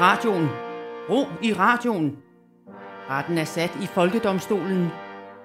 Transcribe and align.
radioen. 0.00 0.48
Ro 1.10 1.26
i 1.42 1.52
radioen. 1.52 2.16
Retten 3.10 3.38
er 3.38 3.44
sat 3.44 3.78
i 3.82 3.86
Folkedomstolen. 3.86 4.90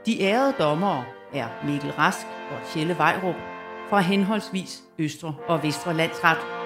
De 0.05 0.21
ærede 0.21 0.53
dommere 0.59 1.03
er 1.33 1.47
Mikkel 1.65 1.91
Rask 1.91 2.27
og 2.51 2.67
Tjelle 2.67 2.97
Vejrup 2.97 3.35
fra 3.89 3.99
henholdsvis 3.99 4.83
Østre 4.99 5.35
og 5.47 5.63
Vestre 5.63 5.93
Landsret. 5.93 6.62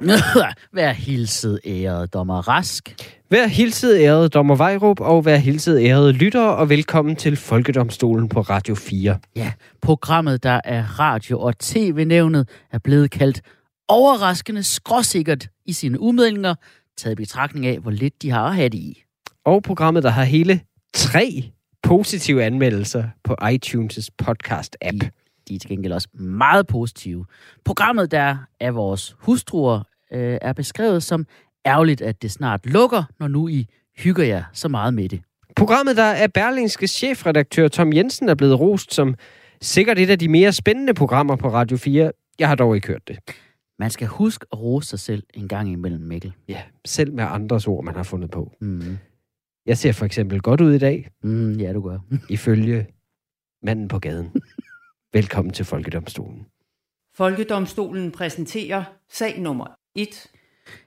Vær 0.72 0.92
hilset, 0.92 1.60
ærede 1.66 2.06
dommer 2.06 2.48
Rask. 2.48 2.94
Vær 3.30 3.46
hilset 3.46 4.00
ærede 4.00 4.28
dommer 4.28 4.56
Vejrup, 4.56 5.00
og 5.00 5.24
vær 5.24 5.36
hilset 5.36 5.80
ærede 5.86 6.12
lyttere, 6.12 6.56
og 6.56 6.68
velkommen 6.68 7.16
til 7.16 7.36
Folkedomstolen 7.36 8.28
på 8.28 8.40
Radio 8.40 8.74
4. 8.74 9.18
Ja, 9.36 9.52
programmet, 9.82 10.42
der 10.42 10.60
er 10.64 10.82
radio- 11.00 11.40
og 11.40 11.58
tv-nævnet, 11.58 12.48
er 12.72 12.78
blevet 12.78 13.10
kaldt 13.10 13.40
overraskende 13.88 14.62
skråsikkert 14.62 15.48
i 15.66 15.72
sine 15.72 16.00
udmeldinger, 16.00 16.54
taget 16.96 17.12
i 17.12 17.16
betragtning 17.16 17.66
af, 17.66 17.78
hvor 17.78 17.90
lidt 17.90 18.22
de 18.22 18.30
har 18.30 18.44
at 18.44 18.54
have 18.54 18.68
det 18.68 18.78
i. 18.78 19.02
Og 19.44 19.62
programmet, 19.62 20.02
der 20.02 20.10
har 20.10 20.24
hele 20.24 20.60
tre 20.94 21.50
positive 21.82 22.44
anmeldelser 22.44 23.04
på 23.24 23.36
iTunes' 23.42 24.08
podcast-app. 24.22 24.98
De, 24.98 25.10
de 25.48 25.54
er 25.54 25.58
til 25.58 25.70
gengæld 25.70 25.92
også 25.92 26.08
meget 26.14 26.66
positive. 26.66 27.24
Programmet, 27.64 28.10
der 28.10 28.36
er 28.60 28.70
vores 28.70 29.16
hustruer, 29.18 29.82
øh, 30.12 30.38
er 30.42 30.52
beskrevet 30.52 31.02
som 31.02 31.26
ærgerligt, 31.66 32.02
at 32.02 32.22
det 32.22 32.30
snart 32.30 32.66
lukker, 32.66 33.02
når 33.20 33.28
nu 33.28 33.48
I 33.48 33.66
hygger 33.98 34.24
jer 34.24 34.44
så 34.52 34.68
meget 34.68 34.94
med 34.94 35.08
det. 35.08 35.22
Programmet, 35.56 35.96
der 35.96 36.02
er 36.02 36.26
Berlingske 36.26 36.86
chefredaktør 36.86 37.68
Tom 37.68 37.92
Jensen 37.92 38.28
er 38.28 38.34
blevet 38.34 38.60
rost 38.60 38.94
som 38.94 39.14
sikkert 39.62 39.98
et 39.98 40.10
af 40.10 40.18
de 40.18 40.28
mere 40.28 40.52
spændende 40.52 40.94
programmer 40.94 41.36
på 41.36 41.48
Radio 41.48 41.76
4. 41.76 42.12
Jeg 42.38 42.48
har 42.48 42.54
dog 42.54 42.74
ikke 42.76 42.88
hørt 42.88 43.08
det. 43.08 43.18
Man 43.78 43.90
skal 43.90 44.06
huske 44.08 44.46
at 44.52 44.58
rose 44.60 44.88
sig 44.88 44.98
selv 45.00 45.22
en 45.34 45.48
gang 45.48 45.72
imellem, 45.72 46.00
Mikkel. 46.02 46.32
Ja, 46.48 46.62
selv 46.84 47.12
med 47.14 47.24
andres 47.24 47.66
ord, 47.66 47.84
man 47.84 47.94
har 47.94 48.02
fundet 48.02 48.30
på. 48.30 48.52
Mm. 48.60 48.98
Jeg 49.66 49.78
ser 49.78 49.92
for 49.92 50.04
eksempel 50.04 50.40
godt 50.40 50.60
ud 50.60 50.72
i 50.72 50.78
dag, 50.78 51.08
Mm, 51.22 51.52
ja, 51.52 51.72
du 51.72 51.80
gør. 51.80 51.98
ifølge 52.28 52.86
manden 53.62 53.88
på 53.88 53.98
gaden. 53.98 54.30
Velkommen 55.12 55.52
til 55.54 55.64
Folkedomstolen. 55.64 56.46
Folkedomstolen 57.16 58.10
præsenterer 58.10 58.84
sag 59.12 59.40
nummer 59.40 59.66
1. 59.94 60.26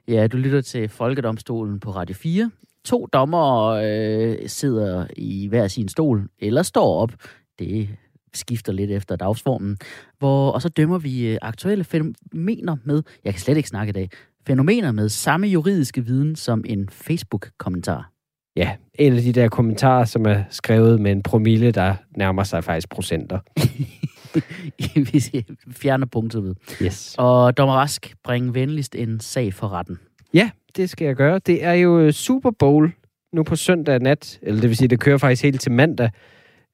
Ja, 0.08 0.26
du 0.26 0.36
lytter 0.36 0.60
til 0.60 0.88
Folkedomstolen 0.88 1.80
på 1.80 1.90
Radio 1.90 2.14
4. 2.14 2.50
To 2.84 3.06
dommer 3.12 3.66
øh, 3.66 4.48
sidder 4.48 5.06
i 5.16 5.46
hver 5.46 5.68
sin 5.68 5.88
stol, 5.88 6.28
eller 6.38 6.62
står 6.62 6.94
op. 6.94 7.12
Det 7.58 7.88
skifter 8.34 8.72
lidt 8.72 8.90
efter 8.90 9.16
dagsformen. 9.16 9.78
Hvor, 10.18 10.50
og 10.50 10.62
så 10.62 10.68
dømmer 10.68 10.98
vi 10.98 11.26
øh, 11.26 11.38
aktuelle 11.42 11.84
fænomener 11.84 12.76
med, 12.84 13.02
jeg 13.24 13.32
kan 13.32 13.40
slet 13.40 13.56
ikke 13.56 13.68
snakke 13.68 13.90
i 13.90 13.92
dag, 13.92 14.10
fænomener 14.46 14.92
med 14.92 15.08
samme 15.08 15.46
juridiske 15.46 16.04
viden 16.04 16.36
som 16.36 16.64
en 16.66 16.88
Facebook-kommentar. 16.88 18.10
Ja, 18.56 18.76
en 18.94 19.16
af 19.16 19.22
de 19.22 19.32
der 19.32 19.48
kommentarer, 19.48 20.04
som 20.04 20.26
er 20.26 20.42
skrevet 20.50 21.00
med 21.00 21.12
en 21.12 21.22
promille, 21.22 21.70
der 21.70 21.94
nærmer 22.16 22.42
sig 22.42 22.64
faktisk 22.64 22.88
procenter. 22.88 23.38
Hvis 25.10 25.30
jeg 25.34 25.44
fjerner 25.70 26.06
punktet 26.06 26.44
ved. 26.44 26.54
Yes. 26.82 27.14
Og 27.18 27.56
dommer 27.56 27.74
Rask, 27.74 28.14
bring 28.24 28.54
venligst 28.54 28.94
en 28.94 29.20
sag 29.20 29.54
for 29.54 29.68
retten. 29.68 29.98
Ja, 30.34 30.50
det 30.76 30.90
skal 30.90 31.04
jeg 31.06 31.16
gøre. 31.16 31.38
Det 31.38 31.64
er 31.64 31.72
jo 31.72 31.98
øh, 32.00 32.12
Super 32.12 32.50
Bowl 32.50 32.92
nu 33.32 33.42
på 33.42 33.56
søndag 33.56 34.00
nat, 34.00 34.38
eller 34.42 34.60
det 34.60 34.70
vil 34.70 34.76
sige, 34.76 34.88
det 34.88 35.00
kører 35.00 35.18
faktisk 35.18 35.42
helt 35.42 35.60
til 35.60 35.72
mandag, 35.72 36.10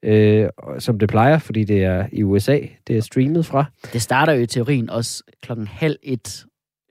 øh, 0.02 0.48
som 0.78 0.98
det 0.98 1.08
plejer, 1.08 1.38
fordi 1.38 1.64
det 1.64 1.84
er 1.84 2.06
i 2.12 2.22
USA, 2.22 2.58
det 2.86 2.96
er 2.96 3.00
streamet 3.00 3.46
fra. 3.46 3.64
Det 3.92 4.02
starter 4.02 4.32
jo 4.32 4.40
i 4.42 4.46
teorien 4.46 4.90
også 4.90 5.22
klokken 5.42 5.66
halv 5.66 5.96
et 6.02 6.44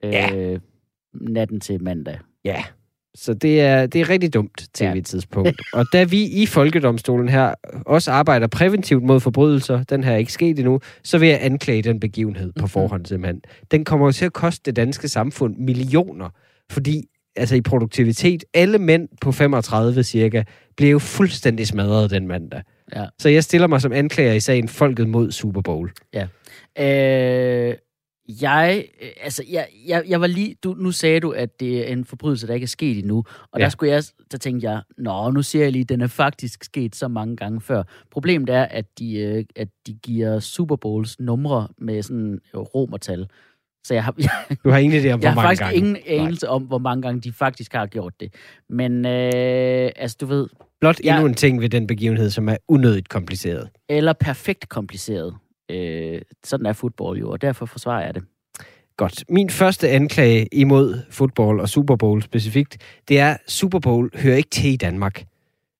øh, 0.04 0.10
Ja. 0.12 0.56
natten 1.14 1.60
til 1.60 1.82
mandag. 1.82 2.18
Ja, 2.44 2.64
så 3.14 3.34
det 3.34 3.60
er, 3.60 3.86
det 3.86 4.00
er 4.00 4.08
rigtig 4.08 4.34
dumt 4.34 4.68
tv-tidspunkt. 4.74 5.62
Og 5.72 5.86
da 5.92 6.04
vi 6.04 6.22
i 6.24 6.46
Folkedomstolen 6.46 7.28
her 7.28 7.54
også 7.86 8.10
arbejder 8.12 8.46
præventivt 8.46 9.02
mod 9.02 9.20
forbrydelser, 9.20 9.82
den 9.82 10.04
her 10.04 10.12
er 10.12 10.16
ikke 10.16 10.32
sket 10.32 10.58
endnu, 10.58 10.80
så 11.04 11.18
vil 11.18 11.28
jeg 11.28 11.38
anklage 11.42 11.82
den 11.82 12.00
begivenhed 12.00 12.52
på 12.60 12.66
forhånd 12.66 13.06
simpelthen. 13.06 13.42
Den 13.70 13.84
kommer 13.84 14.06
jo 14.06 14.12
til 14.12 14.24
at 14.24 14.32
koste 14.32 14.62
det 14.64 14.76
danske 14.76 15.08
samfund 15.08 15.56
millioner, 15.56 16.28
fordi 16.70 17.04
altså 17.36 17.54
i 17.56 17.60
produktivitet, 17.60 18.44
alle 18.54 18.78
mænd 18.78 19.08
på 19.20 19.32
35 19.32 20.02
cirka, 20.02 20.42
bliver 20.76 20.90
jo 20.90 20.98
fuldstændig 20.98 21.66
smadret 21.66 22.10
den 22.10 22.28
mandag. 22.28 22.62
Ja. 22.96 23.04
Så 23.18 23.28
jeg 23.28 23.44
stiller 23.44 23.66
mig 23.66 23.80
som 23.80 23.92
anklager 23.92 24.32
i 24.32 24.40
sagen 24.40 24.68
Folket 24.68 25.08
mod 25.08 25.30
Super 25.30 25.60
Bowl. 25.60 25.92
Øh, 26.78 27.74
jeg, 28.42 28.84
øh, 29.02 29.08
altså, 29.22 29.44
jeg, 29.50 29.68
jeg, 29.86 30.02
jeg 30.08 30.20
var 30.20 30.26
lige, 30.26 30.54
du, 30.64 30.74
nu 30.78 30.92
sagde 30.92 31.20
du, 31.20 31.30
at 31.30 31.60
det 31.60 31.88
er 31.88 31.92
en 31.92 32.04
forbrydelse, 32.04 32.46
der 32.46 32.54
ikke 32.54 32.64
er 32.64 32.68
sket 32.68 32.98
endnu, 32.98 33.24
og 33.52 33.58
ja. 33.58 33.64
Der 33.64 33.70
skulle 33.70 33.92
jeg, 33.92 34.02
der 34.32 34.38
tænkte 34.38 34.70
jeg, 34.70 34.82
nå, 34.98 35.30
nu 35.30 35.42
siger 35.42 35.62
jeg 35.64 35.72
lige, 35.72 35.82
at 35.82 35.88
den 35.88 36.00
er 36.00 36.06
faktisk 36.06 36.64
sket 36.64 36.96
så 36.96 37.08
mange 37.08 37.36
gange 37.36 37.60
før. 37.60 37.82
Problemet 38.10 38.50
er, 38.50 38.62
at 38.64 38.84
de, 38.98 39.18
øh, 39.18 39.44
at 39.56 39.68
de 39.86 39.92
giver 40.02 40.40
Super 40.40 40.76
Bowls 40.76 41.20
numre 41.20 41.68
med 41.78 42.02
sådan 42.02 42.38
øh, 42.54 42.60
romertal. 42.60 43.26
Så 43.84 43.94
jeg 43.94 44.04
har, 44.04 44.14
jeg, 44.18 44.30
Du 44.64 44.70
har 44.70 44.78
ingen 44.78 45.04
idé 45.04 45.10
om, 45.10 45.18
hvor 45.20 45.26
jeg 45.26 45.32
har 45.34 45.42
mange 45.42 45.46
faktisk 45.48 45.60
gange. 45.62 45.76
ingen 45.76 45.92
Nej. 45.92 46.02
anelse 46.24 46.48
om, 46.48 46.62
hvor 46.62 46.78
mange 46.78 47.02
gange 47.02 47.20
de 47.20 47.32
faktisk 47.32 47.72
har 47.72 47.86
gjort 47.86 48.14
det. 48.20 48.34
Men, 48.68 49.06
øh, 49.06 49.90
altså, 49.96 50.16
du 50.20 50.26
ved, 50.26 50.48
Blot 50.80 51.00
Jeg- 51.04 51.14
endnu 51.14 51.26
en 51.26 51.34
ting 51.34 51.60
ved 51.60 51.68
den 51.68 51.86
begivenhed, 51.86 52.30
som 52.30 52.48
er 52.48 52.56
unødigt 52.68 53.08
kompliceret. 53.08 53.68
eller 53.88 54.12
perfekt 54.12 54.68
kompliceret. 54.68 55.34
Øh, 55.70 56.22
sådan 56.44 56.66
er 56.66 56.72
fodbold 56.72 57.18
jo, 57.18 57.30
og 57.30 57.42
derfor 57.42 57.66
forsvarer 57.66 58.04
jeg 58.04 58.14
det. 58.14 58.22
Godt. 58.96 59.24
Min 59.28 59.50
første 59.50 59.88
anklage 59.88 60.48
imod 60.52 61.00
fodbold 61.10 61.60
og 61.60 61.68
Super 61.68 61.96
Bowl 61.96 62.22
specifikt, 62.22 62.78
det 63.08 63.18
er, 63.18 63.30
at 63.30 63.38
Super 63.46 63.78
Bowl 63.78 64.10
hører 64.14 64.36
ikke 64.36 64.50
til 64.50 64.72
i 64.72 64.76
Danmark. 64.76 65.24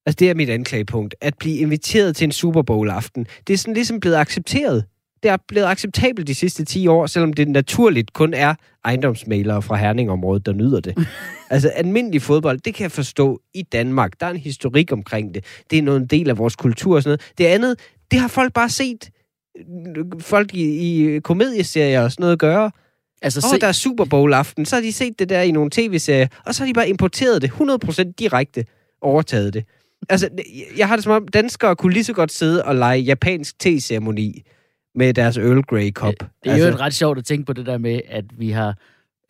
Altså, 0.07 0.17
det 0.19 0.31
er 0.31 0.35
mit 0.35 0.51
anklagepunkt. 0.51 1.15
At 1.21 1.39
blive 1.39 1.57
inviteret 1.57 2.17
til 2.17 2.25
en 2.25 2.33
Super 2.33 2.63
Bowl-aften, 2.63 3.27
det 3.47 3.53
er 3.53 3.59
sådan 3.59 3.75
ligesom 3.75 4.01
blevet 4.01 4.17
accepteret. 4.17 4.85
Det 5.23 5.31
er 5.31 5.37
blevet 5.49 5.67
acceptabelt 5.67 6.27
de 6.27 6.35
sidste 6.35 6.65
10 6.65 6.87
år, 6.87 7.07
selvom 7.07 7.33
det 7.33 7.49
naturligt 7.49 8.13
kun 8.13 8.35
er 8.35 8.55
ejendomsmalere 8.85 9.63
fra 9.63 9.77
Herningområdet, 9.77 10.47
der 10.47 10.53
nyder 10.53 10.81
det. 10.81 11.09
altså, 11.51 11.69
almindelig 11.69 12.23
fodbold, 12.23 12.59
det 12.59 12.75
kan 12.75 12.83
jeg 12.83 12.93
forstå 12.93 13.41
i 13.55 13.63
Danmark. 13.63 14.21
Der 14.21 14.27
er 14.27 14.31
en 14.31 14.37
historik 14.37 14.93
omkring 14.93 15.35
det. 15.35 15.45
Det 15.71 15.79
er 15.79 15.83
noget 15.83 16.01
en 16.01 16.07
del 16.07 16.31
af 16.31 16.39
vores 16.39 16.57
kultur 16.57 16.97
og 16.97 17.03
sådan 17.03 17.11
noget. 17.11 17.39
Det 17.39 17.45
andet, 17.45 17.81
det 18.11 18.21
har 18.21 18.29
folk 18.29 18.53
bare 18.53 18.69
set 18.69 19.11
folk 20.21 20.55
i, 20.55 21.17
i 21.17 21.21
komedieserier 21.21 22.03
og 22.03 22.13
sådan 22.13 22.23
noget 22.23 22.39
gøre. 22.39 22.71
Altså, 23.23 23.51
oh, 23.53 23.61
der 23.61 23.67
er 23.67 23.73
Super 23.73 24.05
Bowl-aften. 24.05 24.67
Så 24.67 24.77
har 24.77 24.83
de 24.83 24.93
set 24.93 25.19
det 25.19 25.29
der 25.29 25.41
i 25.41 25.51
nogle 25.51 25.71
tv-serier, 25.71 26.29
og 26.47 26.55
så 26.55 26.63
har 26.63 26.67
de 26.67 26.75
bare 26.75 26.89
importeret 26.89 27.43
det 27.43 27.51
100% 27.51 28.13
direkte, 28.19 28.65
overtaget 29.03 29.55
det. 29.55 29.65
Altså, 30.09 30.29
jeg 30.77 30.89
har 30.89 30.97
det 30.97 31.05
som 31.05 31.13
om, 31.13 31.29
danskere 31.29 31.77
kunne 31.77 31.93
lige 31.93 32.05
så 32.05 32.13
godt 32.13 32.33
sidde 32.33 32.65
og 32.65 32.75
lege 32.75 33.01
japansk 33.01 33.59
te-ceremoni 33.59 34.43
med 34.95 35.15
deres 35.15 35.37
Earl 35.37 35.63
Grey 35.63 35.91
kop. 35.91 36.15
Det 36.19 36.29
er 36.45 36.53
altså, 36.53 36.69
jo 36.69 36.77
ret 36.77 36.95
sjovt 36.95 37.19
at 37.19 37.25
tænke 37.25 37.45
på 37.45 37.53
det 37.53 37.67
der 37.67 37.79
med, 37.79 38.01
at 38.09 38.25
vi 38.39 38.51
har 38.51 38.75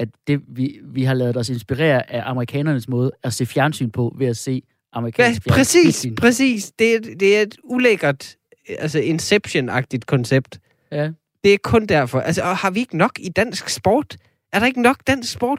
at 0.00 0.08
det, 0.26 0.40
vi, 0.48 0.80
vi 0.84 1.04
har 1.04 1.14
lavet 1.14 1.36
os 1.36 1.48
inspirere 1.48 2.12
af 2.12 2.22
amerikanernes 2.30 2.88
måde 2.88 3.12
at 3.22 3.32
se 3.32 3.46
fjernsyn 3.46 3.90
på, 3.90 4.16
ved 4.18 4.26
at 4.26 4.36
se 4.36 4.52
ja, 4.52 4.98
amerikansk 4.98 5.48
præcis, 5.48 5.82
fjernsyn. 5.82 6.14
præcis. 6.14 6.72
Det 6.78 6.94
er, 6.94 7.00
det 7.00 7.36
er 7.36 7.42
et 7.42 7.56
ulækkert, 7.64 8.36
altså 8.78 8.98
Inception-agtigt 9.00 10.04
koncept. 10.06 10.58
Ja. 10.92 11.10
Det 11.44 11.54
er 11.54 11.58
kun 11.62 11.86
derfor. 11.86 12.20
Altså, 12.20 12.42
og 12.42 12.56
har 12.56 12.70
vi 12.70 12.80
ikke 12.80 12.96
nok 12.96 13.12
i 13.20 13.28
dansk 13.28 13.68
sport? 13.68 14.16
Er 14.52 14.58
der 14.58 14.66
ikke 14.66 14.82
nok 14.82 14.96
dansk 15.06 15.32
sport? 15.32 15.58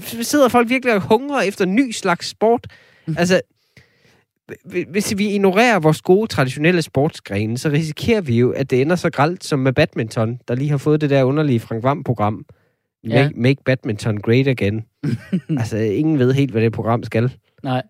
Sidder 0.00 0.48
folk 0.48 0.68
virkelig 0.68 0.94
og 0.94 1.00
hungrer 1.00 1.42
efter 1.42 1.64
ny 1.64 1.90
slags 1.90 2.26
sport? 2.28 2.66
Mm. 3.06 3.14
Altså, 3.18 3.40
hv- 4.66 4.90
hvis 4.90 5.18
vi 5.18 5.28
ignorerer 5.28 5.78
vores 5.78 6.02
gode 6.02 6.26
traditionelle 6.26 6.82
sportsgrene, 6.82 7.58
så 7.58 7.68
risikerer 7.68 8.20
vi 8.20 8.38
jo, 8.38 8.50
at 8.50 8.70
det 8.70 8.80
ender 8.80 8.96
så 8.96 9.10
gralt 9.10 9.44
som 9.44 9.58
med 9.58 9.72
badminton, 9.72 10.38
der 10.48 10.54
lige 10.54 10.70
har 10.70 10.76
fået 10.78 11.00
det 11.00 11.10
der 11.10 11.24
underlige 11.24 11.60
Frank 11.60 11.82
Vam-program. 11.82 12.44
Make, 13.04 13.16
Ja. 13.20 13.30
make 13.34 13.62
badminton 13.64 14.20
great 14.20 14.46
again. 14.48 14.84
altså, 15.60 15.76
ingen 15.76 16.18
ved 16.18 16.32
helt, 16.32 16.50
hvad 16.50 16.62
det 16.62 16.72
program 16.72 17.02
skal. 17.02 17.32
Nej. 17.62 17.82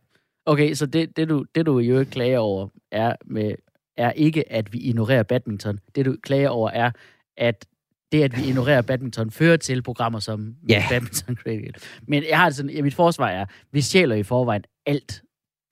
Okay, 0.47 0.75
så 0.75 0.87
det, 0.87 1.17
det, 1.17 1.29
du, 1.29 1.45
det 1.55 1.67
du 1.67 1.79
i 1.79 1.87
øvrigt 1.89 2.11
klager 2.11 2.39
over, 2.39 2.69
er, 2.93 3.13
med, 3.27 3.53
er 3.97 4.13
ikke, 4.13 4.53
at 4.53 4.73
vi 4.73 4.79
ignorerer 4.79 5.23
badminton. 5.23 5.79
Det 5.95 6.05
du 6.07 6.17
klager 6.23 6.49
over, 6.49 6.71
er, 6.71 6.91
at 7.37 7.67
det, 8.13 8.23
at 8.23 8.37
vi 8.37 8.45
ignorerer 8.49 8.83
badminton, 8.83 9.31
fører 9.31 9.57
til 9.57 9.83
programmer 9.83 10.19
som 10.19 10.55
Ja. 10.69 10.85
Badminton 10.91 11.37
Critical. 11.37 11.75
Men 12.09 12.25
jeg 12.29 12.39
har 12.39 12.45
det 12.49 12.57
sådan, 12.57 12.71
ja, 12.71 12.83
mit 12.83 12.95
forsvar 12.95 13.29
er, 13.29 13.47
vi 13.73 13.81
stjæler 13.81 14.15
i 14.17 14.23
forvejen 14.23 14.65
alt 14.87 15.23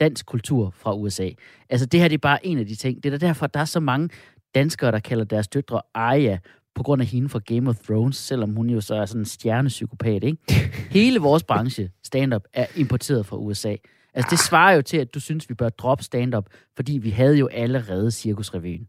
dansk 0.01 0.27
kultur 0.27 0.75
fra 0.77 0.95
USA. 0.95 1.29
Altså, 1.71 1.87
det 1.87 2.01
her 2.01 2.09
det 2.09 2.15
er 2.15 2.19
bare 2.19 2.47
en 2.47 2.59
af 2.59 2.67
de 2.67 2.75
ting. 2.75 3.03
Det 3.03 3.13
er 3.15 3.19
da 3.19 3.27
derfor, 3.27 3.45
at 3.45 3.55
der 3.55 3.61
er 3.61 3.65
så 3.65 3.81
mange 3.81 4.09
danskere, 4.55 4.93
der 4.93 4.99
kalder 4.99 5.25
deres 5.25 5.49
døtre 5.49 5.83
Arya, 5.95 6.39
på 6.75 6.83
grund 6.83 7.03
af 7.03 7.09
hende 7.09 7.29
fra 7.29 7.39
Game 7.47 7.71
of 7.71 7.77
Thrones, 7.77 8.17
selvom 8.17 8.55
hun 8.55 8.71
jo 8.71 8.81
så 8.81 8.95
er 8.95 9.07
sådan 9.07 9.23
en 9.23 9.27
stjernepsykopat, 9.27 10.25
ikke? 10.25 10.39
Hele 10.99 11.19
vores 11.19 11.43
branche, 11.43 11.91
stand-up, 12.05 12.43
er 12.53 12.67
importeret 12.77 13.27
fra 13.27 13.37
USA. 13.37 13.77
Altså, 14.15 14.31
det 14.31 14.39
svarer 14.39 14.75
jo 14.75 14.83
til, 14.83 14.97
at 14.97 15.15
du 15.15 15.21
synes, 15.21 15.49
vi 15.49 15.55
bør 15.55 15.69
droppe 15.69 16.05
stand-up, 16.05 16.47
fordi 16.77 16.99
vi 16.99 17.11
havde 17.11 17.37
jo 17.37 17.47
allerede 17.47 18.11
Cirkusrevyen. 18.11 18.89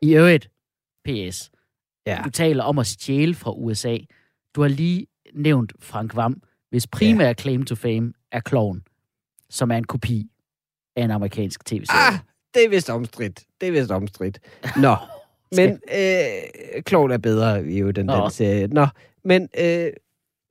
I 0.00 0.14
øvrigt, 0.14 0.50
PS. 1.04 1.50
Ja. 2.06 2.20
Du 2.24 2.30
taler 2.30 2.64
om 2.64 2.78
at 2.78 2.86
stjæle 2.86 3.34
fra 3.34 3.52
USA. 3.52 3.98
Du 4.54 4.60
har 4.62 4.68
lige 4.68 5.06
nævnt 5.34 5.72
Frank 5.80 6.16
Vam, 6.16 6.42
hvis 6.70 6.86
primære 6.86 7.26
ja. 7.26 7.34
claim 7.34 7.64
to 7.64 7.74
fame 7.74 8.12
er 8.32 8.40
Kloven, 8.40 8.82
som 9.50 9.70
er 9.70 9.76
en 9.76 9.84
kopi 9.84 10.26
af 10.96 11.04
en 11.04 11.10
amerikansk 11.10 11.64
tv-serie. 11.64 12.00
Ah, 12.08 12.18
det 12.54 12.64
er 12.64 12.68
vist 12.68 12.90
omstridt. 12.90 13.44
Det 13.60 13.68
er 13.68 13.72
vist 13.72 13.90
omstridt. 13.90 14.38
Nå, 14.76 14.96
men 15.56 15.70
øh, 15.70 16.82
Kloven 16.82 17.10
er 17.10 17.18
bedre 17.18 17.66
i 17.66 17.78
jo 17.78 17.90
den, 17.90 18.06
Nå. 18.06 18.22
den 18.22 18.30
serie. 18.30 18.66
Nå, 18.66 18.86
men 19.24 19.48
øh, 19.58 19.90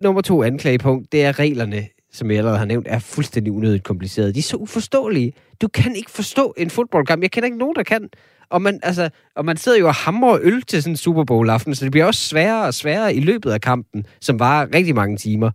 nummer 0.01 0.21
to 0.21 0.43
anklagepunkt, 0.43 1.11
det 1.11 1.23
er 1.23 1.39
reglerne, 1.39 1.87
som 2.11 2.29
jeg 2.29 2.37
allerede 2.37 2.57
har 2.57 2.65
nævnt, 2.65 2.87
er 2.89 2.99
fuldstændig 2.99 3.53
unødigt 3.53 3.83
komplicerede. 3.83 4.33
De 4.33 4.39
er 4.39 4.43
så 4.43 4.57
uforståelige. 4.57 5.33
Du 5.61 5.67
kan 5.67 5.95
ikke 5.95 6.11
forstå 6.11 6.53
en 6.57 6.69
fodboldkamp. 6.69 7.21
Jeg 7.21 7.31
kender 7.31 7.45
ikke 7.45 7.57
nogen, 7.57 7.75
der 7.75 7.83
kan. 7.83 8.09
Og 8.49 8.61
man, 8.61 8.79
altså, 8.83 9.09
og 9.35 9.45
man 9.45 9.57
sidder 9.57 9.79
jo 9.79 9.87
og 9.87 9.95
hamrer 9.95 10.39
øl 10.41 10.61
til 10.61 10.83
sådan 10.83 10.93
en 10.93 10.97
Super 10.97 11.23
Bowl-aften, 11.23 11.75
så 11.75 11.85
det 11.85 11.91
bliver 11.91 12.05
også 12.05 12.21
sværere 12.21 12.65
og 12.67 12.73
sværere 12.73 13.15
i 13.15 13.19
løbet 13.19 13.51
af 13.51 13.61
kampen, 13.61 14.05
som 14.21 14.39
varer 14.39 14.67
rigtig 14.75 14.95
mange 14.95 15.17
timer. 15.17 15.51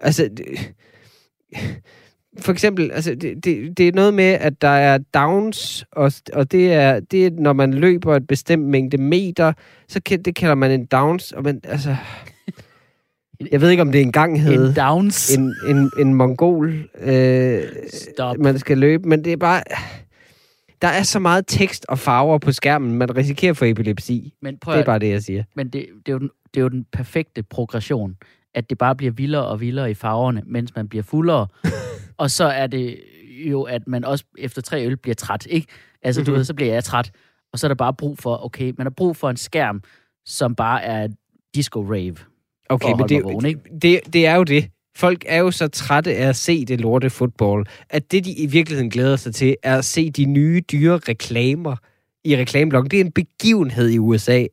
Altså, 0.00 0.30
det, 0.36 0.74
for 2.38 2.52
eksempel, 2.52 2.90
altså, 2.92 3.14
det, 3.14 3.44
det, 3.44 3.78
det 3.78 3.88
er 3.88 3.92
noget 3.92 4.14
med, 4.14 4.24
at 4.24 4.62
der 4.62 4.68
er 4.68 4.98
downs, 4.98 5.84
og, 5.92 6.12
og 6.32 6.52
det, 6.52 6.72
er, 6.72 7.00
det 7.00 7.26
er, 7.26 7.30
når 7.30 7.52
man 7.52 7.74
løber 7.74 8.16
et 8.16 8.26
bestemt 8.26 8.66
mængde 8.66 8.98
meter, 8.98 9.52
så 9.88 10.00
kan, 10.02 10.22
det 10.22 10.34
kalder 10.34 10.54
man 10.54 10.70
en 10.70 10.86
downs, 10.86 11.32
og 11.32 11.42
man, 11.42 11.60
altså... 11.64 11.96
Jeg 13.52 13.60
ved 13.60 13.70
ikke, 13.70 13.80
om 13.82 13.92
det 13.92 14.00
engang 14.00 14.42
hed 14.42 14.68
En 14.70 14.76
downs. 14.76 15.36
en, 15.36 15.54
en, 15.68 15.90
en 15.98 16.14
mongol, 16.14 16.88
øh, 17.00 17.62
Stop. 18.14 18.36
man 18.38 18.58
skal 18.58 18.78
løbe, 18.78 19.08
men 19.08 19.24
det 19.24 19.32
er 19.32 19.36
bare... 19.36 19.62
Der 20.82 20.88
er 20.88 21.02
så 21.02 21.18
meget 21.18 21.44
tekst 21.48 21.86
og 21.88 21.98
farver 21.98 22.38
på 22.38 22.52
skærmen, 22.52 22.94
man 22.94 23.16
risikerer 23.16 23.52
for 23.52 23.64
epilepsi. 23.66 24.34
Men 24.42 24.58
prøv 24.58 24.74
Det 24.74 24.80
er 24.80 24.84
bare 24.84 24.98
det, 24.98 25.10
jeg 25.10 25.22
siger. 25.22 25.44
men 25.56 25.68
det, 25.68 25.86
det, 26.06 26.08
er 26.08 26.12
jo 26.12 26.18
den, 26.18 26.30
det 26.54 26.60
er 26.60 26.62
jo 26.62 26.68
den 26.68 26.86
perfekte 26.92 27.42
progression, 27.42 28.16
at 28.54 28.70
det 28.70 28.78
bare 28.78 28.96
bliver 28.96 29.12
vildere 29.12 29.46
og 29.46 29.60
vildere 29.60 29.90
i 29.90 29.94
farverne, 29.94 30.42
mens 30.46 30.74
man 30.76 30.88
bliver 30.88 31.02
fuldere. 31.02 31.46
og 32.18 32.30
så 32.30 32.44
er 32.44 32.66
det 32.66 32.96
jo, 33.46 33.62
at 33.62 33.82
man 33.86 34.04
også 34.04 34.24
efter 34.38 34.62
tre 34.62 34.86
øl 34.86 34.96
bliver 34.96 35.14
træt, 35.14 35.46
ikke? 35.50 35.66
Altså, 36.02 36.22
du 36.24 36.30
Mhm. 36.30 36.36
ved, 36.38 36.44
så 36.44 36.54
bliver 36.54 36.72
jeg 36.72 36.84
træt. 36.84 37.10
Og 37.52 37.58
så 37.58 37.66
er 37.66 37.68
der 37.68 37.74
bare 37.74 37.94
brug 37.94 38.18
for, 38.18 38.44
okay, 38.44 38.72
man 38.78 38.84
har 38.86 38.90
brug 38.96 39.16
for 39.16 39.30
en 39.30 39.36
skærm, 39.36 39.82
som 40.24 40.54
bare 40.54 40.82
er 40.82 41.08
disco 41.54 41.80
rave. 41.82 42.16
Okay, 42.70 42.92
men 42.98 43.08
det, 43.08 43.24
vågen, 43.24 43.46
ikke? 43.46 43.60
det, 43.82 44.00
det 44.12 44.26
er 44.26 44.34
jo 44.34 44.44
det. 44.44 44.68
Folk 44.96 45.24
er 45.28 45.38
jo 45.38 45.50
så 45.50 45.68
trætte 45.68 46.16
af 46.16 46.28
at 46.28 46.36
se 46.36 46.64
det 46.64 46.80
lorte 46.80 47.10
fodbold, 47.10 47.66
at 47.90 48.12
det, 48.12 48.24
de 48.24 48.32
i 48.32 48.46
virkeligheden 48.46 48.90
glæder 48.90 49.16
sig 49.16 49.34
til, 49.34 49.56
er 49.62 49.78
at 49.78 49.84
se 49.84 50.10
de 50.10 50.24
nye, 50.24 50.62
dyre 50.72 50.96
reklamer 51.08 51.76
i 52.24 52.36
reklameblokken. 52.36 52.90
Det 52.90 53.00
er 53.00 53.04
en 53.04 53.12
begivenhed 53.12 53.88
i 53.88 53.98
USA 53.98 54.46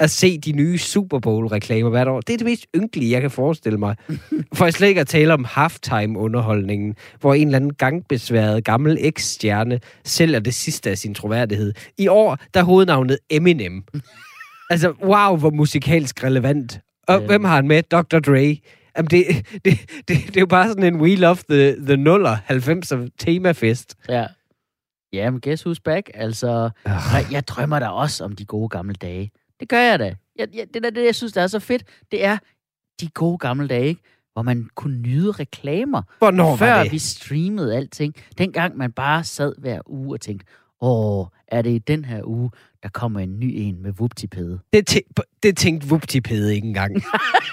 at 0.00 0.10
se 0.10 0.38
de 0.38 0.52
nye 0.52 0.78
Super 0.78 1.18
Bowl-reklamer 1.18 1.90
hvert 1.90 2.08
år. 2.08 2.20
Det 2.20 2.32
er 2.32 2.36
det 2.36 2.44
mest 2.44 2.66
ynkelige, 2.76 3.10
jeg 3.10 3.20
kan 3.20 3.30
forestille 3.30 3.78
mig. 3.78 3.96
For 4.54 4.64
jeg 4.64 4.72
slet 4.72 4.88
ikke 4.88 5.00
at 5.00 5.06
tale 5.06 5.34
om 5.34 5.44
halftime-underholdningen, 5.44 6.94
hvor 7.20 7.34
en 7.34 7.48
eller 7.48 7.56
anden 7.56 7.74
gangbesværet 7.74 8.64
gammel 8.64 8.98
eks-stjerne 9.00 9.80
sælger 10.04 10.38
det 10.38 10.54
sidste 10.54 10.90
af 10.90 10.98
sin 10.98 11.14
troværdighed. 11.14 11.72
I 11.98 12.08
år, 12.08 12.38
der 12.54 12.60
er 12.60 12.64
hovednavnet 12.64 13.18
Eminem. 13.30 13.82
Altså, 14.70 14.92
wow, 15.02 15.36
hvor 15.36 15.50
musikalsk 15.50 16.24
relevant. 16.24 16.78
Og 17.08 17.20
Ja. 17.20 17.26
hvem 17.26 17.44
har 17.44 17.54
han 17.54 17.68
med? 17.68 17.82
Dr. 17.82 18.18
Dre. 18.18 18.58
Jamen, 18.96 19.10
det, 19.10 19.24
det, 19.52 19.62
det, 19.64 20.06
det 20.08 20.36
er 20.36 20.40
jo 20.40 20.46
bare 20.46 20.68
sådan 20.68 20.94
en 20.94 21.00
We 21.00 21.14
Love 21.16 21.36
the, 21.50 21.86
the 21.86 21.96
Nuller 21.96 22.36
90'er 22.50 23.08
temafest. 23.18 23.94
Ja. 24.08 24.26
Ja, 25.12 25.30
men 25.30 25.40
guess 25.40 25.66
who's 25.66 25.80
back? 25.84 26.10
Altså, 26.14 26.70
jeg, 26.86 27.26
jeg 27.30 27.48
drømmer 27.48 27.78
da 27.78 27.88
også 27.88 28.24
om 28.24 28.36
de 28.36 28.44
gode 28.44 28.68
gamle 28.68 28.94
dage. 28.94 29.30
Det 29.60 29.68
gør 29.68 29.78
jeg 29.80 29.98
da. 29.98 30.14
Jeg, 30.38 30.48
jeg, 30.54 30.66
det 30.74 30.86
er 30.86 30.90
det, 30.90 31.04
jeg 31.04 31.14
synes, 31.14 31.32
der 31.32 31.42
er 31.42 31.46
så 31.46 31.58
fedt. 31.58 31.84
Det 32.10 32.24
er 32.24 32.38
de 33.00 33.08
gode 33.08 33.38
gamle 33.38 33.68
dage, 33.68 33.86
ikke? 33.86 34.00
hvor 34.32 34.42
man 34.42 34.68
kunne 34.74 34.98
nyde 34.98 35.30
reklamer. 35.32 36.02
Hvornår 36.18 36.56
før 36.56 36.70
var 36.74 36.82
det? 36.82 36.92
vi 36.92 36.98
streamede 36.98 37.76
alting. 37.76 38.14
Dengang 38.38 38.76
man 38.76 38.92
bare 38.92 39.24
sad 39.24 39.52
hver 39.58 39.80
uge 39.86 40.14
og 40.16 40.20
tænkte, 40.20 40.46
åh, 40.80 41.26
er 41.48 41.62
det 41.62 41.70
i 41.70 41.78
den 41.78 42.04
her 42.04 42.20
uge, 42.24 42.50
der 42.84 42.90
kommer 42.90 43.20
en 43.20 43.40
ny 43.40 43.52
en 43.56 43.82
med 43.82 43.92
vuptipede? 43.92 44.58
Det, 44.72 44.90
tæ- 44.90 45.38
det 45.42 45.56
tænkte 45.56 45.88
Vuptipede 45.88 46.54
ikke 46.54 46.68
engang. 46.68 47.02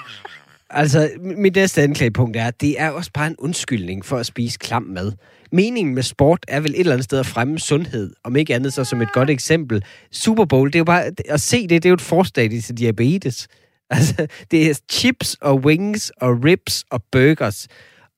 altså, 0.69 1.09
mit 1.21 1.55
næste 1.55 1.81
anklagepunkt 1.81 2.37
er, 2.37 2.47
at 2.47 2.61
det 2.61 2.81
er 2.81 2.89
også 2.89 3.11
bare 3.13 3.27
en 3.27 3.35
undskyldning 3.39 4.05
for 4.05 4.17
at 4.17 4.25
spise 4.25 4.59
klam 4.59 4.83
mad. 4.83 5.11
Meningen 5.51 5.95
med 5.95 6.03
sport 6.03 6.45
er 6.47 6.59
vel 6.59 6.71
et 6.71 6.79
eller 6.79 6.93
andet 6.93 7.03
sted 7.03 7.19
at 7.19 7.25
fremme 7.25 7.59
sundhed, 7.59 8.13
om 8.23 8.35
ikke 8.35 8.55
andet 8.55 8.73
så 8.73 8.83
som 8.83 9.01
et 9.01 9.13
godt 9.13 9.29
eksempel. 9.29 9.83
Super 10.11 10.45
Bowl, 10.45 10.67
det 10.67 10.75
er 10.75 10.79
jo 10.79 10.83
bare, 10.83 11.11
at 11.29 11.41
se 11.41 11.61
det, 11.61 11.69
det 11.69 11.85
er 11.85 11.89
jo 11.89 11.93
et 11.93 12.01
forstadie 12.01 12.61
til 12.61 12.77
diabetes. 12.77 13.47
Altså, 13.89 14.27
det 14.51 14.69
er 14.69 14.79
chips 14.91 15.37
og 15.41 15.55
wings 15.55 16.09
og 16.09 16.43
ribs 16.43 16.83
og 16.89 17.03
burgers. 17.11 17.67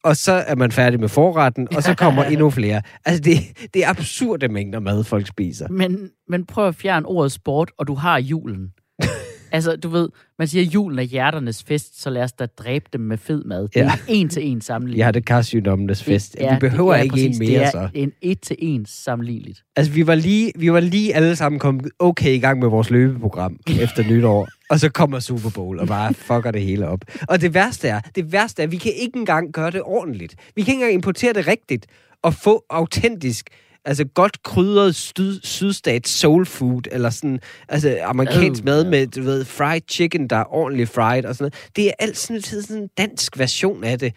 Og 0.03 0.17
så 0.17 0.31
er 0.31 0.55
man 0.55 0.71
færdig 0.71 0.99
med 0.99 1.09
forretten, 1.09 1.67
og 1.75 1.83
så 1.83 1.93
kommer 2.03 2.23
endnu 2.23 2.49
flere. 2.49 2.81
Altså, 3.05 3.21
det, 3.21 3.37
det 3.73 3.83
er 3.85 3.89
absurde 3.89 4.47
mængder 4.47 4.79
mad, 4.79 5.03
folk 5.03 5.27
spiser. 5.27 5.67
Men, 5.69 6.09
men 6.29 6.45
prøv 6.45 6.67
at 6.67 6.75
fjerne 6.75 7.05
ordet 7.05 7.31
sport, 7.31 7.71
og 7.77 7.87
du 7.87 7.93
har 7.95 8.17
julen. 8.19 8.67
altså, 9.51 9.75
du 9.75 9.89
ved, 9.89 10.09
man 10.39 10.47
siger, 10.47 10.65
at 10.67 10.73
julen 10.73 10.99
er 10.99 11.03
hjerternes 11.03 11.63
fest, 11.63 12.01
så 12.01 12.09
lad 12.09 12.23
os 12.23 12.31
da 12.31 12.45
dræbe 12.45 12.85
dem 12.93 13.01
med 13.01 13.17
fed 13.17 13.43
mad. 13.43 13.61
Det 13.67 13.77
er 13.77 13.83
Ja. 13.83 13.91
en 14.07 14.29
til 14.29 14.47
en 14.47 14.61
sammenligning. 14.61 15.05
Har 15.05 15.11
det 15.11 15.25
karsygdommenes 15.25 16.03
fest. 16.03 16.33
Det 16.33 16.45
er- 16.45 16.53
Vi 16.53 16.59
behøver 16.59 16.91
det 16.93 16.99
er 16.99 17.03
ikke 17.03 17.13
præcis, 17.13 17.37
en 17.37 17.47
mere, 17.47 17.59
Det 17.59 17.65
er 17.67 17.71
så. 17.71 17.89
en 17.93 18.11
et 18.21 18.41
til 18.41 18.55
en 18.59 18.85
sammenligneligt. 18.85 19.63
Altså, 19.75 19.93
vi 19.93 20.07
var, 20.07 20.15
lige, 20.15 20.51
vi 20.55 20.71
var 20.73 20.79
lige 20.79 21.15
alle 21.15 21.35
sammen 21.35 21.59
kommet 21.59 21.91
okay 21.99 22.29
i 22.29 22.39
gang 22.39 22.59
med 22.59 22.67
vores 22.67 22.89
løbeprogram 22.89 23.57
efter 23.81 24.03
nytår. 24.09 24.47
Og 24.73 24.79
så 24.79 24.89
kommer 24.89 25.19
Super 25.19 25.49
Bowl 25.49 25.79
og 25.79 25.87
bare 25.87 26.13
fucker 26.13 26.51
det 26.51 26.61
hele 26.61 26.87
op. 26.87 26.99
Og 27.27 27.41
det 27.41 27.53
værste 27.53 27.87
er, 27.87 27.99
det 28.15 28.31
værste 28.31 28.61
er, 28.61 28.63
at 28.63 28.71
vi 28.71 28.77
kan 28.77 28.93
ikke 28.93 29.19
engang 29.19 29.51
gøre 29.51 29.71
det 29.71 29.81
ordentligt. 29.81 30.35
Vi 30.55 30.61
kan 30.61 30.71
ikke 30.71 30.81
engang 30.81 30.93
importere 30.93 31.33
det 31.33 31.47
rigtigt 31.47 31.85
og 32.21 32.33
få 32.33 32.65
autentisk, 32.69 33.49
altså 33.85 34.05
godt 34.05 34.43
krydret 34.43 34.95
syd, 34.95 35.39
sydstats 35.43 36.09
soul 36.09 36.45
food, 36.45 36.81
eller 36.91 37.09
sådan, 37.09 37.39
altså 37.69 37.99
amerikansk 38.03 38.61
Øh, 38.61 38.65
mad 38.65 38.85
med, 38.85 39.07
du 39.07 39.21
ved, 39.21 39.45
fried 39.45 39.81
chicken, 39.89 40.27
der 40.27 40.35
er 40.35 40.53
ordentligt 40.53 40.89
fried 40.89 41.25
og 41.25 41.35
sådan 41.35 41.43
noget. 41.43 41.75
Det 41.75 41.87
er 41.87 41.91
alt 41.99 42.17
sådan, 42.17 42.41
sådan 42.41 42.77
en 42.77 42.89
dansk 42.97 43.39
version 43.39 43.83
af 43.83 43.99
det 43.99 44.13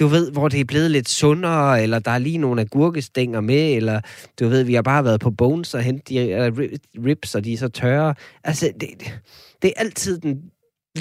du 0.00 0.06
ved, 0.06 0.32
hvor 0.32 0.48
det 0.48 0.60
er 0.60 0.64
blevet 0.64 0.90
lidt 0.90 1.08
sundere, 1.08 1.82
eller 1.82 1.98
der 1.98 2.10
er 2.10 2.18
lige 2.18 2.38
nogle 2.38 2.60
agurkestænger 2.60 3.40
med, 3.40 3.76
eller 3.76 4.00
du 4.40 4.48
ved, 4.48 4.64
vi 4.64 4.74
har 4.74 4.82
bare 4.82 5.04
været 5.04 5.20
på 5.20 5.30
Bones 5.30 5.74
og 5.74 5.82
hentet 5.82 6.08
de 6.08 6.50
ribs, 7.06 7.34
og 7.34 7.44
de 7.44 7.52
er 7.52 7.56
så 7.56 7.68
tørre. 7.68 8.14
Altså, 8.44 8.72
det, 8.80 8.88
det, 9.62 9.68
er 9.68 9.72
altid 9.80 10.18
den 10.18 10.42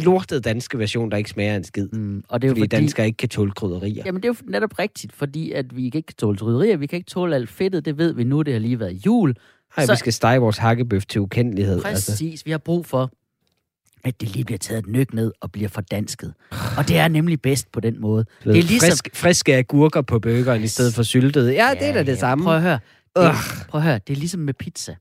lortede 0.03 0.41
danske 0.41 0.79
version, 0.79 1.11
der 1.11 1.17
ikke 1.17 1.29
smager 1.29 1.55
en 1.55 1.63
skid. 1.63 1.87
Mm, 1.93 2.23
og 2.29 2.41
det 2.41 2.47
er 2.47 2.49
jo 2.49 2.53
Fordi, 2.53 2.61
fordi, 2.61 2.75
danskere 2.75 3.05
ikke 3.05 3.17
kan 3.17 3.29
tåle 3.29 3.51
krydderier. 3.51 4.03
Jamen, 4.05 4.23
det 4.23 4.29
er 4.29 4.33
jo 4.43 4.51
netop 4.51 4.79
rigtigt, 4.79 5.13
fordi 5.13 5.51
at 5.51 5.75
vi 5.75 5.85
ikke 5.85 6.01
kan 6.01 6.15
tåle 6.17 6.37
trydderier, 6.37 6.77
vi 6.77 6.85
kan 6.87 6.97
ikke 6.97 7.09
tåle 7.09 7.35
alt 7.35 7.49
fedtet, 7.49 7.85
det 7.85 7.97
ved 7.97 8.13
vi 8.13 8.23
nu, 8.23 8.41
det 8.41 8.53
har 8.53 8.59
lige 8.59 8.79
været 8.79 9.05
jul. 9.05 9.35
Ej, 9.77 9.85
så- 9.85 9.91
vi 9.93 9.97
skal 9.97 10.13
stege 10.13 10.39
vores 10.39 10.57
hakkebøf 10.57 11.05
til 11.05 11.21
ukendelighed. 11.21 11.81
Præcis, 11.81 12.09
Altså. 12.09 12.25
altså. 12.25 12.45
vi 12.45 12.51
har 12.51 12.57
brug 12.57 12.85
for, 12.85 13.11
at 14.03 14.21
det 14.21 14.29
lige 14.29 14.45
bliver 14.45 14.57
taget 14.57 14.79
et 14.79 14.87
nyk 14.87 15.13
ned 15.13 15.31
og 15.41 15.51
bliver 15.51 15.69
fordansket. 15.69 16.33
Og 16.77 16.87
det 16.87 16.97
er 16.97 17.07
nemlig 17.07 17.41
bedst 17.41 17.71
på 17.71 17.79
den 17.79 18.01
måde. 18.01 18.25
Det 18.43 18.49
er 18.49 18.53
ligesom... 18.63 18.87
frisk, 18.89 19.09
friske 19.13 19.55
agurker 19.55 20.01
på 20.01 20.19
burgeren 20.19 20.63
i 20.63 20.67
stedet 20.67 20.93
for 20.93 21.03
syltede. 21.03 21.53
Ja, 21.53 21.69
det 21.79 21.87
er 21.87 21.93
da 21.93 22.03
det 22.03 22.19
samme. 22.19 22.43
Prøv 22.43 22.55
at 22.55 22.61
høre. 22.61 22.79
Det, 23.15 23.31
prøv 23.69 23.79
at 23.81 23.85
høre, 23.87 23.99
det 24.07 24.13
er 24.13 24.17
ligesom 24.17 24.39
med 24.41 24.53
pizza. 24.53 24.91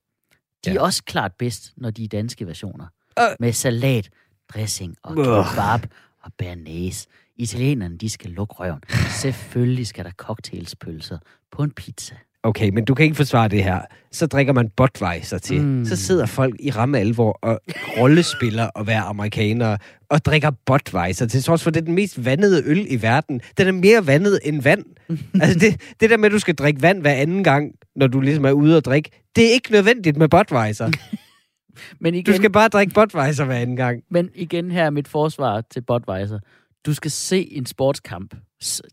De 0.65 0.71
Ja. 0.71 0.77
er 0.77 0.81
også 0.81 1.03
klart 1.05 1.33
bedst, 1.39 1.73
når 1.77 1.91
de 1.91 2.05
er 2.05 2.09
danske 2.09 2.47
versioner. 2.47 2.87
Øh. 3.19 3.25
Med 3.41 3.53
salat, 3.53 4.09
dressing 4.55 4.97
og 5.03 5.17
kebab 5.17 5.91
og 6.23 6.33
bearnaise. 6.39 7.07
Italienerne, 7.37 7.99
de 7.99 8.09
skal 8.11 8.31
lukke 8.31 8.55
røven. 8.55 8.81
Selvfølgelig 9.23 9.87
skal 9.87 10.05
der 10.05 10.11
cocktailspølser 10.11 11.19
på 11.53 11.63
en 11.63 11.71
pizza. 11.71 12.15
Okay, 12.43 12.69
men 12.69 12.85
du 12.85 12.95
kan 12.95 13.05
ikke 13.05 13.17
forsvare 13.17 13.49
det 13.49 13.65
her. 13.65 13.81
Så 14.13 14.27
drikker 14.27 14.53
man 14.53 14.71
Budweiser 14.77 15.39
til. 15.39 15.63
Mm. 15.63 15.85
Så 15.85 15.97
sidder 15.97 16.27
folk 16.27 16.55
i 16.61 16.71
ramme 16.71 16.99
alvor 16.99 17.39
og 17.43 17.61
rollespiller 17.99 18.65
og 18.65 18.87
være 18.87 19.01
amerikanere 19.01 19.79
og 20.11 20.25
drikker 20.25 20.51
Budweiser, 20.67 21.27
til 21.27 21.43
trods 21.43 21.63
for, 21.63 21.71
det 21.71 21.81
er 21.81 21.85
den 21.85 21.95
mest 21.95 22.25
vandede 22.25 22.63
øl 22.67 22.87
i 22.91 23.03
verden. 23.03 23.41
Den 23.59 23.69
er 23.69 23.73
mere 23.73 24.07
vandet 24.07 24.41
end 24.45 24.63
vand. 24.63 24.85
altså 25.43 25.59
det, 25.59 25.81
det 26.01 26.11
der 26.11 26.17
med, 26.17 26.27
at 26.27 26.33
du 26.33 26.39
skal 26.39 26.55
drikke 26.55 26.83
vand 26.83 27.01
hver 27.01 27.13
anden 27.13 27.45
gang, 27.45 27.73
når 27.97 28.07
du 28.07 28.21
ligesom 28.21 28.45
er 28.45 28.53
ude 28.53 28.77
og 28.77 28.85
drikke, 28.85 29.11
det 29.37 29.47
er 29.47 29.53
ikke 29.53 29.73
nødvendigt 29.73 30.17
med 30.17 30.29
Budweiser. 30.29 30.91
Men 32.01 32.15
igen, 32.15 32.33
Du 32.33 32.37
skal 32.37 32.53
bare 32.53 32.69
drikke 32.69 32.95
Budweiser 32.95 33.45
hver 33.45 33.57
anden 33.57 33.77
gang. 33.77 34.03
Men 34.11 34.31
igen 34.35 34.71
her 34.71 34.85
er 34.85 34.91
mit 34.91 35.09
forsvar 35.09 35.63
til 35.71 35.81
Budweiser. 35.81 36.39
Du 36.87 36.95
skal 36.95 37.11
se 37.11 37.53
en 37.53 37.67
sportskamp 37.67 38.35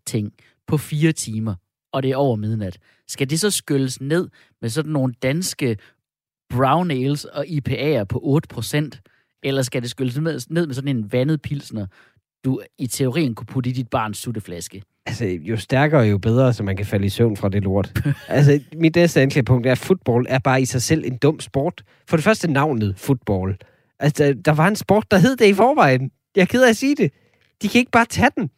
ting 0.05 0.31
på 0.67 0.77
fire 0.77 1.11
timer, 1.11 1.55
og 1.95 2.03
det 2.03 2.11
er 2.11 2.15
over 2.15 2.35
midnat. 2.35 2.77
Skal 3.07 3.29
det 3.29 3.39
så 3.39 3.49
skylles 3.51 4.01
ned 4.01 4.29
med 4.61 4.69
sådan 4.69 4.91
nogle 4.91 5.13
danske 5.21 5.77
brown 6.49 6.91
ales 6.91 7.25
og 7.25 7.45
IPA'er 7.45 8.03
på 8.03 8.39
8%? 8.53 8.89
Eller 9.43 9.61
skal 9.61 9.81
det 9.81 9.89
skylles 9.89 10.17
ned 10.17 10.67
med 10.67 10.73
sådan 10.73 10.97
en 10.97 11.11
vandet 11.11 11.41
pilsner, 11.41 11.85
du 12.45 12.61
i 12.77 12.87
teorien 12.87 13.35
kunne 13.35 13.47
putte 13.47 13.69
i 13.69 13.73
dit 13.73 13.89
barns 13.89 14.17
sutteflaske? 14.17 14.83
Altså, 15.05 15.25
jo 15.25 15.57
stærkere, 15.57 16.01
jo 16.01 16.17
bedre, 16.17 16.53
så 16.53 16.63
man 16.63 16.77
kan 16.77 16.85
falde 16.85 17.05
i 17.05 17.09
søvn 17.09 17.37
fra 17.37 17.49
det 17.49 17.63
lort. 17.63 18.03
altså, 18.27 18.59
mit 18.75 18.95
næste 18.95 19.21
anklagepunkt 19.21 19.67
er, 19.67 19.71
at 19.71 19.77
fodbold 19.77 20.25
er 20.29 20.39
bare 20.39 20.61
i 20.61 20.65
sig 20.65 20.81
selv 20.81 21.05
en 21.05 21.17
dum 21.17 21.39
sport. 21.39 21.83
For 22.07 22.17
det 22.17 22.23
første 22.23 22.51
navnet, 22.51 22.99
fodbold. 22.99 23.55
Altså, 23.99 24.23
der, 24.23 24.33
der 24.33 24.51
var 24.51 24.67
en 24.67 24.75
sport, 24.75 25.11
der 25.11 25.17
hed 25.17 25.35
det 25.35 25.45
i 25.45 25.53
forvejen. 25.53 26.11
Jeg 26.35 26.41
er 26.41 26.45
ked 26.45 26.63
af 26.63 26.69
at 26.69 26.77
sige 26.77 26.95
det. 26.95 27.11
De 27.61 27.67
kan 27.67 27.79
ikke 27.79 27.91
bare 27.91 28.05
tage 28.05 28.31
den. 28.35 28.49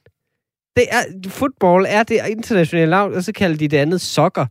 Det 0.77 0.85
er, 0.91 1.29
football 1.29 1.85
er 1.89 2.03
det 2.03 2.19
internationale 2.29 2.89
navn, 2.89 3.13
og 3.13 3.23
så 3.23 3.31
kalder 3.33 3.57
de 3.57 3.67
det 3.67 3.77
andet 3.77 4.01
soccer. 4.01 4.45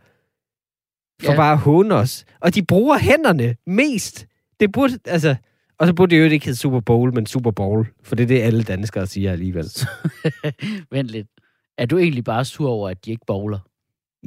For 1.22 1.32
Ja. 1.32 1.36
bare 1.36 1.52
at 1.52 1.58
håne 1.58 1.94
os. 1.94 2.24
Og 2.40 2.54
de 2.54 2.62
bruger 2.64 2.98
hænderne 2.98 3.56
mest. 3.66 4.26
Det 4.60 4.72
burde, 4.72 4.98
altså... 5.04 5.36
Og 5.78 5.86
så 5.86 5.94
burde 5.94 6.16
det 6.16 6.20
jo 6.20 6.30
ikke 6.30 6.46
hedde 6.46 6.58
Super 6.58 6.80
Bowl, 6.80 7.14
men 7.14 7.26
Super 7.26 7.50
Bowl. 7.50 7.86
For 8.02 8.14
det 8.14 8.22
er 8.22 8.26
det, 8.28 8.40
alle 8.42 8.62
danskere 8.62 9.06
siger 9.06 9.32
alligevel. 9.32 9.64
Vent 10.92 11.08
lidt. 11.08 11.26
Er 11.78 11.86
du 11.86 11.98
egentlig 11.98 12.24
bare 12.24 12.44
sur 12.44 12.70
over, 12.70 12.88
at 12.88 13.04
de 13.04 13.10
ikke 13.10 13.24
bowler? 13.26 13.58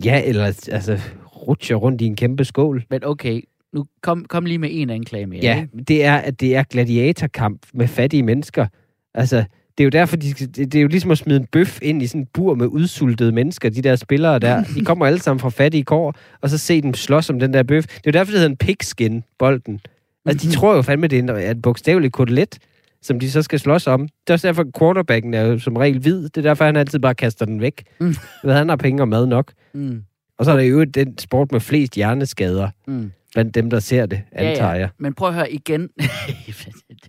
Ja, 0.05 0.21
eller 0.25 0.45
altså, 0.71 0.99
rutscher 1.47 1.75
rundt 1.75 2.01
i 2.01 2.05
en 2.05 2.15
kæmpe 2.15 2.45
skål. 2.45 2.83
Men 2.89 3.03
okay, 3.05 3.41
nu 3.73 3.85
kom, 4.01 4.25
kom 4.25 4.45
lige 4.45 4.57
med 4.57 4.69
en 4.71 4.89
anklage 4.89 5.25
mere. 5.25 5.39
Ja, 5.43 5.61
ikke? 5.61 5.83
det 5.87 6.05
er, 6.05 6.15
at 6.17 6.39
det 6.39 6.55
er 6.55 6.63
gladiatorkamp 6.63 7.65
med 7.73 7.87
fattige 7.87 8.23
mennesker. 8.23 8.67
Altså, 9.13 9.45
det 9.79 9.83
er 9.83 9.85
jo 9.85 9.89
derfor, 9.89 10.15
de, 10.15 10.33
det, 10.33 10.75
er 10.75 10.81
jo 10.81 10.87
ligesom 10.87 11.11
at 11.11 11.17
smide 11.17 11.39
en 11.39 11.45
bøf 11.45 11.79
ind 11.81 12.03
i 12.03 12.07
sådan 12.07 12.21
en 12.21 12.27
bur 12.33 12.55
med 12.55 12.67
udsultede 12.67 13.31
mennesker, 13.31 13.69
de 13.69 13.81
der 13.81 13.95
spillere 13.95 14.39
der. 14.39 14.63
De 14.75 14.85
kommer 14.85 15.05
alle 15.05 15.19
sammen 15.19 15.39
fra 15.39 15.49
fattige 15.49 15.83
kår, 15.83 16.15
og 16.41 16.49
så 16.49 16.57
se 16.57 16.81
dem 16.81 16.93
slås 16.93 17.29
om 17.29 17.39
den 17.39 17.53
der 17.53 17.63
bøf. 17.63 17.83
Det 17.85 17.95
er 17.95 18.01
jo 18.05 18.11
derfor, 18.11 18.31
det 18.31 18.39
hedder 18.39 18.49
en 18.49 18.57
pigskin, 18.57 19.23
bolden. 19.37 19.79
Altså, 20.25 20.47
de 20.47 20.53
tror 20.53 20.75
jo 20.75 20.81
fandme, 20.81 21.07
det 21.07 21.19
er 21.29 21.33
en, 21.35 21.51
et 21.51 21.61
bogstaveligt 21.61 22.13
kotelet, 22.13 22.57
som 23.01 23.19
de 23.19 23.31
så 23.31 23.41
skal 23.41 23.59
slås 23.59 23.87
om. 23.87 24.01
Det 24.01 24.29
er 24.29 24.33
også 24.33 24.47
derfor, 24.47 24.65
quarterbacken 24.79 25.33
er 25.33 25.41
jo 25.41 25.59
som 25.59 25.75
regel 25.75 25.99
hvid. 25.99 26.23
Det 26.23 26.37
er 26.37 26.41
derfor, 26.41 26.65
han 26.65 26.75
altid 26.75 26.99
bare 26.99 27.15
kaster 27.15 27.45
den 27.45 27.61
væk. 27.61 27.83
Mm. 27.99 28.15
Ved, 28.43 28.53
han 28.53 28.69
har 28.69 28.75
penge 28.75 29.03
og 29.03 29.07
mad 29.07 29.25
nok. 29.25 29.51
Mm, 29.73 30.03
Og 30.37 30.45
så 30.45 30.51
er 30.51 30.55
der 30.55 30.63
jo 30.63 30.83
den 30.83 31.17
sport 31.17 31.51
med 31.51 31.59
flest 31.59 31.93
hjerneskader 31.95 32.69
mm. 32.87 33.11
blandt 33.33 33.55
dem, 33.55 33.69
der 33.69 33.79
ser 33.79 34.05
det, 34.05 34.21
antager 34.31 34.73
jeg. 34.75 34.89
Men 34.97 35.13
prøv 35.13 35.27
at 35.29 35.35
høre 35.35 35.51
igen. 35.51 35.89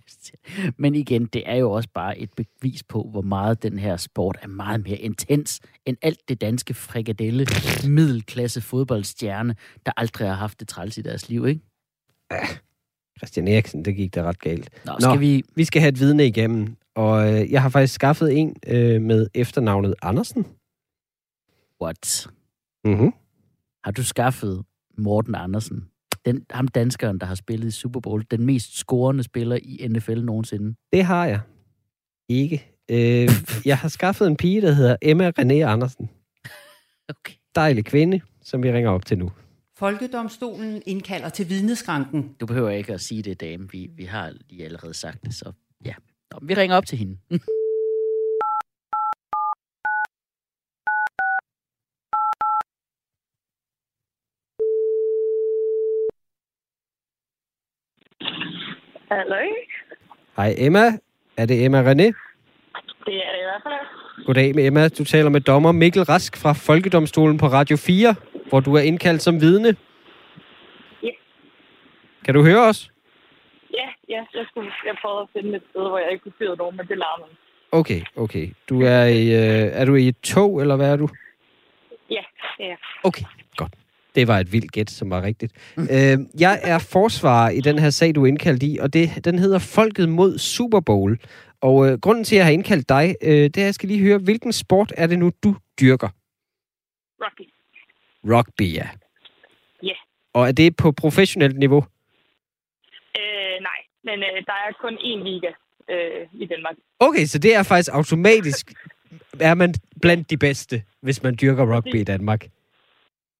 Men 0.77 0.95
igen, 0.95 1.25
det 1.25 1.43
er 1.45 1.55
jo 1.55 1.71
også 1.71 1.89
bare 1.93 2.19
et 2.19 2.29
bevis 2.33 2.83
på, 2.83 3.07
hvor 3.11 3.21
meget 3.21 3.63
den 3.63 3.79
her 3.79 3.97
sport 3.97 4.37
er 4.41 4.47
meget 4.47 4.83
mere 4.83 4.97
intens 4.97 5.59
end 5.85 5.97
alt 6.01 6.29
det 6.29 6.41
danske 6.41 6.73
frikadelle 6.73 7.47
middelklasse 7.87 8.61
fodboldstjerne, 8.61 9.55
der 9.85 9.91
aldrig 9.97 10.27
har 10.27 10.35
haft 10.35 10.59
det 10.59 10.67
træls 10.67 10.97
i 10.97 11.01
deres 11.01 11.29
liv, 11.29 11.47
ikke? 11.47 11.61
Christian 13.17 13.47
Eriksen, 13.47 13.85
det 13.85 13.95
gik 13.95 14.15
da 14.15 14.23
ret 14.23 14.39
galt. 14.39 14.69
Nå, 14.85 14.91
Nå. 14.91 14.99
skal 14.99 15.19
vi... 15.19 15.43
Vi 15.55 15.63
skal 15.63 15.81
have 15.81 15.89
et 15.89 15.99
vidne 15.99 16.27
igennem, 16.27 16.75
og 16.95 17.33
øh, 17.33 17.51
jeg 17.51 17.61
har 17.61 17.69
faktisk 17.69 17.93
skaffet 17.93 18.37
en 18.37 18.55
øh, 18.67 19.01
med 19.01 19.27
efternavnet 19.33 19.95
Andersen. 20.01 20.45
What? 21.81 22.27
Mm-hmm. 22.85 23.13
Har 23.83 23.91
du 23.91 24.03
skaffet 24.03 24.63
Morten 24.97 25.35
Andersen? 25.35 25.90
Den, 26.25 26.45
ham 26.51 26.67
danskeren, 26.67 27.19
der 27.19 27.25
har 27.25 27.35
spillet 27.35 27.67
i 27.67 27.71
Super 27.71 27.99
Bowl. 27.99 28.23
Den 28.31 28.45
mest 28.45 28.77
scorende 28.77 29.23
spiller 29.23 29.59
i 29.63 29.87
NFL 29.87 30.21
nogensinde. 30.21 30.75
Det 30.93 31.05
har 31.05 31.25
jeg. 31.25 31.39
Ikke. 32.29 32.71
Øh, 32.91 33.29
jeg 33.65 33.77
har 33.77 33.89
skaffet 33.89 34.27
en 34.27 34.37
pige, 34.37 34.61
der 34.61 34.71
hedder 34.71 34.95
Emma 35.01 35.31
René 35.39 35.53
Andersen. 35.53 36.09
Okay. 37.09 37.33
Dejlig 37.55 37.85
kvinde, 37.85 38.21
som 38.43 38.63
vi 38.63 38.71
ringer 38.71 38.89
op 38.89 39.05
til 39.05 39.17
nu. 39.17 39.31
Folkedomstolen 39.77 40.81
indkalder 40.85 41.29
til 41.29 41.49
vidneskranken. 41.49 42.35
Du 42.39 42.45
behøver 42.45 42.69
ikke 42.69 42.93
at 42.93 43.01
sige 43.01 43.21
det, 43.21 43.41
dame. 43.41 43.71
Vi, 43.71 43.89
vi 43.95 44.03
har 44.03 44.33
lige 44.49 44.65
allerede 44.65 44.93
sagt 44.93 45.25
det, 45.25 45.33
så 45.33 45.51
ja. 45.85 45.93
Nå, 46.31 46.39
vi 46.41 46.53
ringer 46.53 46.75
op 46.75 46.85
til 46.85 46.97
hende. 46.97 47.17
Hallo? 59.11 59.35
Hej 60.37 60.55
Emma. 60.57 60.85
Er 61.37 61.45
det 61.45 61.65
Emma 61.65 61.79
René? 61.81 62.07
Det 63.05 63.15
er 63.25 63.31
det 63.33 63.39
i 63.43 63.47
hvert 63.49 63.63
fald. 63.63 64.25
Goddag 64.25 64.55
med 64.55 64.65
Emma. 64.65 64.87
Du 64.87 65.03
taler 65.03 65.29
med 65.29 65.41
dommer 65.41 65.71
Mikkel 65.71 66.03
Rask 66.03 66.37
fra 66.37 66.53
Folkedomstolen 66.53 67.37
på 67.37 67.45
Radio 67.45 67.77
4, 67.77 68.15
hvor 68.49 68.59
du 68.59 68.73
er 68.75 68.81
indkaldt 68.81 69.21
som 69.21 69.41
vidne. 69.41 69.75
Ja. 71.03 71.09
Kan 72.25 72.33
du 72.33 72.43
høre 72.43 72.67
os? 72.69 72.91
Ja, 73.73 73.87
ja, 74.09 74.25
jeg, 74.33 74.45
skulle, 74.49 74.71
jeg 74.85 74.95
prøvede 75.01 75.21
at 75.21 75.29
finde 75.33 75.55
et 75.55 75.63
sted, 75.69 75.81
hvor 75.89 75.97
jeg 75.97 76.11
ikke 76.11 76.23
kunne 76.23 76.39
fyre 76.39 76.55
nogen, 76.57 76.77
men 76.77 76.87
det 76.87 76.97
larmede. 76.97 77.31
Okay, 77.71 78.01
okay. 78.15 78.49
Du 78.69 78.81
er 78.81 79.03
i, 79.03 79.23
øh, 79.41 79.67
er 79.79 79.85
du 79.85 79.95
i 79.95 80.07
et 80.07 80.17
tog, 80.23 80.61
eller 80.61 80.75
hvad 80.75 80.91
er 80.91 80.97
du? 80.97 81.09
Ja, 82.09 82.23
ja. 82.59 82.75
Okay. 83.03 83.25
Det 84.15 84.27
var 84.27 84.39
et 84.39 84.51
vildt 84.53 84.71
gæt, 84.71 84.89
som 84.89 85.09
var 85.09 85.21
rigtigt. 85.21 85.53
Øh, 85.77 86.17
jeg 86.39 86.59
er 86.63 86.79
forsvarer 86.79 87.49
i 87.49 87.61
den 87.61 87.79
her 87.79 87.89
sag, 87.89 88.15
du 88.15 88.23
er 88.23 88.27
indkaldt 88.27 88.63
i, 88.63 88.77
og 88.81 88.93
det, 88.93 89.25
den 89.25 89.39
hedder 89.39 89.59
Folket 89.59 90.09
mod 90.09 90.37
Super 90.37 90.79
Bowl. 90.79 91.19
Og 91.61 91.89
øh, 91.89 91.99
grunden 91.99 92.23
til, 92.23 92.35
at 92.35 92.37
jeg 92.37 92.45
har 92.45 92.51
indkaldt 92.51 92.89
dig, 92.89 93.15
øh, 93.21 93.31
det 93.31 93.57
er, 93.57 93.61
at 93.61 93.65
jeg 93.65 93.73
skal 93.73 93.89
lige 93.89 93.99
høre, 93.99 94.17
hvilken 94.17 94.53
sport 94.53 94.93
er 94.97 95.07
det 95.07 95.19
nu, 95.19 95.31
du 95.43 95.55
dyrker? 95.81 96.09
Rocky. 97.21 97.49
Rugby, 98.23 98.73
ja. 98.73 98.89
Ja. 99.83 99.93
Og 100.33 100.47
er 100.47 100.51
det 100.51 100.75
på 100.75 100.91
professionelt 100.91 101.57
niveau? 101.59 101.85
Øh, 103.19 103.57
nej, 103.61 103.79
men 104.03 104.19
øh, 104.19 104.45
der 104.45 104.57
er 104.67 104.71
kun 104.81 104.93
én 104.93 105.23
liga 105.23 105.51
øh, 105.89 106.27
i 106.41 106.45
Danmark. 106.45 106.75
Okay, 106.99 107.25
så 107.25 107.39
det 107.39 107.55
er 107.55 107.63
faktisk 107.63 107.89
automatisk, 107.93 108.73
er 109.39 109.53
man 109.53 109.73
blandt 110.01 110.29
de 110.29 110.37
bedste, 110.37 110.83
hvis 111.01 111.23
man 111.23 111.37
dyrker 111.41 111.75
rugby 111.75 111.95
i 111.95 112.03
Danmark. 112.03 112.47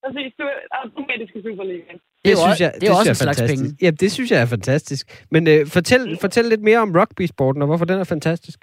Præcis, 0.05 0.29
du 0.39 0.43
er 0.53 0.57
automatiske 0.81 1.37
Superligaen. 1.45 1.97
Det 2.23 2.29
er 2.31 2.35
jo 2.37 2.41
synes 2.47 2.61
jeg, 2.65 2.71
det 2.81 2.85
er 2.89 2.95
også 2.99 3.11
en 3.15 3.21
slags 3.25 3.39
fantastisk. 3.39 3.63
penge. 3.63 3.85
Ja, 3.85 3.89
det 4.01 4.09
synes 4.15 4.29
jeg 4.33 4.39
er 4.45 4.49
fantastisk. 4.57 5.03
Men 5.33 5.41
øh, 5.53 5.61
fortæl, 5.77 6.01
fortæl 6.25 6.45
lidt 6.53 6.63
mere 6.69 6.79
om 6.85 6.91
rugby-sporten, 6.99 7.61
og 7.63 7.67
hvorfor 7.69 7.85
den 7.91 7.99
er 8.03 8.07
fantastisk. 8.15 8.59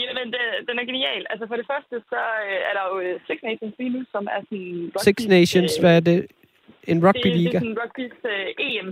Jamen, 0.00 0.26
det, 0.34 0.44
den 0.68 0.74
er 0.80 0.84
genial. 0.90 1.22
Altså, 1.32 1.44
for 1.50 1.56
det 1.60 1.66
første, 1.72 1.94
så 2.12 2.20
øh, 2.46 2.58
er 2.68 2.72
der 2.78 2.84
jo 2.90 2.94
øh, 3.06 3.14
Six 3.26 3.38
Nations 3.48 3.74
lige 3.80 3.92
nu, 3.96 4.00
som 4.14 4.22
er 4.36 4.40
sådan... 4.48 4.72
Rugby, 4.94 5.04
Six 5.06 5.16
Nations, 5.36 5.72
hvad 5.82 5.94
er 5.98 6.04
det? 6.10 6.18
En 6.18 6.22
det, 6.22 6.88
det 6.90 6.96
er 6.96 7.06
rugby-liga? 7.08 7.58
sådan 7.58 7.78
rugbys 7.82 8.18
øh, 8.34 8.64
EM. 8.66 8.88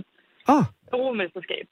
Åh, 0.53 0.63
Europamesterskab. 0.93 1.65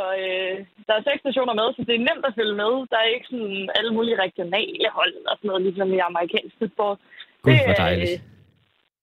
Og 0.00 0.10
øh, 0.24 0.54
der 0.86 0.94
er 0.96 1.02
seks 1.10 1.22
nationer 1.28 1.54
med, 1.60 1.68
så 1.76 1.80
det 1.88 1.94
er 1.94 2.06
nemt 2.08 2.24
at 2.28 2.36
følge 2.38 2.56
med. 2.62 2.72
Der 2.90 2.98
er 3.02 3.08
ikke 3.16 3.28
sådan 3.32 3.62
alle 3.78 3.92
mulige 3.96 4.18
regionale 4.26 4.88
hold 4.98 5.14
og 5.30 5.34
sådan 5.36 5.48
noget, 5.48 5.62
ligesom 5.68 5.88
i 5.96 5.98
amerikansk 6.10 6.54
fodbold. 6.58 6.98
gud, 7.42 7.52
Det, 7.52 7.60
hvor 7.66 7.76
øh, 7.78 7.84
dejligt. 7.86 8.22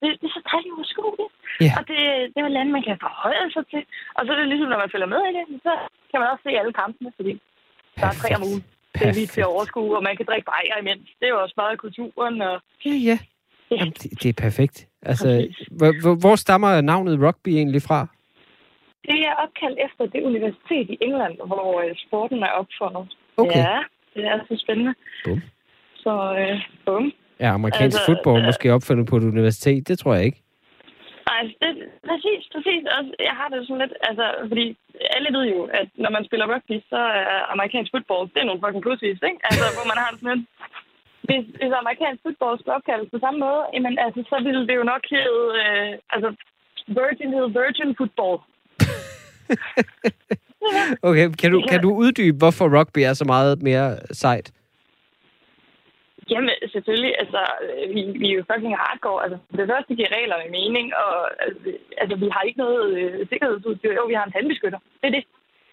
Det, 0.02 0.10
det 0.20 0.26
er 0.30 0.34
så 0.38 0.42
dejligt 0.52 0.74
uoverskueligt. 0.76 1.34
Ja. 1.66 1.72
Og 1.78 1.82
det, 1.90 1.98
det 2.32 2.38
er 2.40 2.46
jo 2.48 2.56
lande, 2.58 2.72
man 2.78 2.84
kan 2.88 2.98
forholde 3.06 3.52
sig 3.56 3.66
til. 3.74 3.84
Og 4.18 4.22
så 4.24 4.30
er 4.34 4.38
det 4.40 4.48
ligesom, 4.52 4.68
når 4.72 4.80
man 4.84 4.92
følger 4.94 5.10
med 5.14 5.22
i 5.30 5.32
det, 5.38 5.46
så 5.68 5.74
kan 6.10 6.18
man 6.22 6.28
også 6.34 6.44
se 6.46 6.52
alle 6.62 6.74
kampene, 6.82 7.10
fordi 7.18 7.34
der 8.00 8.06
er 8.12 8.16
tre 8.22 8.30
om 8.38 8.44
ugen. 8.50 8.64
Det 9.00 9.06
er 9.08 9.14
lige 9.20 9.32
til 9.36 9.42
at 9.46 9.52
overskue, 9.56 9.98
og 9.98 10.04
man 10.08 10.16
kan 10.18 10.26
drikke 10.30 10.48
bajer 10.52 10.78
imens. 10.84 11.06
Det 11.20 11.26
er 11.26 11.34
jo 11.36 11.42
også 11.46 11.56
meget 11.62 11.72
af 11.76 11.82
kulturen. 11.86 12.36
Og, 12.50 12.56
Ja, 12.86 12.92
ja. 13.10 13.18
ja. 13.72 13.76
Jamen, 13.80 13.94
det, 14.02 14.24
det 14.24 14.30
er 14.30 14.42
perfekt. 14.48 14.78
Altså, 15.12 15.28
hvor, 15.80 16.20
hvor 16.24 16.36
stammer 16.36 16.82
navnet 16.82 17.22
rugby 17.26 17.50
egentlig 17.50 17.82
fra? 17.82 18.00
Det 19.08 19.20
er 19.30 19.34
opkaldt 19.44 19.80
efter 19.86 20.04
det 20.14 20.22
universitet 20.30 20.88
i 20.90 20.98
England, 21.02 21.36
hvor 21.46 21.82
øh, 21.82 21.96
sporten 22.08 22.44
er 22.44 22.52
opfundet. 22.62 23.18
Okay. 23.38 23.60
Ja, 23.60 23.80
det 24.16 24.26
er 24.26 24.40
så 24.50 24.56
spændende. 24.64 24.94
Bum. 25.26 25.42
Så 25.96 26.14
øh, 26.40 26.62
bum. 26.86 27.14
Er 27.46 27.52
amerikansk 27.60 27.98
Altså, 27.98 28.08
fodbold 28.08 28.42
øh, 28.42 28.48
måske 28.50 28.74
opfundet 28.78 29.06
på 29.10 29.16
et 29.20 29.26
universitet? 29.34 29.88
Det 29.90 29.96
tror 30.00 30.14
jeg 30.18 30.26
ikke. 30.30 30.42
Nej, 31.30 31.42
det, 31.62 31.72
præcis, 32.10 32.42
præcis. 32.54 32.82
Også, 32.98 33.12
jeg 33.30 33.36
har 33.40 33.48
det 33.52 33.60
sådan 33.68 33.82
lidt, 33.84 33.94
altså, 34.10 34.26
fordi 34.52 34.66
alle 35.16 35.30
ved 35.38 35.46
jo, 35.54 35.60
at 35.80 35.88
når 36.04 36.12
man 36.16 36.24
spiller 36.28 36.46
rugby, 36.54 36.76
så 36.92 37.02
er 37.22 37.40
amerikansk 37.54 37.90
fodbold, 37.96 38.26
det 38.34 38.40
er 38.42 38.48
nogle 38.50 38.62
fucking 38.64 38.84
pludsvis, 38.86 39.20
ikke? 39.30 39.40
Altså, 39.50 39.66
hvor 39.76 39.86
man 39.92 40.00
har 40.02 40.10
det 40.12 40.20
sådan 40.20 40.34
lidt, 40.36 40.46
hvis, 41.28 41.44
hvis 41.60 41.74
amerikansk 41.82 42.20
fodbold 42.26 42.58
skal 42.60 42.76
opkaldes 42.78 43.10
på 43.14 43.20
samme 43.26 43.40
måde, 43.46 43.62
jamen, 43.74 43.94
altså, 44.06 44.20
så 44.32 44.38
ville 44.46 44.64
det 44.70 44.76
jo 44.80 44.86
nok 44.94 45.04
hedde, 45.16 45.44
øh, 45.64 45.92
altså, 46.16 46.30
Virgin 47.00 47.32
hed 47.36 47.48
Virgin 47.60 47.92
Football. 48.00 48.36
Okay, 51.10 51.30
kan 51.42 51.52
du, 51.52 51.64
kan 51.70 51.82
du 51.82 51.90
uddybe, 52.04 52.38
hvorfor 52.38 52.80
rugby 52.80 53.00
er 53.00 53.14
så 53.14 53.26
meget 53.26 53.62
mere 53.62 53.98
sejt? 54.12 54.52
Jamen, 56.32 56.50
selvfølgelig, 56.74 57.14
altså, 57.24 57.42
øh, 57.66 57.86
vi, 57.96 58.02
vi 58.22 58.28
er 58.32 58.36
jo 58.40 58.44
fucking 58.52 58.76
hardcore. 58.84 59.20
Altså, 59.24 59.38
det 59.58 59.66
første 59.72 59.92
giver 59.98 60.12
reglerne 60.18 60.48
mening, 60.60 60.88
og 61.04 61.14
altså, 61.44 61.60
altså 62.02 62.16
vi 62.24 62.28
har 62.36 62.42
ikke 62.48 62.60
noget 62.66 62.84
øh, 63.00 63.28
sikkerhedsudstyr. 63.32 63.94
Jo, 64.00 64.04
vi 64.12 64.16
har 64.20 64.26
en 64.26 64.34
tandbeskytter. 64.36 64.80
Det 65.02 65.08
er 65.10 65.16
det. 65.18 65.24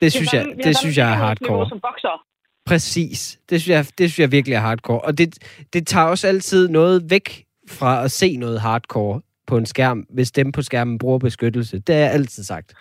Det 0.03 0.13
synes 0.13 0.33
jeg, 0.37 0.45
det 0.67 0.77
synes 0.83 0.97
jeg 0.99 1.09
er 1.15 1.19
hardcore. 1.25 1.69
som 1.69 1.81
bokser. 1.81 2.25
Præcis. 2.67 3.41
Det 3.51 3.63
synes 3.63 3.75
jeg, 3.77 3.85
det 3.99 4.07
synes 4.11 4.19
jeg 4.19 4.33
virkelig 4.33 4.55
er 4.55 4.61
hardcore. 4.61 5.01
Og 5.01 5.19
det, 5.19 5.29
det 5.73 5.87
tager 5.87 6.07
også 6.07 6.29
altid 6.29 6.69
noget 6.69 7.11
væk 7.11 7.45
fra 7.69 8.05
at 8.05 8.11
se 8.11 8.37
noget 8.37 8.61
hardcore 8.61 9.21
på 9.47 9.57
en 9.57 9.67
skærm, 9.67 10.07
hvis 10.11 10.31
dem 10.31 10.53
på 10.53 10.63
skærmen 10.63 10.99
bruger 10.99 11.19
beskyttelse. 11.19 11.79
Det 11.79 11.95
jeg 11.95 12.13
altid 12.13 12.45
sagt. 12.45 12.75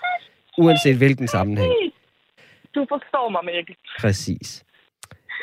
Uanset 0.58 0.98
hvilken 0.98 1.28
sammenhæng. 1.28 1.72
Du 2.76 2.86
forstår 2.90 3.30
mig, 3.30 3.46
Mikkel. 3.46 3.76
Præcis. 4.00 4.66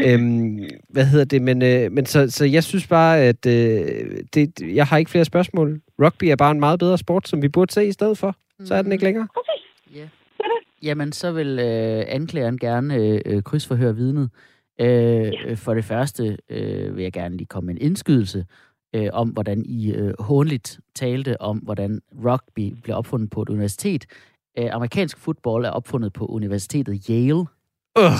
Øhm, 0.01 0.59
hvad 0.89 1.07
hedder 1.07 1.25
det? 1.25 1.43
Men, 1.43 1.63
øh, 1.63 1.93
men 1.93 2.07
så, 2.07 2.31
så 2.31 2.45
jeg 2.45 2.65
synes 2.65 2.87
bare, 2.87 3.21
at 3.21 3.47
øh, 3.47 4.25
det, 4.35 4.61
jeg 4.75 4.87
har 4.87 4.99
ikke 4.99 5.11
flere 5.11 5.25
spørgsmål. 5.25 5.81
Rugby 6.03 6.25
er 6.25 6.37
bare 6.37 6.51
en 6.51 6.61
meget 6.61 6.79
bedre 6.79 6.99
sport, 6.99 7.29
som 7.29 7.43
vi 7.43 7.49
burde 7.49 7.73
se 7.73 7.87
i 7.87 7.93
stedet 7.93 8.19
for. 8.19 8.37
Så 8.65 8.75
er 8.75 8.83
den 8.83 8.93
ikke 8.93 9.05
længere. 9.05 9.29
Ja. 9.95 10.01
Det 10.01 10.09
er 10.39 10.45
det. 10.45 10.87
jamen 10.87 11.13
så 11.13 11.33
vil 11.33 11.59
øh, 11.59 12.05
anklageren 12.09 12.59
gerne 12.59 12.95
øh, 12.95 13.21
øh, 13.27 13.43
krydsforhøre 13.43 13.97
vidnet. 13.97 14.31
Øh, 14.81 14.87
ja. 14.87 15.55
For 15.55 15.75
det 15.75 15.85
første 15.85 16.39
øh, 16.49 16.97
vil 16.97 17.03
jeg 17.03 17.13
gerne 17.13 17.37
lige 17.37 17.47
komme 17.47 17.67
med 17.67 17.75
en 17.75 17.87
indskydelse 17.87 18.45
øh, 18.95 19.09
om, 19.13 19.29
hvordan 19.29 19.65
I 19.67 19.93
øh, 19.93 20.15
håndligt 20.19 20.81
talte 20.95 21.41
om, 21.41 21.59
hvordan 21.59 22.01
rugby 22.25 22.77
blev 22.83 22.97
opfundet 22.97 23.31
på 23.31 23.43
et 23.43 23.49
universitet. 23.49 24.07
Øh, 24.59 24.69
amerikansk 24.73 25.19
fodbold 25.19 25.65
er 25.65 25.71
opfundet 25.71 26.13
på 26.13 26.27
universitetet 26.27 27.07
Yale. 27.09 27.47
Øh. 27.99 28.11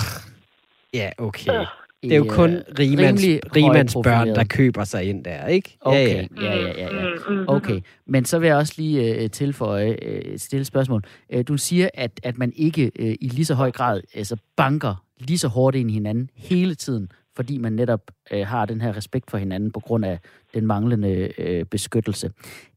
Ja, 0.95 1.11
okay. 1.19 1.61
Øh. 1.61 1.67
Det 2.03 2.13
er 2.13 2.17
jo 2.17 2.27
kun 2.29 2.51
Øh, 2.55 2.63
rimands, 2.79 3.23
rimands 3.57 3.95
børn, 4.05 4.29
der 4.29 4.45
køber 4.45 4.85
sig 4.85 5.05
ind 5.05 5.25
der, 5.25 5.47
ikke? 5.47 5.77
Okay, 5.81 6.29
ja, 6.43 6.57
ja, 6.57 6.67
ja. 6.67 6.97
ja. 6.97 7.09
Mm, 7.29 7.35
mm, 7.35 7.45
Okay, 7.49 7.81
men 8.07 8.25
så 8.25 8.39
vil 8.39 8.47
jeg 8.47 8.57
også 8.57 8.75
lige 8.77 9.23
øh, 9.23 9.31
tilføje 9.31 9.97
øh, 10.03 10.19
et 10.19 10.41
stille 10.41 10.65
spørgsmål. 10.65 11.03
Øh, 11.31 11.45
du 11.49 11.57
siger, 11.57 11.89
at, 11.95 12.21
at 12.23 12.39
man 12.39 12.53
ikke 12.57 12.91
øh, 12.99 13.15
i 13.21 13.29
lige 13.29 13.45
så 13.45 13.55
høj 13.55 13.71
grad 13.71 14.01
altså 14.15 14.37
banker 14.57 15.05
lige 15.19 15.39
så 15.39 15.49
hårdt 15.49 15.77
ind 15.77 15.91
i 15.91 15.95
hinanden 15.95 16.31
hele 16.35 16.75
tiden, 16.75 17.09
fordi 17.37 17.59
man 17.59 17.73
netop 17.73 18.01
øh, 18.33 18.47
har 18.47 18.67
den 18.67 18.81
her 18.81 18.97
respekt 18.97 19.31
for 19.31 19.39
hinanden 19.39 19.71
på 19.73 19.81
grund 19.81 20.05
af 20.05 20.19
den 20.55 20.67
manglende 20.67 21.33
øh, 21.39 21.65
beskyttelse. 21.65 22.31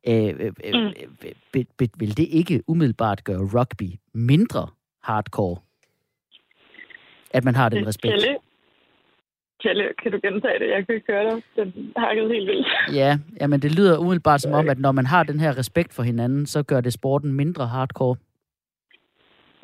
Øh, 0.07 0.33
øh, 0.39 0.51
øh, 0.63 0.74
Mm. 0.74 0.93
be, 1.53 1.65
be, 1.77 1.88
vil 1.97 2.17
det 2.17 2.27
ikke 2.29 2.62
umiddelbart 2.67 3.24
gøre 3.24 3.39
rugby 3.53 3.91
mindre 4.13 4.67
hardcore? 5.03 5.57
At 7.38 7.44
man 7.46 7.56
har 7.56 7.70
den 7.70 7.88
respekt? 7.88 8.13
Kjelle, 8.13 8.38
Kjelle, 9.62 9.86
kan 10.01 10.12
du 10.12 10.20
gentage 10.25 10.60
det? 10.60 10.70
Jeg 10.75 10.86
kan 10.86 10.96
ikke 10.96 11.13
høre 11.13 11.25
dig. 11.29 11.38
Den 11.56 11.94
hakkede 11.98 12.27
helt 12.34 12.48
vildt. 12.51 12.67
Ja, 13.01 13.12
jamen 13.41 13.60
det 13.63 13.72
lyder 13.77 13.98
umiddelbart 13.98 14.41
som 14.41 14.53
om, 14.53 14.70
at 14.70 14.79
når 14.79 14.91
man 14.91 15.06
har 15.06 15.24
den 15.24 15.39
her 15.39 15.58
respekt 15.58 15.94
for 15.94 16.03
hinanden, 16.03 16.46
så 16.46 16.63
gør 16.63 16.82
det 16.82 16.94
sporten 16.94 17.32
mindre 17.34 17.67
hardcore. 17.67 18.15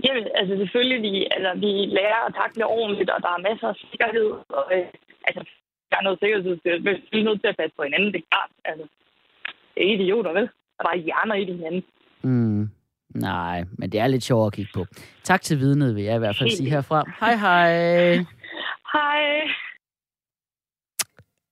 Jamen, 0.06 0.28
altså 0.36 0.54
selvfølgelig, 0.58 1.02
vi, 1.08 1.28
altså, 1.36 1.52
vi 1.66 1.72
lærer 1.98 2.22
at 2.28 2.36
takle 2.42 2.66
ordentligt, 2.66 3.10
og 3.10 3.22
der 3.22 3.32
er 3.38 3.48
masser 3.50 3.68
af 3.68 3.76
sikkerhed. 3.92 4.30
Og, 4.58 4.66
øh, 4.76 4.86
altså, 5.28 5.42
der 5.90 5.98
er 5.98 6.04
noget 6.04 6.20
sikkerhedsudstyr. 6.20 6.78
Vi 7.12 7.20
er 7.20 7.24
nødt 7.24 7.42
til 7.42 7.48
at 7.48 7.58
passe 7.60 7.76
på 7.78 7.84
hinanden, 7.84 8.12
det 8.14 8.20
er 8.20 8.30
klart. 8.32 8.52
Altså, 8.66 8.86
det 9.74 9.82
er 9.86 9.94
idioter, 9.96 10.32
vel? 10.40 10.48
Og 10.78 10.82
der 10.86 10.92
er 10.94 11.06
hjerner 11.08 11.36
i 11.36 11.46
hinanden. 11.46 11.84
Mm. 12.22 12.70
Nej, 13.16 13.64
men 13.78 13.92
det 13.92 14.00
er 14.00 14.08
lidt 14.08 14.24
sjovt 14.24 14.48
at 14.48 14.54
kigge 14.54 14.72
på. 14.74 14.86
Tak 15.24 15.42
til 15.42 15.60
vidnet, 15.60 15.96
vil 15.96 16.04
jeg 16.04 16.16
i 16.16 16.20
hvert 16.20 16.38
fald 16.38 16.50
sige 16.52 16.70
herfra. 16.70 17.04
Hej 17.20 17.36
hej. 17.36 18.16
Hej. 18.94 19.42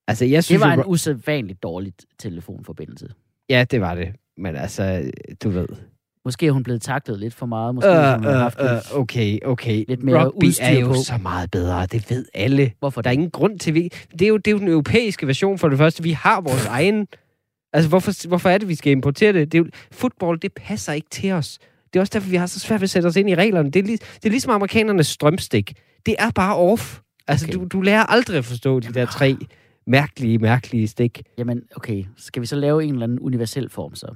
Altså, 0.08 0.26
jeg 0.26 0.38
Det 0.38 0.44
synes 0.46 0.62
var 0.62 0.74
jo, 0.76 0.82
en 0.82 0.88
usædvanligt 0.88 1.64
dårlig 1.64 1.94
telefonforbindelse. 2.20 3.08
Ja, 3.50 3.66
det 3.72 3.82
var 3.82 3.96
det. 3.96 4.08
Men 4.38 4.56
altså, 4.56 5.12
du 5.44 5.50
ved. 5.50 5.68
Måske 6.26 6.48
er 6.48 6.52
hun 6.52 6.64
blevet 6.64 6.82
taklet 6.82 7.20
lidt 7.20 7.34
for 7.34 7.46
meget. 7.46 7.76
Måske 7.76 7.90
Øh, 7.90 7.96
har 7.96 8.16
hun 8.18 8.26
haft 8.26 8.60
øh, 8.62 8.66
lidt... 8.72 8.92
øh, 8.94 9.00
okay, 9.00 9.40
okay. 9.46 9.86
lidt 9.88 10.04
mere 10.04 10.26
Rugby 10.26 10.46
er 10.62 10.80
jo 10.80 10.88
på. 10.88 10.94
så 10.94 11.18
meget 11.22 11.52
bedre. 11.52 11.86
Det 11.86 12.10
ved 12.10 12.26
alle. 12.34 12.72
Hvorfor 12.80 13.02
Der 13.02 13.10
er 13.10 13.12
det? 13.12 13.16
ingen 13.18 13.32
grund 13.32 13.60
til, 13.60 13.74
vi... 13.74 13.90
Det 14.12 14.22
er 14.22 14.28
jo, 14.28 14.38
det 14.38 14.48
er 14.48 14.52
jo 14.52 14.60
den 14.60 14.68
europæiske 14.68 15.28
version 15.28 15.58
for 15.58 15.70
det 15.70 15.78
første. 15.78 16.04
Vi 16.04 16.12
har 16.12 16.42
vores 16.42 16.66
egen... 16.66 17.08
Altså, 17.74 17.90
hvorfor, 17.90 18.28
hvorfor 18.28 18.50
er 18.50 18.58
det, 18.58 18.68
vi 18.68 18.76
skal 18.76 18.92
importere 18.92 19.34
det? 19.34 19.52
det 19.52 19.60
er 19.60 19.64
fodbold, 19.92 20.40
det 20.40 20.54
passer 20.54 20.94
ikke 20.94 21.08
til 21.12 21.32
os. 21.32 21.60
Det 21.94 22.00
er 22.00 22.02
også 22.02 22.12
derfor, 22.14 22.30
vi 22.30 22.36
har 22.36 22.46
så 22.46 22.60
svært 22.60 22.82
ved 22.82 22.84
at 22.86 22.90
sætte 22.90 23.08
os 23.08 23.16
ind 23.16 23.30
i 23.30 23.36
reglerne. 23.36 23.72
Det 23.72 23.80
er, 23.80 23.84
lig, 23.84 24.00
det 24.02 24.26
er 24.26 24.30
ligesom 24.30 24.52
amerikanernes 24.52 25.08
strømstik. 25.08 25.74
Det 26.06 26.16
er 26.20 26.32
bare 26.32 26.56
off. 26.56 27.00
Altså, 27.28 27.46
Okay. 27.46 27.54
du, 27.60 27.66
du 27.72 27.82
lærer 27.82 28.04
aldrig 28.04 28.38
at 28.38 28.46
forstå 28.46 28.80
de 28.80 28.94
der 28.94 29.06
tre 29.06 29.38
mærkelige, 29.88 30.38
mærkelige 30.38 30.88
stik. 30.88 31.22
Jamen, 31.38 31.62
okay. 31.76 32.06
Skal 32.18 32.42
vi 32.42 32.48
så 32.48 32.56
lave 32.56 32.84
en 32.84 32.90
eller 32.94 33.04
anden 33.04 33.20
universel 33.20 33.70
form, 33.70 33.96
så? 33.96 34.08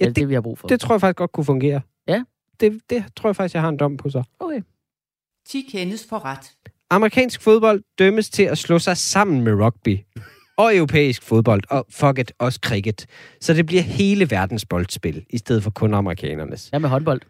Ja, 0.00 0.04
er 0.04 0.08
det, 0.08 0.16
det- 0.16 0.16
det, 0.16 0.28
vi 0.28 0.34
har 0.34 0.40
brug 0.40 0.58
for? 0.58 0.68
Det 0.68 0.80
tror 0.80 0.94
jeg 0.94 1.00
faktisk 1.00 1.16
godt 1.16 1.32
kunne 1.32 1.44
fungere. 1.44 1.80
Ja. 2.08 2.22
Det, 2.60 2.80
det 2.90 3.04
tror 3.16 3.28
jeg 3.28 3.36
faktisk, 3.36 3.54
jeg 3.54 3.62
har 3.62 3.68
en 3.68 3.76
dom 3.76 3.96
på 3.96 4.10
så. 4.10 4.22
Okay. 4.40 4.60
10 5.48 5.68
kendes 5.72 6.06
for 6.08 6.24
ret. 6.24 6.52
Amerikansk 6.90 7.42
fodbold 7.42 7.82
dømmes 7.98 8.30
til 8.30 8.42
at 8.42 8.58
slå 8.58 8.78
sig 8.78 8.96
sammen 8.96 9.40
med 9.44 9.52
rugby. 9.52 9.98
Og 10.58 10.76
europæisk 10.76 11.22
fodbold, 11.22 11.62
og 11.70 11.86
fuck 11.90 12.18
it, 12.18 12.32
også 12.38 12.58
cricket. 12.64 13.06
Så 13.40 13.54
det 13.54 13.66
bliver 13.66 13.82
hele 13.82 14.30
verdens 14.30 14.64
boldspil, 14.64 15.24
i 15.30 15.38
stedet 15.38 15.62
for 15.62 15.70
kun 15.70 15.94
amerikanernes. 15.94 16.68
Hvad 16.68 16.80
med 16.80 16.88
håndbold? 16.88 17.20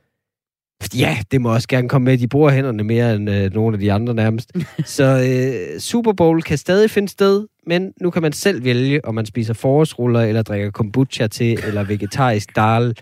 Ja, 0.94 1.18
det 1.30 1.40
må 1.40 1.54
også 1.54 1.68
gerne 1.68 1.88
komme 1.88 2.04
med. 2.04 2.18
De 2.18 2.28
bruger 2.28 2.50
hænderne 2.50 2.84
mere 2.84 3.14
end 3.14 3.30
øh, 3.30 3.54
nogle 3.54 3.74
af 3.74 3.80
de 3.80 3.92
andre 3.92 4.14
nærmest. 4.14 4.52
Så 4.96 5.04
øh, 5.04 5.80
Super 5.80 6.12
Bowl 6.12 6.42
kan 6.42 6.58
stadig 6.58 6.90
finde 6.90 7.08
sted, 7.08 7.46
men 7.66 7.92
nu 8.00 8.10
kan 8.10 8.22
man 8.22 8.32
selv 8.32 8.64
vælge, 8.64 9.04
om 9.04 9.14
man 9.14 9.26
spiser 9.26 9.54
forårsruller, 9.54 10.20
eller 10.20 10.42
drikker 10.42 10.70
kombucha 10.70 11.26
til, 11.26 11.58
eller 11.66 11.84
vegetarisk 11.84 12.56
dal. 12.56 12.96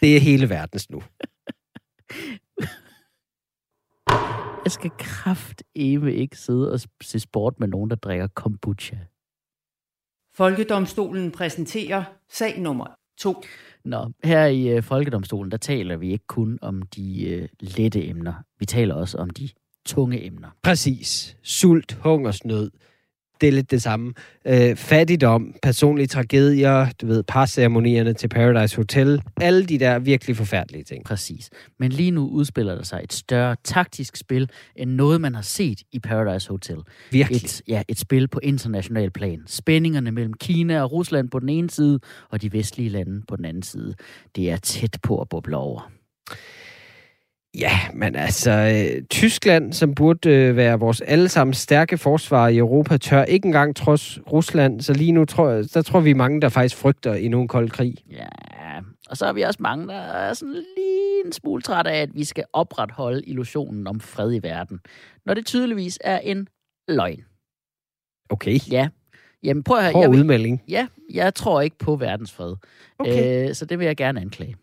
Det 0.00 0.16
er 0.16 0.20
hele 0.20 0.50
verdens 0.50 0.90
nu. 0.90 1.02
Jeg 4.64 4.72
skal 4.72 4.90
kraftedeme 4.98 6.14
ikke 6.14 6.38
sidde 6.38 6.72
og 6.72 6.80
se 7.02 7.20
sport 7.20 7.60
med 7.60 7.68
nogen, 7.68 7.90
der 7.90 7.96
drikker 7.96 8.26
kombucha. 8.26 8.96
Folkedomstolen 10.34 11.30
præsenterer 11.30 12.04
sag 12.28 12.60
nummer 12.60 12.86
2. 13.18 13.42
Nå, 13.84 14.12
her 14.24 14.46
i 14.46 14.68
øh, 14.68 14.82
Folkedomstolen, 14.82 15.50
der 15.50 15.56
taler 15.56 15.96
vi 15.96 16.12
ikke 16.12 16.26
kun 16.26 16.58
om 16.62 16.82
de 16.82 17.28
øh, 17.28 17.48
lette 17.60 18.08
emner. 18.08 18.34
Vi 18.58 18.66
taler 18.66 18.94
også 18.94 19.18
om 19.18 19.30
de 19.30 19.48
tunge 19.86 20.26
emner. 20.26 20.48
Præcis. 20.62 21.36
Sult, 21.42 21.92
hungersnød. 21.92 22.70
Det 23.40 23.48
er 23.48 23.52
lidt 23.52 23.70
det 23.70 23.82
samme. 23.82 24.12
Øh, 24.46 24.76
fattigdom, 24.76 25.54
personlige 25.62 26.06
tragedier, 26.06 26.86
du 27.00 27.06
ved, 27.06 27.22
parceremonierne 27.22 28.14
til 28.14 28.28
Paradise 28.28 28.76
Hotel. 28.76 29.22
Alle 29.40 29.66
de 29.66 29.78
der 29.78 29.98
virkelig 29.98 30.36
forfærdelige 30.36 30.84
ting. 30.84 31.04
Præcis. 31.04 31.50
Men 31.78 31.92
lige 31.92 32.10
nu 32.10 32.28
udspiller 32.28 32.74
der 32.74 32.82
sig 32.82 33.00
et 33.04 33.12
større 33.12 33.56
taktisk 33.64 34.16
spil, 34.16 34.50
end 34.76 34.90
noget, 34.90 35.20
man 35.20 35.34
har 35.34 35.42
set 35.42 35.82
i 35.92 35.98
Paradise 35.98 36.48
Hotel. 36.48 36.78
Virkelig. 37.10 37.44
Et, 37.44 37.62
ja, 37.68 37.82
et 37.88 37.98
spil 37.98 38.28
på 38.28 38.40
international 38.42 39.10
plan. 39.10 39.42
Spændingerne 39.46 40.12
mellem 40.12 40.34
Kina 40.34 40.82
og 40.82 40.92
Rusland 40.92 41.30
på 41.30 41.38
den 41.38 41.48
ene 41.48 41.70
side, 41.70 42.00
og 42.30 42.42
de 42.42 42.52
vestlige 42.52 42.88
lande 42.88 43.22
på 43.28 43.36
den 43.36 43.44
anden 43.44 43.62
side. 43.62 43.94
Det 44.36 44.50
er 44.50 44.56
tæt 44.56 44.98
på 45.02 45.20
at 45.20 45.28
boble 45.28 45.56
over. 45.56 45.90
Ja, 47.58 47.78
men 47.94 48.16
altså, 48.16 48.50
øh, 48.50 49.02
Tyskland, 49.10 49.72
som 49.72 49.94
burde 49.94 50.30
øh, 50.30 50.56
være 50.56 50.78
vores 50.78 51.00
allesammen 51.00 51.54
stærke 51.54 51.98
forsvar 51.98 52.48
i 52.48 52.56
Europa, 52.56 52.96
tør 52.96 53.24
ikke 53.24 53.46
engang 53.46 53.76
trods 53.76 54.18
Rusland. 54.32 54.80
Så 54.80 54.92
lige 54.92 55.12
nu 55.12 55.24
tror 55.24 55.50
jeg, 55.50 55.64
der 55.74 55.82
tror 55.82 56.00
vi 56.00 56.10
er 56.10 56.14
mange, 56.14 56.40
der 56.40 56.48
faktisk 56.48 56.76
frygter 56.76 57.14
i 57.14 57.28
nogen 57.28 57.48
kold 57.48 57.70
krig. 57.70 57.94
Ja, 58.10 58.26
og 59.10 59.16
så 59.16 59.26
er 59.26 59.32
vi 59.32 59.42
også 59.42 59.62
mange, 59.62 59.88
der 59.88 59.94
er 59.94 60.32
sådan 60.32 60.54
lige 60.54 61.26
en 61.26 61.32
smule 61.32 61.62
træt 61.62 61.86
af, 61.86 61.96
at 62.02 62.08
vi 62.14 62.24
skal 62.24 62.44
opretholde 62.52 63.22
illusionen 63.22 63.86
om 63.86 64.00
fred 64.00 64.34
i 64.34 64.42
verden. 64.42 64.80
Når 65.26 65.34
det 65.34 65.46
tydeligvis 65.46 65.98
er 66.04 66.18
en 66.18 66.48
løgn. 66.88 67.24
Okay. 68.30 68.58
Ja. 68.70 68.88
Jamen 69.42 69.62
prøv 69.62 69.76
at 69.78 69.82
høre. 69.82 69.92
Hård 69.92 70.02
Jeg 70.02 70.10
vil, 70.10 70.20
udmelding. 70.20 70.62
ja, 70.68 70.86
jeg 71.12 71.34
tror 71.34 71.60
ikke 71.60 71.78
på 71.78 71.96
verdensfred. 71.96 72.54
Okay. 72.98 73.48
Øh, 73.48 73.54
så 73.54 73.64
det 73.64 73.78
vil 73.78 73.84
jeg 73.86 73.96
gerne 73.96 74.20
anklage. 74.20 74.56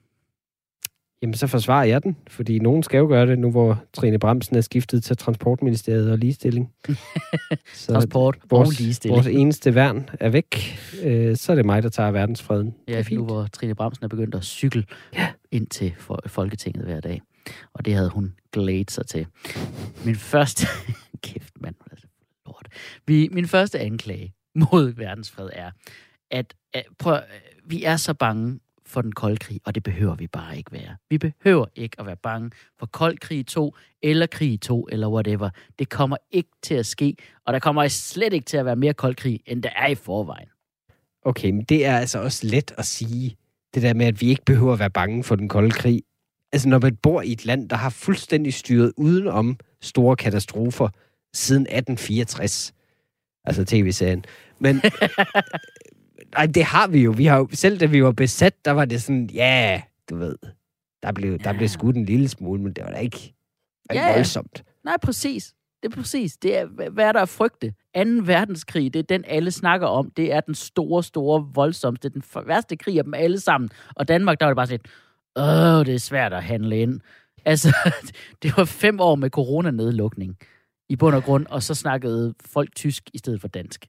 Jamen, 1.21 1.33
så 1.33 1.47
forsvarer 1.47 1.83
jeg 1.85 2.03
den, 2.03 2.17
fordi 2.27 2.59
nogen 2.59 2.83
skal 2.83 2.97
jo 2.97 3.07
gøre 3.07 3.25
det, 3.27 3.39
nu 3.39 3.51
hvor 3.51 3.83
Trine 3.93 4.19
Bremsen 4.19 4.55
er 4.55 4.61
skiftet 4.61 5.03
til 5.03 5.17
Transportministeriet 5.17 6.11
og 6.11 6.17
ligestilling. 6.17 6.71
så 7.73 7.91
Transport 7.93 8.35
og 8.35 8.41
vores, 8.49 8.79
ligestilling. 8.79 9.15
vores 9.15 9.27
eneste 9.27 9.75
værn 9.75 10.09
er 10.19 10.29
væk. 10.29 10.79
Øh, 11.03 11.35
så 11.37 11.51
er 11.51 11.55
det 11.55 11.65
mig, 11.65 11.83
der 11.83 11.89
tager 11.89 12.11
verdensfreden. 12.11 12.65
Det 12.65 12.73
Ja, 12.87 12.93
er 12.93 12.97
nu 12.99 13.03
fint. 13.03 13.21
hvor 13.25 13.47
Trine 13.53 13.75
Bremsen 13.75 14.03
er 14.03 14.07
begyndt 14.07 14.35
at 14.35 14.43
cykle 14.43 14.83
Ja. 15.13 15.27
ind 15.51 15.67
til 15.67 15.93
Folketinget 16.27 16.85
hver 16.85 16.99
dag. 16.99 17.21
Og 17.73 17.85
det 17.85 17.93
havde 17.93 18.09
hun 18.09 18.33
glædet 18.51 18.91
sig 18.91 19.05
til. 19.07 19.27
Min 20.05 20.15
første... 20.15 20.67
Kæft, 21.23 21.53
mand. 21.61 21.75
Lort. 22.45 22.67
Vi, 23.07 23.29
min 23.31 23.47
første 23.47 23.79
anklage 23.79 24.33
mod 24.55 24.93
verdensfred 24.95 25.49
er, 25.53 25.71
at, 26.31 26.53
at 26.73 26.83
prøv, 26.99 27.13
at- 27.13 27.23
vi 27.65 27.83
er 27.83 27.97
så 27.97 28.13
bange 28.13 28.59
for 28.91 29.01
den 29.01 29.11
kolde 29.11 29.37
krig, 29.37 29.61
og 29.65 29.75
det 29.75 29.83
behøver 29.83 30.15
vi 30.15 30.27
bare 30.27 30.57
ikke 30.57 30.71
være. 30.71 30.95
Vi 31.09 31.17
behøver 31.17 31.65
ikke 31.75 31.99
at 31.99 32.05
være 32.05 32.15
bange 32.15 32.51
for 32.79 32.85
kold 32.85 33.17
krig 33.17 33.47
2, 33.47 33.75
eller 34.01 34.25
krig 34.25 34.61
2, 34.61 34.87
eller 34.91 35.09
whatever. 35.09 35.49
Det 35.79 35.89
kommer 35.89 36.17
ikke 36.31 36.49
til 36.61 36.75
at 36.75 36.85
ske, 36.85 37.15
og 37.45 37.53
der 37.53 37.59
kommer 37.59 37.87
slet 37.87 38.33
ikke 38.33 38.45
til 38.45 38.57
at 38.57 38.65
være 38.65 38.75
mere 38.75 38.93
kold 38.93 39.15
krig, 39.15 39.39
end 39.45 39.63
der 39.63 39.69
er 39.75 39.87
i 39.87 39.95
forvejen. 39.95 40.47
Okay, 41.25 41.49
men 41.49 41.63
det 41.63 41.85
er 41.85 41.97
altså 41.97 42.19
også 42.19 42.47
let 42.47 42.73
at 42.77 42.85
sige, 42.85 43.37
det 43.73 43.83
der 43.83 43.93
med, 43.93 44.05
at 44.05 44.21
vi 44.21 44.29
ikke 44.29 44.45
behøver 44.45 44.73
at 44.73 44.79
være 44.79 44.89
bange 44.89 45.23
for 45.23 45.35
den 45.35 45.49
kolde 45.49 45.71
krig. 45.71 46.03
Altså, 46.51 46.69
når 46.69 46.79
man 46.79 46.95
bor 46.95 47.21
i 47.21 47.31
et 47.31 47.45
land, 47.45 47.69
der 47.69 47.75
har 47.75 47.89
fuldstændig 47.89 48.53
styret 48.53 48.93
udenom 48.97 49.57
store 49.81 50.15
katastrofer 50.15 50.89
siden 51.33 51.61
1864. 51.61 52.73
Altså 53.45 53.65
tv-serien. 53.65 54.25
Men 54.59 54.75
nej, 56.35 56.45
det 56.45 56.63
har 56.63 56.87
vi 56.87 57.03
jo. 57.03 57.11
Vi 57.17 57.25
har 57.25 57.37
jo. 57.37 57.47
Selv 57.53 57.79
da 57.79 57.85
vi 57.85 58.03
var 58.03 58.11
besat, 58.11 58.65
der 58.65 58.71
var 58.71 58.85
det 58.85 59.01
sådan, 59.01 59.29
ja, 59.33 59.81
du 60.09 60.17
ved, 60.17 60.35
der 61.03 61.11
blev, 61.11 61.39
der 61.39 61.53
blev 61.53 61.67
skudt 61.67 61.95
en 61.95 62.05
lille 62.05 62.27
smule, 62.27 62.61
men 62.61 62.73
det 62.73 62.83
var 62.83 62.91
da 62.91 62.97
ikke, 62.97 63.33
var 63.89 63.95
Ja, 63.95 64.07
ja. 64.07 64.13
voldsomt. 64.13 64.63
Nej, 64.83 64.95
præcis. 65.03 65.53
Det 65.83 65.91
er 65.91 65.95
præcis. 65.95 66.37
Det 66.37 66.57
er, 66.57 66.65
hva- 66.65 66.89
hvad 66.89 67.05
er 67.05 67.11
der 67.11 67.19
at 67.21 67.29
frygte? 67.29 67.69
2. 67.69 67.73
verdenskrig, 68.23 68.93
det 68.93 68.99
er 68.99 69.03
den, 69.03 69.23
alle 69.27 69.51
snakker 69.51 69.87
om. 69.87 70.11
Det 70.17 70.33
er 70.33 70.39
den 70.41 70.55
store, 70.55 71.03
store, 71.03 71.47
voldsomste, 71.53 72.09
den 72.09 72.23
værste 72.45 72.75
krig 72.77 72.97
af 72.97 73.03
dem 73.03 73.13
alle 73.13 73.39
sammen. 73.39 73.69
Og 73.95 74.07
Danmark, 74.07 74.39
der 74.39 74.45
var 74.45 74.51
det 74.51 74.55
bare 74.55 74.67
sådan 74.67 74.79
lidt, 74.83 74.91
åh, 75.79 75.85
det 75.85 75.95
er 75.95 75.99
svært 75.99 76.33
at 76.33 76.43
handle 76.43 76.79
ind. 76.81 76.99
Altså, 77.45 77.75
det 78.43 78.57
var 78.57 78.65
fem 78.65 78.99
år 78.99 79.15
med 79.15 79.29
coronanedlukning 79.29 80.37
i 80.89 80.95
bund 80.95 81.15
og 81.15 81.23
grund, 81.23 81.45
og 81.49 81.63
så 81.63 81.73
snakkede 81.75 82.33
folk 82.45 82.75
tysk 82.75 83.09
i 83.13 83.17
stedet 83.17 83.41
for 83.41 83.47
dansk. 83.47 83.85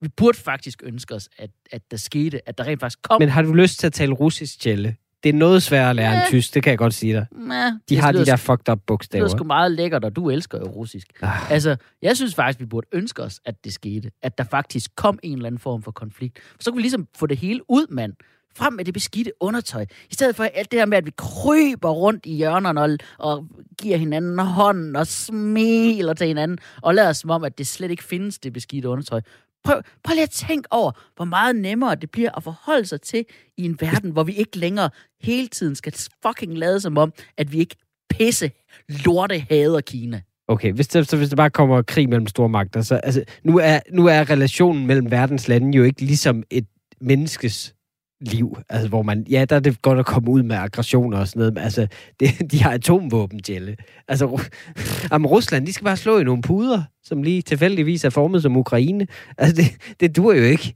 Vi 0.00 0.08
burde 0.08 0.38
faktisk 0.38 0.82
ønske 0.84 1.14
os, 1.14 1.28
at, 1.38 1.50
at 1.72 1.82
der 1.90 1.96
skete, 1.96 2.48
at 2.48 2.58
der 2.58 2.64
rent 2.64 2.80
faktisk 2.80 3.02
kom... 3.02 3.20
Men 3.20 3.28
har 3.28 3.42
du 3.42 3.52
lyst 3.52 3.78
til 3.80 3.86
at 3.86 3.92
tale 3.92 4.12
russisk, 4.12 4.66
Jelle? 4.66 4.96
Det 5.22 5.28
er 5.28 5.32
noget 5.32 5.62
sværere 5.62 5.90
at 5.90 5.96
lære 5.96 6.14
end 6.14 6.22
tysk, 6.28 6.54
det 6.54 6.62
kan 6.62 6.70
jeg 6.70 6.78
godt 6.78 6.94
sige 6.94 7.12
dig. 7.14 7.26
Nah, 7.32 7.72
De 7.72 7.78
det 7.88 7.98
har 7.98 8.12
de 8.12 8.26
der 8.26 8.36
fucked 8.36 8.68
up 8.68 8.78
Det 8.78 8.86
bogstaver. 8.86 9.24
er 9.24 9.28
sgu 9.28 9.44
meget 9.44 9.72
lækkert, 9.72 10.04
og 10.04 10.16
du 10.16 10.30
elsker 10.30 10.58
jo 10.58 10.64
russisk. 10.66 11.06
Ah. 11.22 11.50
Altså, 11.50 11.76
jeg 12.02 12.16
synes 12.16 12.34
faktisk, 12.34 12.60
vi 12.60 12.66
burde 12.66 12.86
ønske 12.92 13.22
os, 13.22 13.40
at 13.44 13.64
det 13.64 13.72
skete. 13.72 14.10
At 14.22 14.38
der 14.38 14.44
faktisk 14.44 14.90
kom 14.96 15.18
en 15.22 15.32
eller 15.32 15.46
anden 15.46 15.58
form 15.58 15.82
for 15.82 15.90
konflikt. 15.90 16.38
Så 16.60 16.70
kunne 16.70 16.76
vi 16.76 16.82
ligesom 16.82 17.08
få 17.16 17.26
det 17.26 17.36
hele 17.36 17.60
ud, 17.70 17.86
mand. 17.90 18.12
Frem 18.56 18.72
med 18.72 18.84
det 18.84 18.94
beskidte 18.94 19.32
undertøj. 19.40 19.86
I 20.10 20.14
stedet 20.14 20.36
for 20.36 20.44
alt 20.44 20.70
det 20.72 20.80
her 20.80 20.86
med, 20.86 20.98
at 20.98 21.06
vi 21.06 21.12
kryber 21.16 21.90
rundt 21.90 22.26
i 22.26 22.36
hjørnerne 22.36 22.80
og, 22.82 22.98
og 23.18 23.46
giver 23.78 23.96
hinanden 23.96 24.38
hånden 24.38 24.96
og 24.96 25.06
smiler 25.06 26.14
til 26.14 26.26
hinanden, 26.26 26.58
og 26.82 26.94
lader 26.94 27.12
som 27.12 27.30
om, 27.30 27.44
at 27.44 27.58
det 27.58 27.66
slet 27.66 27.90
ikke 27.90 28.04
findes, 28.04 28.38
det 28.38 28.52
beskidte 28.52 28.88
undertøj. 28.88 29.20
Prøv, 29.64 29.82
prøv 30.04 30.14
lige 30.14 30.22
at 30.22 30.30
tænke 30.30 30.72
over, 30.72 30.92
hvor 31.16 31.24
meget 31.24 31.56
nemmere 31.56 31.94
det 31.94 32.10
bliver 32.10 32.30
at 32.36 32.42
forholde 32.42 32.86
sig 32.86 33.00
til 33.00 33.24
i 33.56 33.64
en 33.64 33.76
verden, 33.80 34.10
hvor 34.10 34.22
vi 34.22 34.32
ikke 34.32 34.58
længere 34.58 34.90
hele 35.20 35.48
tiden 35.48 35.74
skal 35.74 35.94
fucking 36.26 36.58
lade 36.58 36.80
som 36.80 36.98
om, 36.98 37.12
at 37.36 37.52
vi 37.52 37.58
ikke 37.58 37.76
pisse 38.10 38.50
lorte 38.88 39.38
hader 39.38 39.80
Kina. 39.80 40.22
Okay, 40.48 40.72
hvis 40.72 40.88
der, 40.88 41.02
så 41.02 41.16
hvis 41.16 41.28
der 41.28 41.36
bare 41.36 41.50
kommer 41.50 41.82
krig 41.82 42.08
mellem 42.08 42.26
stormagter, 42.26 42.82
så 42.82 42.94
altså, 42.94 43.24
nu 43.44 43.58
er, 43.58 43.80
nu 43.92 44.06
er 44.06 44.30
relationen 44.30 44.86
mellem 44.86 45.10
verdens 45.10 45.48
lande 45.48 45.76
jo 45.76 45.84
ikke 45.84 46.02
ligesom 46.02 46.42
et 46.50 46.66
menneskes 47.00 47.74
liv, 48.20 48.58
altså 48.68 48.88
hvor 48.88 49.02
man, 49.02 49.26
ja, 49.30 49.44
der 49.44 49.56
er 49.56 49.60
det 49.60 49.82
godt 49.82 49.98
at 49.98 50.06
komme 50.06 50.30
ud 50.30 50.42
med 50.42 50.56
aggressioner 50.56 51.18
og 51.18 51.28
sådan 51.28 51.40
noget, 51.40 51.54
men 51.54 51.62
altså, 51.62 51.86
det, 52.20 52.52
de 52.52 52.62
har 52.62 52.70
atomvåben, 52.70 53.40
Jelle. 53.48 53.76
Altså, 54.08 54.26
Ru- 54.26 54.48
jamen, 55.12 55.26
Rusland, 55.26 55.66
de 55.66 55.72
skal 55.72 55.84
bare 55.84 55.96
slå 55.96 56.18
i 56.18 56.24
nogle 56.24 56.42
puder, 56.42 56.82
som 57.04 57.22
lige 57.22 57.42
tilfældigvis 57.42 58.04
er 58.04 58.10
formet 58.10 58.42
som 58.42 58.56
Ukraine. 58.56 59.06
Altså, 59.38 59.62
det, 59.62 59.76
det 60.00 60.16
dur 60.16 60.34
jo 60.34 60.42
ikke. 60.42 60.74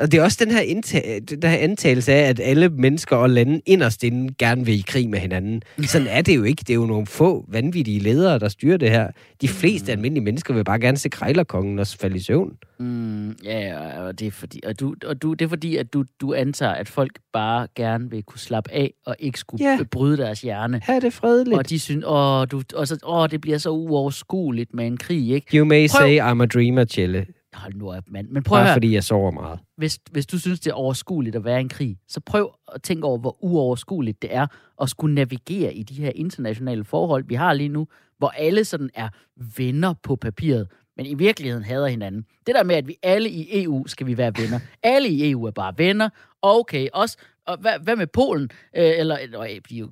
Og 0.00 0.12
det 0.12 0.20
er 0.20 0.24
også 0.24 0.44
den 0.44 0.52
her, 0.54 0.60
indta- 0.60 1.18
den 1.18 1.42
her 1.50 1.58
antagelse 1.58 2.12
af, 2.12 2.28
at 2.28 2.40
alle 2.42 2.68
mennesker 2.68 3.16
og 3.16 3.30
lande 3.30 3.60
inderst 3.66 4.04
inde 4.04 4.34
gerne 4.38 4.64
vil 4.66 4.74
i 4.78 4.84
krig 4.86 5.10
med 5.10 5.18
hinanden. 5.18 5.62
Sådan 5.84 6.06
er 6.06 6.22
det 6.22 6.36
jo 6.36 6.42
ikke. 6.42 6.60
Det 6.60 6.70
er 6.70 6.74
jo 6.74 6.86
nogle 6.86 7.06
få 7.06 7.44
vanvittige 7.48 7.98
ledere, 8.00 8.38
der 8.38 8.48
styrer 8.48 8.76
det 8.76 8.90
her. 8.90 9.10
De 9.40 9.48
fleste 9.48 9.92
almindelige 9.92 10.24
mennesker 10.24 10.54
vil 10.54 10.64
bare 10.64 10.80
gerne 10.80 10.96
se 10.96 11.08
krejlerkongen 11.08 11.78
og 11.78 11.86
falde 11.86 12.16
i 12.16 12.20
søvn. 12.20 12.52
Mm, 12.78 13.30
ja, 13.44 14.00
og 14.00 14.18
det 14.18 14.26
er 14.26 14.30
fordi, 14.30 14.60
og 14.66 14.80
du, 14.80 14.94
og 15.06 15.22
du, 15.22 15.32
det 15.32 15.44
er 15.44 15.48
fordi, 15.48 15.76
at 15.76 15.92
du, 15.92 16.04
du 16.20 16.34
antager, 16.34 16.72
at 16.72 16.88
folk 16.88 17.18
bare 17.32 17.66
gerne 17.76 18.10
vil 18.10 18.22
kunne 18.22 18.38
slappe 18.40 18.72
af 18.72 18.92
og 19.06 19.16
ikke 19.18 19.38
skulle 19.38 19.66
yeah. 19.66 19.86
bryde 19.90 20.16
deres 20.16 20.40
hjerne. 20.40 20.80
Her 20.86 20.94
er 20.94 21.00
det 21.00 21.12
fredeligt. 21.12 21.56
Og 21.58 21.70
de 21.70 21.78
synes, 21.78 22.04
åh, 22.06 22.46
du, 22.50 22.62
og 22.74 22.88
så, 22.88 22.98
åh, 23.06 23.28
det 23.30 23.40
bliver 23.40 23.58
så 23.58 23.70
uoverskueligt 23.70 24.74
med 24.74 24.86
en 24.86 24.96
krig, 24.96 25.30
ikke? 25.30 25.56
You 25.58 25.64
may 25.64 25.88
Prøv- 25.88 26.00
say 26.08 26.20
I'm 26.20 26.42
a 26.42 26.46
dreamer, 26.46 26.84
Jelle. 26.98 27.26
Hold 27.54 27.74
nu 27.74 27.92
op, 27.92 28.04
mand. 28.08 28.28
Men 28.28 28.42
prøv 28.42 28.58
at 28.58 28.60
Bare 28.60 28.66
høre, 28.66 28.74
fordi 28.74 28.94
jeg 28.94 29.04
sover 29.04 29.30
meget. 29.30 29.58
hvis, 29.76 29.98
hvis 30.10 30.26
du 30.26 30.38
synes, 30.38 30.60
det 30.60 30.70
er 30.70 30.74
overskueligt 30.74 31.36
at 31.36 31.44
være 31.44 31.58
i 31.58 31.60
en 31.60 31.68
krig, 31.68 31.96
så 32.08 32.20
prøv 32.20 32.54
at 32.74 32.82
tænke 32.82 33.06
over, 33.06 33.18
hvor 33.18 33.44
uoverskueligt 33.44 34.22
det 34.22 34.34
er 34.34 34.46
at 34.82 34.90
skulle 34.90 35.14
navigere 35.14 35.74
i 35.74 35.82
de 35.82 35.94
her 35.94 36.10
internationale 36.14 36.84
forhold, 36.84 37.24
vi 37.26 37.34
har 37.34 37.52
lige 37.52 37.68
nu, 37.68 37.86
hvor 38.18 38.28
alle 38.28 38.64
sådan 38.64 38.90
er 38.94 39.08
venner 39.56 39.94
på 40.02 40.16
papiret, 40.16 40.68
men 40.96 41.06
i 41.06 41.14
virkeligheden 41.14 41.64
hader 41.64 41.86
hinanden. 41.86 42.24
Det 42.46 42.54
der 42.54 42.62
med, 42.62 42.74
at 42.76 42.88
vi 42.88 42.96
alle 43.02 43.28
i 43.30 43.64
EU 43.64 43.86
skal 43.86 44.06
vi 44.06 44.16
være 44.18 44.32
venner. 44.38 44.60
Alle 44.82 45.08
i 45.08 45.30
EU 45.30 45.44
er 45.44 45.50
bare 45.50 45.74
venner. 45.76 46.08
Og 46.42 46.58
okay, 46.58 46.88
også, 46.92 47.16
og 47.46 47.56
hvad, 47.56 47.72
hvad 47.82 47.96
med 47.96 48.06
Polen? 48.06 48.50
Øh, 48.76 48.92
eller, 48.98 49.16
eller, 49.16 49.46
de 49.70 49.76
jo 49.76 49.90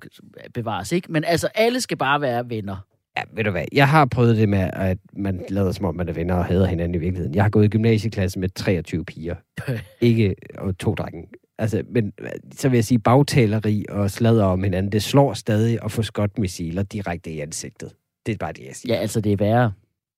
bevares 0.55 0.93
ikke, 0.93 1.13
men 1.13 1.25
altså, 1.25 1.49
alle 1.55 1.81
skal 1.81 1.97
bare 1.97 2.21
være 2.21 2.51
venner. 2.51 2.77
Ja, 3.17 3.23
ved 3.35 3.45
du 3.45 3.51
hvad, 3.51 3.65
jeg 3.73 3.89
har 3.89 4.05
prøvet 4.05 4.37
det 4.37 4.49
med, 4.49 4.71
at 4.73 4.99
man 5.17 5.45
lader 5.49 5.73
som 5.73 5.85
om, 5.85 5.97
man 5.97 6.09
er 6.09 6.13
venner 6.13 6.35
og 6.35 6.45
hader 6.45 6.67
hinanden 6.67 6.95
i 6.95 6.99
virkeligheden. 6.99 7.35
Jeg 7.35 7.45
har 7.45 7.51
gået 7.51 7.65
i 7.65 7.69
gymnasieklasse 7.69 8.39
med 8.39 8.49
23 8.49 9.05
piger. 9.05 9.35
Ikke 10.01 10.35
og 10.59 10.79
to 10.79 10.95
drenge. 10.95 11.29
Altså, 11.59 11.83
men 11.91 12.13
så 12.55 12.69
vil 12.69 12.77
jeg 12.77 12.85
sige, 12.85 12.99
bagtaleri 12.99 13.85
og 13.89 14.11
sladder 14.11 14.45
om 14.45 14.63
hinanden, 14.63 14.93
det 14.93 15.03
slår 15.03 15.35
stadig 15.35 15.79
at 15.85 15.93
få 15.93 16.03
skotmissiler 16.03 16.83
direkte 16.83 17.31
i 17.31 17.41
ansigtet. 17.41 17.93
Det 18.27 18.33
er 18.33 18.37
bare 18.37 18.53
det, 18.53 18.65
jeg 18.67 18.77
siger. 18.77 18.95
Ja, 18.95 19.01
altså, 19.01 19.21
det 19.21 19.33
er 19.33 19.37
værre, 19.37 19.73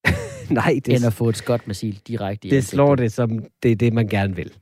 Nej, 0.51 0.81
det... 0.87 0.95
end 0.95 1.07
at 1.07 1.13
få 1.13 1.29
et 1.29 1.37
skot 1.37 1.67
missil 1.67 2.01
direkte 2.09 2.49
i 2.49 2.51
det 2.51 2.57
ansigtet. 2.57 2.75
slår 2.75 2.95
det 2.95 3.13
som, 3.13 3.45
det 3.63 3.73
er 3.73 3.77
det, 3.77 3.93
man 3.93 4.09
gerne 4.09 4.37
vil. 4.37 4.53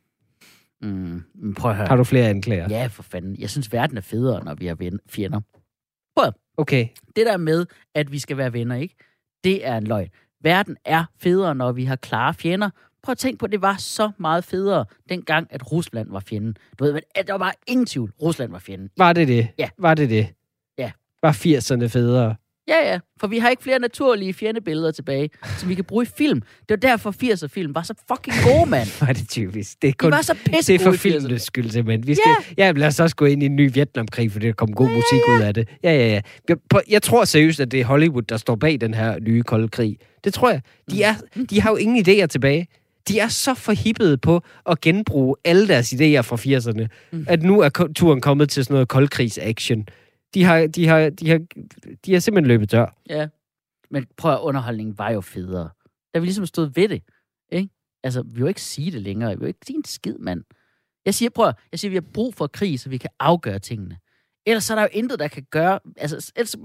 Mm, 0.82 1.54
prøv 1.54 1.70
at 1.70 1.76
høre. 1.76 1.86
Har 1.86 1.96
du 1.96 2.04
flere 2.04 2.28
anklager? 2.28 2.68
Ja, 2.70 2.86
for 2.86 3.02
fanden. 3.02 3.36
Jeg 3.38 3.50
synes, 3.50 3.72
verden 3.72 3.96
er 3.96 4.00
federe, 4.00 4.44
når 4.44 4.54
vi 4.54 4.66
har 4.66 4.76
fjender. 5.08 5.40
Okay, 6.56 6.88
Det 7.16 7.26
der 7.26 7.36
med, 7.36 7.66
at 7.94 8.12
vi 8.12 8.18
skal 8.18 8.36
være 8.36 8.52
venner, 8.52 8.76
ikke? 8.76 8.94
Det 9.44 9.66
er 9.66 9.76
en 9.76 9.84
løgn. 9.84 10.08
Verden 10.42 10.76
er 10.84 11.04
federe, 11.22 11.54
når 11.54 11.72
vi 11.72 11.84
har 11.84 11.96
klare 11.96 12.34
fjender. 12.34 12.70
Prøv 13.02 13.12
at 13.12 13.18
tænke 13.18 13.38
på, 13.38 13.46
at 13.46 13.52
det 13.52 13.62
var 13.62 13.76
så 13.76 14.10
meget 14.18 14.44
federe, 14.44 14.84
dengang, 15.08 15.46
at 15.50 15.72
Rusland 15.72 16.10
var 16.10 16.20
fjenden. 16.20 16.56
Du 16.78 16.84
ved, 16.84 17.00
at 17.14 17.26
der 17.26 17.32
var 17.32 17.38
bare 17.38 17.52
ingen 17.66 17.86
tvivl. 17.86 18.12
Rusland 18.22 18.50
var 18.52 18.58
fjenden. 18.58 18.90
var 18.96 19.12
det 19.12 19.28
det? 19.28 19.48
Ja. 19.58 19.68
Var 19.78 19.94
det 19.94 20.10
det? 20.10 20.28
Ja. 20.78 20.92
Var 21.22 21.32
80'erne 21.32 21.86
federe? 21.86 22.36
Ja, 22.68 22.92
ja, 22.92 22.98
for 23.20 23.26
vi 23.26 23.38
har 23.38 23.48
ikke 23.50 23.62
flere 23.62 23.78
naturlige 23.78 24.32
fjendebilleder 24.32 24.90
tilbage, 24.90 25.30
som 25.58 25.68
vi 25.68 25.74
kan 25.74 25.84
bruge 25.84 26.02
i 26.04 26.08
film. 26.18 26.40
Det 26.40 26.70
var 26.70 26.76
derfor 26.76 27.10
80'er-film 27.24 27.74
var 27.74 27.82
så 27.82 27.94
fucking 28.12 28.36
gode, 28.44 28.70
mand. 28.70 28.88
Var 29.06 29.12
det 29.12 29.28
typisk? 29.28 29.82
Det 29.82 29.88
er 29.88 29.92
De 29.92 29.96
kun 29.96 30.10
var 30.12 30.22
så 30.22 30.34
det 30.46 30.70
er 30.70 30.78
for 30.78 30.84
gode 30.84 30.94
i 30.94 30.98
80'erne. 30.98 31.00
filmenes 31.02 31.42
skyld, 31.42 31.70
simpelthen. 31.70 32.06
Vi 32.06 32.14
skal, 32.14 32.54
ja. 32.58 32.70
lad 32.72 32.86
os 32.88 33.00
også 33.00 33.16
gå 33.16 33.24
ind 33.24 33.42
i 33.42 33.46
en 33.46 33.56
ny 33.56 33.70
Vietnamkrig, 33.74 34.32
for 34.32 34.38
det 34.38 34.56
kommer 34.56 34.76
god 34.76 34.88
musik 34.88 35.20
ud 35.36 35.40
af 35.42 35.54
det. 35.54 35.68
Ja, 35.84 35.92
ja, 35.92 36.06
ja. 36.08 36.20
Jeg, 36.48 36.56
prøv- 36.70 36.82
jeg 36.90 37.02
tror 37.02 37.24
seriøst, 37.24 37.60
at 37.60 37.70
det 37.70 37.80
er 37.80 37.84
Hollywood, 37.84 38.22
der 38.22 38.36
står 38.36 38.56
bag 38.56 38.80
den 38.80 38.94
her 38.94 39.18
nye 39.20 39.42
kolde 39.42 39.68
krig. 39.68 39.96
Det 40.24 40.34
tror 40.34 40.50
jeg. 40.50 40.60
De, 40.90 41.02
er, 41.02 41.14
de 41.50 41.60
har 41.60 41.70
jo 41.70 41.76
ingen 41.76 42.04
idéer 42.08 42.26
tilbage. 42.26 42.66
De 43.08 43.18
er 43.18 43.28
så 43.28 43.54
forhippede 43.54 44.18
på 44.18 44.42
at 44.70 44.80
genbruge 44.80 45.36
alle 45.44 45.68
deres 45.68 45.92
idéer 45.92 46.20
fra 46.20 46.36
80'erne, 46.36 46.86
Mm. 47.12 47.24
at 47.28 47.42
nu 47.42 47.60
er 47.60 47.88
turen 47.96 48.20
kommet 48.20 48.50
til 48.50 48.64
sådan 48.64 48.74
noget 48.74 48.88
koldkrigs-action. 48.88 49.86
De 50.34 50.44
har, 50.44 50.66
de, 50.66 50.86
har, 50.88 51.10
de, 51.10 51.28
har, 51.30 51.40
de 52.06 52.12
har 52.12 52.20
simpelthen 52.20 52.48
løbet 52.48 52.68
tør. 52.70 52.96
Ja. 53.08 53.28
Men 53.90 54.06
prøv 54.16 54.32
at 54.32 54.40
underholdningen 54.40 54.98
var 54.98 55.10
jo 55.10 55.20
federe. 55.20 55.70
Da 56.14 56.18
vi 56.18 56.26
ligesom 56.26 56.46
stod 56.46 56.70
ved 56.74 56.88
det, 56.88 57.02
ikke? 57.52 57.68
Altså, 58.02 58.22
vi 58.22 58.30
vil 58.32 58.40
jo 58.40 58.46
ikke 58.46 58.62
sige 58.62 58.90
det 58.90 59.02
længere. 59.02 59.30
Vi 59.30 59.34
vil 59.36 59.42
jo 59.42 59.46
ikke 59.46 59.66
sige 59.66 59.76
en 59.76 59.84
skid, 59.84 60.18
mand. 60.18 60.44
Jeg 61.04 61.14
siger, 61.14 61.30
prøv 61.30 61.48
at- 61.48 61.56
jeg 61.72 61.78
siger, 61.80 61.90
vi 61.90 61.96
har 61.96 62.04
brug 62.14 62.34
for 62.34 62.46
krig, 62.46 62.80
så 62.80 62.88
vi 62.88 62.98
kan 62.98 63.10
afgøre 63.20 63.58
tingene. 63.58 63.98
Ellers 64.46 64.64
så 64.64 64.72
er 64.72 64.74
der 64.74 64.82
jo 64.82 64.88
intet, 64.92 65.18
der 65.18 65.28
kan 65.28 65.46
gøre... 65.50 65.80
Altså, 65.96 66.32
ellers, 66.36 66.56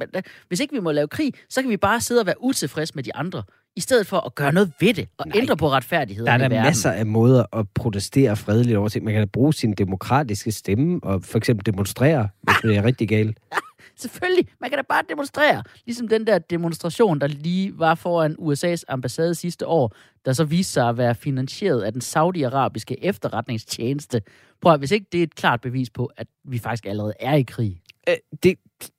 hvis 0.47 0.59
ikke 0.59 0.73
vi 0.73 0.79
må 0.79 0.91
lave 0.91 1.07
krig, 1.07 1.33
så 1.49 1.61
kan 1.61 1.69
vi 1.69 1.77
bare 1.77 2.01
sidde 2.01 2.19
og 2.21 2.25
være 2.25 2.41
utilfredse 2.43 2.95
med 2.95 3.03
de 3.03 3.15
andre, 3.15 3.43
i 3.77 3.81
stedet 3.81 4.07
for 4.07 4.17
at 4.25 4.35
gøre 4.35 4.51
noget 4.53 4.71
ved 4.79 4.93
det, 4.93 5.07
og 5.17 5.25
Nej. 5.27 5.37
Ændre 5.37 5.57
på 5.57 5.69
retfærdigheden 5.69 6.27
Der 6.27 6.33
er 6.33 6.37
der 6.37 6.49
verden. 6.49 6.63
masser 6.65 6.91
af 6.91 7.05
måder 7.05 7.45
at 7.53 7.65
protestere 7.75 8.35
fredeligt 8.35 8.77
over 8.77 8.89
ting. 8.89 9.05
Man 9.05 9.13
kan 9.13 9.21
da 9.21 9.25
bruge 9.33 9.53
sin 9.53 9.73
demokratiske 9.73 10.51
stemme 10.51 10.99
og 11.03 11.23
for 11.23 11.37
eksempel 11.37 11.65
demonstrere, 11.65 12.29
hvis 12.43 12.55
det 12.63 12.77
er 12.77 12.83
rigtig 12.83 13.07
galt. 13.09 13.37
Selvfølgelig, 13.99 14.47
man 14.61 14.69
kan 14.69 14.77
da 14.77 14.83
bare 14.89 15.03
demonstrere. 15.09 15.63
Ligesom 15.85 16.07
den 16.07 16.27
der 16.27 16.37
demonstration, 16.37 17.19
der 17.19 17.27
lige 17.27 17.79
var 17.79 17.95
foran 17.95 18.35
USA's 18.39 18.83
ambassade 18.87 19.35
sidste 19.35 19.67
år, 19.67 19.95
der 20.25 20.33
så 20.33 20.43
viste 20.43 20.73
sig 20.73 20.89
at 20.89 20.97
være 20.97 21.15
finansieret 21.15 21.81
af 21.81 21.91
den 21.91 22.01
saudiarabiske 22.01 23.03
efterretningstjeneste. 23.05 24.21
Prøv 24.61 24.73
at, 24.73 24.79
hvis 24.79 24.91
ikke 24.91 25.05
det 25.11 25.19
er 25.19 25.23
et 25.23 25.35
klart 25.35 25.61
bevis 25.61 25.89
på, 25.89 26.11
at 26.17 26.27
vi 26.45 26.59
faktisk 26.59 26.85
allerede 26.85 27.13
er 27.19 27.33
i 27.33 27.41
krig. 27.43 27.81
Øh, 28.09 28.15
det, 28.43 28.55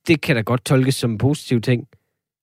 det 0.07 0.21
kan 0.21 0.35
da 0.35 0.41
godt 0.41 0.65
tolkes 0.65 0.95
som 0.95 1.11
en 1.11 1.17
positiv 1.17 1.61
ting. 1.61 1.87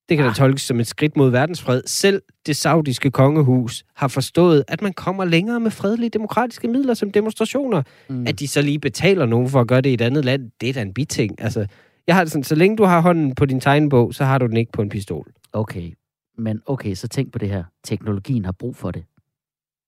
Det 0.09 0.17
kan 0.17 0.25
da 0.25 0.31
Ah. 0.31 0.35
tolkes 0.37 0.63
som 0.63 0.81
et 0.81 0.87
skridt 0.87 1.17
mod 1.17 1.31
verdensfred. 1.31 1.83
Selv 1.87 2.23
det 2.47 2.57
saudiske 2.57 3.11
kongehus 3.11 3.85
har 3.95 4.09
forstået, 4.09 4.65
at 4.69 4.83
man 4.83 4.93
kommer 4.93 5.25
længere 5.25 5.61
med 5.61 5.71
fredelige 5.71 6.11
demokratiske 6.11 6.69
midler 6.69 6.95
som 6.95 7.11
demonstrationer. 7.11 7.83
Mm. 8.09 8.27
At 8.27 8.39
de 8.39 8.49
så 8.49 8.63
lige 8.63 8.79
betaler 8.79 9.27
nogen 9.27 9.49
for 9.49 9.61
at 9.61 9.69
gøre 9.69 9.81
det 9.81 9.91
i 9.91 9.95
et 9.95 10.01
andet 10.01 10.25
land, 10.25 10.51
det 10.61 10.69
er 10.69 10.73
da 10.73 10.83
en 10.83 10.95
biting. 10.95 11.41
Altså, 11.41 11.67
jeg 12.07 12.15
har 12.17 12.25
det 12.25 12.33
sådan, 12.33 12.45
så 12.45 12.55
længe 12.55 12.77
du 12.77 12.85
har 12.85 13.01
hånden 13.01 13.35
på 13.35 13.47
din 13.47 13.61
tegnbog, 13.61 14.15
så 14.15 14.25
har 14.25 14.39
du 14.39 14.47
den 14.47 14.57
ikke 14.57 14.73
på 14.73 14.83
en 14.83 14.89
pistol. 14.89 15.33
Okay, 15.53 15.93
men 16.39 16.61
okay, 16.67 16.95
så 16.95 17.09
tænk 17.09 17.33
på 17.33 17.39
det 17.39 17.49
her. 17.49 17.65
Teknologien 17.85 18.45
har 18.45 18.53
brug 18.53 18.77
for 18.77 18.91
det. 18.91 19.05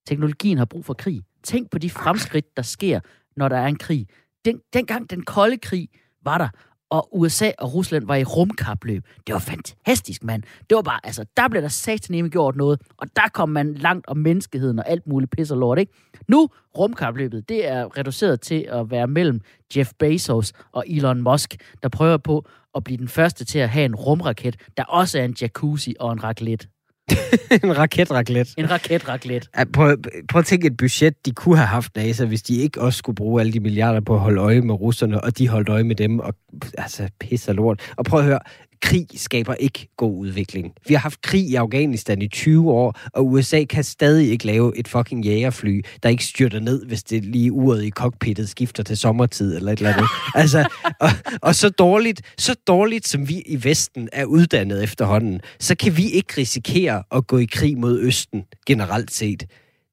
Teknologien 0.07 0.57
har 0.57 0.65
brug 0.65 0.85
for 0.85 0.93
krig. 0.93 1.21
Tænk 1.43 1.71
på 1.71 1.77
de 1.77 1.89
fremskridt, 1.89 2.57
der 2.57 2.63
sker, 2.63 2.99
når 3.37 3.49
der 3.49 3.57
er 3.57 3.67
en 3.67 3.75
krig. 3.77 4.07
Den, 4.45 4.59
dengang 4.73 5.09
den 5.09 5.21
kolde 5.23 5.57
krig 5.57 5.89
var 6.23 6.37
der, 6.37 6.47
og 6.89 7.19
USA 7.19 7.51
og 7.59 7.73
Rusland 7.73 8.05
var 8.05 8.15
i 8.15 8.23
rumkapløb. 8.23 9.03
Det 9.27 9.33
var 9.33 9.39
fantastisk, 9.39 10.23
mand. 10.23 10.43
Det 10.69 10.75
var 10.75 10.81
bare, 10.81 10.99
altså, 11.03 11.25
der 11.37 11.47
blev 11.47 11.61
der 11.61 11.67
sataneme 11.67 12.29
gjort 12.29 12.55
noget, 12.55 12.81
og 12.97 13.07
der 13.15 13.29
kom 13.33 13.49
man 13.49 13.73
langt 13.73 14.07
om 14.07 14.17
menneskeheden 14.17 14.79
og 14.79 14.89
alt 14.89 15.07
muligt 15.07 15.31
pis 15.31 15.51
og 15.51 15.57
lort, 15.57 15.79
ikke? 15.79 15.93
Nu, 16.27 16.49
rumkapløbet, 16.77 17.49
det 17.49 17.67
er 17.67 17.97
reduceret 17.97 18.41
til 18.41 18.67
at 18.71 18.91
være 18.91 19.07
mellem 19.07 19.41
Jeff 19.75 19.91
Bezos 19.99 20.53
og 20.71 20.83
Elon 20.87 21.21
Musk, 21.21 21.55
der 21.83 21.89
prøver 21.89 22.17
på 22.17 22.45
at 22.75 22.83
blive 22.83 22.97
den 22.97 23.07
første 23.07 23.45
til 23.45 23.59
at 23.59 23.69
have 23.69 23.85
en 23.85 23.95
rumraket, 23.95 24.55
der 24.77 24.83
også 24.83 25.19
er 25.19 25.25
en 25.25 25.35
jacuzzi 25.41 25.95
og 25.99 26.13
en 26.13 26.23
raclette. 26.23 26.67
en 27.63 27.77
raketraclet. 27.77 28.53
En 28.57 28.71
raketraclette. 28.71 29.47
Ja, 29.57 29.63
prøv, 29.73 29.97
prøv 30.29 30.39
at 30.39 30.45
tænke 30.45 30.67
et 30.67 30.77
budget, 30.77 31.25
de 31.25 31.31
kunne 31.31 31.57
have 31.57 31.67
haft 31.67 31.95
NASA, 31.95 32.25
hvis 32.25 32.41
de 32.41 32.55
ikke 32.55 32.81
også 32.81 32.97
skulle 32.97 33.15
bruge 33.15 33.41
alle 33.41 33.53
de 33.53 33.59
milliarder 33.59 33.99
på 33.99 34.13
at 34.13 34.19
holde 34.19 34.41
øje 34.41 34.61
med 34.61 34.75
russerne, 34.75 35.23
og 35.23 35.37
de 35.37 35.47
holdt 35.47 35.69
øje 35.69 35.83
med 35.83 35.95
dem, 35.95 36.19
og 36.19 36.33
altså 36.77 37.09
pisse 37.19 37.51
og 37.51 37.55
lort. 37.55 37.93
Og 37.97 38.05
prøv 38.05 38.19
at 38.19 38.25
høre, 38.25 38.39
krig 38.81 39.07
skaber 39.15 39.53
ikke 39.53 39.87
god 39.97 40.17
udvikling. 40.17 40.73
Vi 40.87 40.93
har 40.93 41.01
haft 41.01 41.21
krig 41.21 41.41
i 41.41 41.55
Afghanistan 41.55 42.21
i 42.21 42.27
20 42.27 42.71
år, 42.71 42.99
og 43.13 43.27
USA 43.27 43.63
kan 43.63 43.83
stadig 43.83 44.31
ikke 44.31 44.45
lave 44.45 44.77
et 44.77 44.87
fucking 44.87 45.25
jægerfly, 45.25 45.81
der 46.03 46.09
ikke 46.09 46.25
styrter 46.25 46.59
ned, 46.59 46.85
hvis 46.85 47.03
det 47.03 47.25
lige 47.25 47.51
uret 47.51 47.83
i 47.83 47.89
cockpittet 47.89 48.49
skifter 48.49 48.83
til 48.83 48.97
sommertid 48.97 49.55
eller 49.55 49.71
et 49.71 49.79
eller 49.79 49.93
andet. 49.93 50.07
altså, 50.35 50.69
og, 50.99 51.09
og 51.41 51.55
så 51.55 51.69
dårligt, 51.69 52.21
så 52.37 52.55
dårligt 52.67 53.07
som 53.07 53.29
vi 53.29 53.43
i 53.45 53.63
Vesten 53.63 54.09
er 54.13 54.25
uddannet 54.25 54.83
efterhånden, 54.83 55.41
så 55.59 55.75
kan 55.75 55.97
vi 55.97 56.09
ikke 56.09 56.33
risikere 56.37 57.03
at 57.11 57.27
gå 57.27 57.37
i 57.37 57.45
krig 57.45 57.77
mod 57.77 57.99
Østen 57.99 58.43
generelt 58.67 59.11
set. 59.11 59.45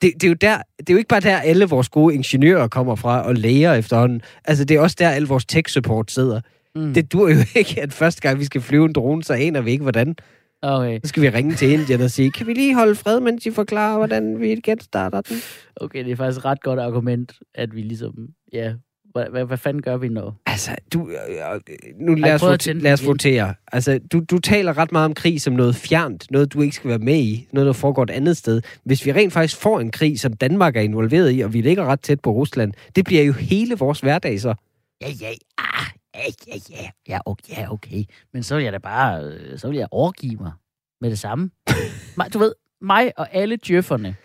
Det, 0.03 0.12
det, 0.14 0.25
er 0.25 0.29
jo 0.29 0.35
der, 0.40 0.57
det 0.79 0.90
er 0.90 0.94
jo 0.94 0.99
ikke 0.99 1.09
bare 1.09 1.20
der, 1.20 1.38
alle 1.38 1.64
vores 1.64 1.88
gode 1.88 2.14
ingeniører 2.14 2.68
kommer 2.68 2.94
fra 2.94 3.22
og 3.22 3.35
læger 3.35 3.75
efterhånden. 3.75 4.20
Altså, 4.44 4.64
det 4.64 4.77
er 4.77 4.81
også 4.81 4.96
der, 4.99 5.09
al 5.09 5.22
vores 5.22 5.44
tech-support 5.44 6.11
sidder. 6.11 6.40
Mm. 6.77 6.95
Det 6.95 7.12
dur 7.12 7.29
jo 7.29 7.37
ikke, 7.61 7.83
at 7.83 7.93
første 7.93 8.21
gang, 8.21 8.39
vi 8.39 8.45
skal 8.45 8.61
flyve 8.61 8.85
en 8.85 8.93
drone, 8.93 9.25
så 9.25 9.35
aner 9.35 9.61
vi 9.61 9.71
ikke, 9.71 9.83
hvordan. 9.83 10.17
Okay. 10.62 11.01
Så 11.05 11.09
skal 11.09 11.23
vi 11.23 11.29
ringe 11.29 11.55
til 11.55 11.71
Indien 11.71 12.01
og 12.01 12.11
sige, 12.11 12.31
kan 12.31 12.47
vi 12.47 12.55
lige 12.55 12.75
holde 12.75 12.95
fred, 12.95 13.21
mens 13.21 13.43
de 13.43 13.53
forklarer, 13.53 13.97
hvordan 13.97 14.41
vi 14.41 14.61
genstarter 14.65 15.21
den? 15.21 15.37
okay, 15.77 16.05
det 16.05 16.12
er 16.12 16.17
faktisk 16.17 16.39
et 16.39 16.45
ret 16.45 16.61
godt 16.61 16.81
argument, 16.81 17.33
at 17.55 17.77
vi 17.77 17.81
ligesom, 17.81 18.15
ja, 18.53 18.73
hvad, 19.12 19.25
hvad, 19.31 19.45
hvad 19.45 19.57
fanden 19.57 19.83
gør 19.83 19.97
vi 19.97 20.09
nu? 20.09 20.33
Altså, 20.47 20.71
du, 20.93 21.09
øh, 21.09 21.55
øh, 21.55 21.77
nu 22.01 22.15
lad 22.15 22.35
os, 22.35 22.69
at 22.69 22.77
lad 22.77 22.93
os 22.93 23.07
votere. 23.07 23.55
Altså, 23.73 24.01
du, 24.12 24.21
du 24.31 24.39
taler 24.39 24.79
ret 24.79 24.93
meget 24.93 25.05
om 25.05 25.15
krig 25.15 25.41
som 25.41 25.53
noget 25.53 25.77
fjernt, 25.77 26.31
noget 26.31 26.53
du 26.53 26.61
ikke 26.61 26.77
skal 26.77 26.91
være 26.91 26.99
med 26.99 27.17
i, 27.17 27.49
noget 27.53 27.67
der 27.67 27.73
foregår 27.73 28.03
et 28.03 28.11
andet 28.11 28.37
sted. 28.37 28.62
Hvis 28.85 29.07
vi 29.07 29.12
rent 29.12 29.33
faktisk 29.33 29.61
får 29.61 29.81
en 29.81 29.91
krig, 29.91 30.21
som 30.21 30.33
Danmark 30.33 30.77
er 30.77 30.81
involveret 30.81 31.33
i, 31.37 31.41
og 31.41 31.53
vi 31.53 31.61
ligger 31.61 31.85
ret 31.85 32.01
tæt 32.01 32.21
på 32.21 32.31
Rusland, 32.31 32.73
det 32.97 33.05
bliver 33.05 33.23
jo 33.23 33.33
hele 33.33 33.75
vores 33.75 34.01
hverdag 34.01 34.41
så. 34.41 34.55
Ja, 35.01 35.09
ja, 35.21 35.31
ah, 35.59 35.87
ja, 36.16 36.55
ja, 36.55 36.59
ja, 36.70 36.90
ja, 37.09 37.18
okay, 37.24 37.52
ja, 37.57 37.72
okay. 37.72 38.05
Men 38.33 38.42
så 38.42 38.55
vil 38.55 38.64
jeg 38.64 38.72
da 38.72 38.79
bare, 38.79 39.24
øh, 39.24 39.59
så 39.59 39.68
vil 39.68 39.76
jeg 39.76 39.88
overgive 39.90 40.37
mig 40.40 40.52
med 41.00 41.11
det 41.11 41.18
samme. 41.18 41.50
Du 42.35 42.38
ved, 42.38 42.55
mig 42.81 43.12
og 43.16 43.35
alle 43.35 43.57
djøfferne, 43.57 44.16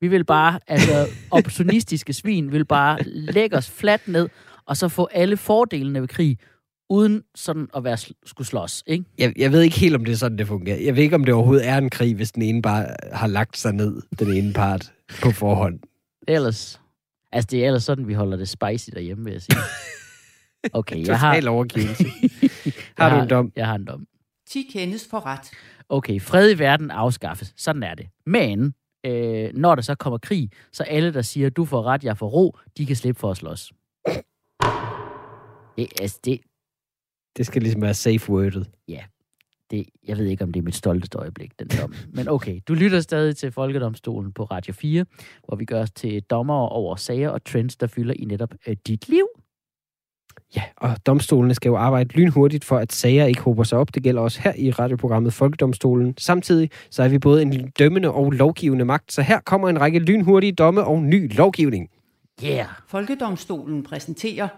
vi 0.00 0.08
vil 0.08 0.24
bare, 0.24 0.60
altså, 0.68 1.06
opportunistiske 1.30 2.12
svin, 2.12 2.52
vil 2.52 2.64
bare 2.64 3.02
lægge 3.06 3.56
os 3.56 3.70
fladt 3.70 4.08
ned, 4.08 4.28
og 4.66 4.76
så 4.76 4.88
få 4.88 5.08
alle 5.12 5.36
fordelene 5.36 6.00
ved 6.00 6.08
krig, 6.08 6.38
uden 6.90 7.22
sådan 7.34 7.68
at 7.76 7.84
være, 7.84 7.96
skulle 8.26 8.48
slås, 8.48 8.82
ikke? 8.86 9.04
Jeg, 9.18 9.32
jeg 9.36 9.52
ved 9.52 9.60
ikke 9.62 9.78
helt, 9.78 9.94
om 9.94 10.04
det 10.04 10.12
er 10.12 10.16
sådan, 10.16 10.38
det 10.38 10.46
fungerer. 10.46 10.76
Jeg 10.76 10.96
ved 10.96 11.02
ikke, 11.02 11.16
om 11.16 11.24
det 11.24 11.34
overhovedet 11.34 11.66
er 11.68 11.78
en 11.78 11.90
krig, 11.90 12.14
hvis 12.14 12.32
den 12.32 12.42
ene 12.42 12.62
bare 12.62 12.86
har 13.12 13.26
lagt 13.26 13.56
sig 13.56 13.72
ned, 13.72 14.02
den 14.18 14.32
ene 14.32 14.52
part, 14.52 14.92
på 15.22 15.30
forhånd. 15.30 15.80
Ellers, 16.28 16.80
altså 17.32 17.48
det 17.50 17.62
er 17.62 17.66
ellers 17.66 17.84
sådan, 17.84 18.08
vi 18.08 18.14
holder 18.14 18.36
det 18.36 18.48
spicy 18.48 18.90
derhjemme, 18.94 19.24
vil 19.24 19.32
jeg 19.32 19.42
sige. 19.42 19.58
Okay, 20.72 21.06
jeg 21.06 21.20
har, 21.20 21.34
Total 21.34 21.48
overgivelse. 21.48 22.04
Har 22.98 23.08
jeg 23.08 23.18
du 23.18 23.22
en 23.22 23.30
dom? 23.30 23.52
Jeg 23.56 23.66
har 23.66 23.74
en 23.74 23.84
dom. 23.84 24.06
10 24.48 24.68
kendes 24.72 25.06
for 25.10 25.26
ret. 25.26 25.50
Okay, 25.88 26.20
fred 26.20 26.50
i 26.50 26.58
verden 26.58 26.90
afskaffes. 26.90 27.54
Sådan 27.56 27.82
er 27.82 27.94
det. 27.94 28.06
Men 28.26 28.74
øh, 29.06 29.50
når 29.54 29.74
der 29.74 29.82
så 29.82 29.94
kommer 29.94 30.18
krig, 30.18 30.50
så 30.72 30.82
alle, 30.82 31.14
der 31.14 31.22
siger, 31.22 31.50
du 31.50 31.64
får 31.64 31.82
ret, 31.82 32.04
jeg 32.04 32.18
får 32.18 32.28
ro, 32.28 32.56
de 32.78 32.86
kan 32.86 32.96
slippe 32.96 33.20
for 33.20 33.30
at 33.30 33.36
slås. 33.36 33.72
Det, 35.76 35.88
altså, 36.00 36.20
det, 36.24 36.40
Det 37.36 37.46
skal 37.46 37.62
ligesom 37.62 37.82
være 37.82 37.94
safe 37.94 38.30
wordet. 38.32 38.70
det, 39.70 39.88
jeg 40.08 40.16
ved 40.18 40.26
ikke, 40.26 40.44
om 40.44 40.52
det 40.52 40.60
er 40.60 40.64
mit 40.64 40.74
stolteste 40.74 41.18
øjeblik, 41.18 41.58
den 41.58 41.68
dom. 41.68 41.94
Men 42.12 42.28
okay, 42.28 42.60
du 42.68 42.74
lytter 42.74 43.00
stadig 43.00 43.36
til 43.36 43.52
Folkedomstolen 43.52 44.32
på 44.32 44.44
Radio 44.44 44.72
4, 44.74 45.06
hvor 45.44 45.56
vi 45.56 45.64
gør 45.64 45.80
os 45.82 45.90
til 45.90 46.22
dommer 46.22 46.66
over 46.66 46.96
sager 46.96 47.28
og 47.30 47.44
trends, 47.44 47.76
der 47.76 47.86
fylder 47.86 48.14
i 48.18 48.24
netop 48.24 48.54
øh, 48.66 48.76
dit 48.86 49.08
liv. 49.08 49.26
Ja, 50.56 50.62
og 50.76 50.90
domstolene 51.06 51.54
skal 51.54 51.68
jo 51.68 51.76
arbejde 51.76 52.14
lynhurtigt 52.14 52.64
for, 52.64 52.78
at 52.78 52.92
sager 52.92 53.24
ikke 53.24 53.40
hober 53.40 53.64
sig 53.64 53.78
op. 53.78 53.94
Det 53.94 54.02
gælder 54.02 54.22
også 54.22 54.40
her 54.40 54.52
i 54.56 54.70
radioprogrammet 54.70 55.32
Folkedomstolen. 55.32 56.14
Samtidig 56.18 56.70
så 56.90 57.02
er 57.02 57.08
vi 57.08 57.18
både 57.18 57.42
en 57.42 57.70
dømmende 57.78 58.10
og 58.10 58.30
lovgivende 58.30 58.84
magt, 58.84 59.12
så 59.12 59.22
her 59.22 59.40
kommer 59.40 59.68
en 59.68 59.80
række 59.80 59.98
lynhurtige 59.98 60.52
domme 60.52 60.84
og 60.84 61.02
ny 61.02 61.36
lovgivning. 61.36 61.88
Yeah! 62.44 62.66
Folkedomstolen 62.88 63.82
præsenterer 63.82 64.48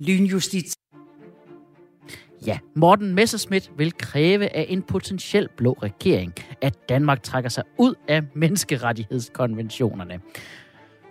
lynjustits. 0.00 0.76
Ja, 2.46 2.58
Morten 2.74 3.14
Messerschmidt 3.14 3.70
vil 3.76 3.92
kræve 3.98 4.56
af 4.56 4.66
en 4.68 4.82
potentiel 4.82 5.48
blå 5.56 5.76
regering, 5.82 6.32
at 6.62 6.88
Danmark 6.88 7.22
trækker 7.22 7.50
sig 7.50 7.64
ud 7.78 7.94
af 8.08 8.22
menneskerettighedskonventionerne. 8.34 10.20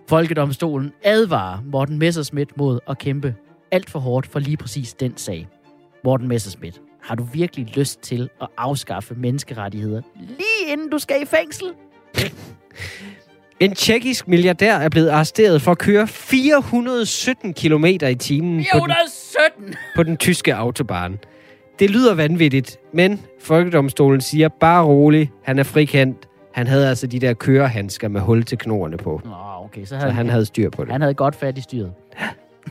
Folkedomstolen 0.09 0.91
advarer 1.03 1.61
Morten 1.65 1.99
Messerschmidt 1.99 2.57
mod 2.57 2.79
at 2.87 2.97
kæmpe 2.97 3.35
alt 3.71 3.89
for 3.89 3.99
hårdt 3.99 4.27
for 4.27 4.39
lige 4.39 4.57
præcis 4.57 4.93
den 4.93 5.17
sag. 5.17 5.47
Morten 6.03 6.27
Messerschmidt, 6.27 6.81
har 7.01 7.15
du 7.15 7.23
virkelig 7.23 7.77
lyst 7.77 8.01
til 8.01 8.29
at 8.41 8.47
afskaffe 8.57 9.15
menneskerettigheder 9.15 10.01
lige 10.19 10.73
inden 10.73 10.89
du 10.89 10.99
skal 10.99 11.21
i 11.21 11.25
fængsel? 11.25 11.67
En 13.59 13.75
tjekkisk 13.75 14.27
milliardær 14.27 14.77
er 14.77 14.89
blevet 14.89 15.09
arresteret 15.09 15.61
for 15.61 15.71
at 15.71 15.77
køre 15.77 16.07
417 16.07 17.53
km 17.53 17.85
i 17.85 18.15
timen 18.15 18.65
på 18.73 18.79
den, 18.79 18.85
417! 18.85 19.75
på 19.95 20.03
den 20.03 20.17
tyske 20.17 20.55
autobahn. 20.55 21.19
Det 21.79 21.89
lyder 21.89 22.13
vanvittigt, 22.13 22.77
men 22.93 23.21
Folkedomstolen 23.41 24.21
siger 24.21 24.49
bare 24.49 24.85
rolig, 24.85 25.31
han 25.43 25.59
er 25.59 25.63
frikendt. 25.63 26.27
Han 26.53 26.67
havde 26.67 26.89
altså 26.89 27.07
de 27.07 27.19
der 27.19 27.33
kørehandsker 27.33 28.07
med 28.07 28.21
hul 28.21 28.43
til 28.43 28.57
knorene 28.57 28.97
på, 28.97 29.21
Nå, 29.25 29.31
okay, 29.65 29.81
så 29.81 29.89
så 29.89 29.95
havde 29.97 30.11
han 30.11 30.29
havde 30.29 30.45
styr 30.45 30.69
på 30.69 30.83
det. 30.85 30.91
Han 30.91 31.01
havde 31.01 31.13
godt 31.13 31.35
fat 31.35 31.57
i 31.57 31.61
styret. 31.61 31.93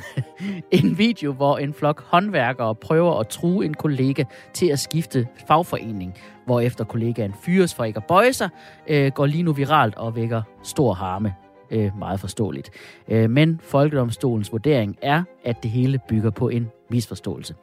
en 0.70 0.98
video, 0.98 1.32
hvor 1.32 1.58
en 1.58 1.74
flok 1.74 2.04
håndværkere 2.06 2.74
prøver 2.74 3.20
at 3.20 3.28
true 3.28 3.64
en 3.64 3.74
kollega 3.74 4.24
til 4.52 4.66
at 4.66 4.78
skifte 4.78 5.28
fagforening, 5.46 6.14
hvorefter 6.46 6.84
kollegaen 6.84 7.34
fyres 7.42 7.74
for 7.74 7.84
ikke 7.84 7.96
at 7.96 8.04
bøje 8.04 8.32
sig, 8.32 8.48
øh, 8.86 9.12
går 9.12 9.26
lige 9.26 9.42
nu 9.42 9.52
viralt 9.52 9.94
og 9.94 10.16
vækker 10.16 10.42
stor 10.62 10.92
harme. 10.92 11.34
Øh, 11.70 11.98
meget 11.98 12.20
forståeligt. 12.20 12.70
Øh, 13.08 13.30
men 13.30 13.60
Folkedomstolens 13.62 14.52
vurdering 14.52 14.96
er, 15.02 15.22
at 15.44 15.62
det 15.62 15.70
hele 15.70 16.00
bygger 16.08 16.30
på 16.30 16.48
en 16.48 16.70
misforståelse. 16.90 17.54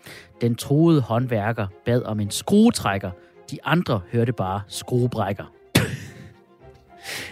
Den 0.42 0.56
troede 0.56 1.02
håndværker 1.02 1.68
bad 1.86 2.04
om 2.04 2.20
en 2.20 2.32
skruetrækker. 2.32 3.12
De 3.52 3.58
andre 3.64 4.02
hørte 4.12 4.34
bare 4.34 4.62
skruebrækker. 4.68 5.61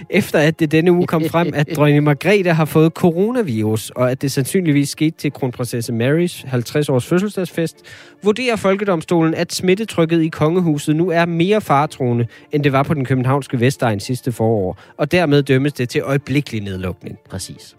Efter 0.10 0.40
at 0.40 0.60
det 0.60 0.72
denne 0.72 0.92
uge 0.92 1.08
kom 1.08 1.30
frem, 1.30 1.52
at 1.56 1.68
dronning 1.76 2.04
Margrethe 2.04 2.54
har 2.54 2.66
fået 2.66 2.94
coronavirus, 2.94 3.90
og 3.90 4.12
at 4.12 4.22
det 4.22 4.32
sandsynligvis 4.32 4.90
skete 4.90 5.18
til 5.18 5.32
kronprinsesse 5.32 5.94
Marys 5.94 6.44
50-års 6.44 7.06
fødselsdagsfest, 7.06 7.78
vurderer 8.24 8.56
Folkedomstolen, 8.56 9.34
at 9.34 9.54
smittetrykket 9.54 10.22
i 10.22 10.28
kongehuset 10.28 10.96
nu 10.96 11.10
er 11.10 11.26
mere 11.26 11.62
faretroende, 11.62 12.28
end 12.52 12.64
det 12.64 12.72
var 12.72 12.84
på 12.84 12.94
den 12.94 13.06
københavnske 13.06 13.60
Vestegn 13.60 14.00
sidste 14.00 14.32
forår, 14.32 14.80
og 14.98 15.12
dermed 15.12 15.44
dømmes 15.44 15.74
det 15.74 15.90
til 15.90 16.02
øjeblikkelig 16.02 16.62
nedlukning. 16.62 17.18
Præcis. 17.30 17.76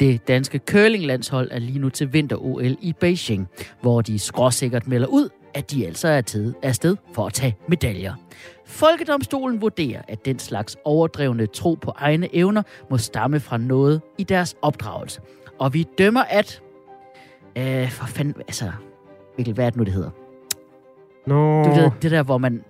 Det 0.00 0.28
danske 0.28 0.60
curlinglandshold 0.70 1.48
er 1.50 1.58
lige 1.58 1.78
nu 1.78 1.88
til 1.88 2.12
vinter-OL 2.12 2.76
i 2.80 2.94
Beijing, 3.00 3.48
hvor 3.80 4.00
de 4.00 4.18
skråsikkert 4.18 4.88
melder 4.88 5.06
ud, 5.06 5.28
at 5.54 5.70
de 5.70 5.86
altså 5.86 6.08
er 6.08 6.52
afsted 6.62 6.96
for 7.14 7.26
at 7.26 7.32
tage 7.32 7.56
medaljer. 7.68 8.14
Folkedomstolen 8.68 9.60
vurderer, 9.60 10.02
at 10.08 10.24
den 10.24 10.38
slags 10.38 10.76
overdrevne 10.84 11.46
tro 11.46 11.74
på 11.74 11.92
egne 11.96 12.36
evner 12.36 12.62
må 12.90 12.98
stamme 12.98 13.40
fra 13.40 13.56
noget 13.56 14.00
i 14.18 14.22
deres 14.24 14.56
opdragelse. 14.62 15.20
Og 15.58 15.74
vi 15.74 15.86
dømmer, 15.98 16.22
at... 16.22 16.62
Øh, 17.58 17.90
for 17.90 18.06
fanden, 18.06 18.34
altså... 18.38 18.72
Mikkel, 19.38 19.54
hvad 19.54 19.66
er 19.66 19.70
det 19.70 19.76
nu, 19.76 19.84
det 19.84 19.92
hedder? 19.92 20.10
Nå. 21.26 21.64
Du 21.64 21.70
ved, 21.70 21.90
det 22.02 22.10
der, 22.10 22.22
hvor 22.22 22.38
man 22.38 22.64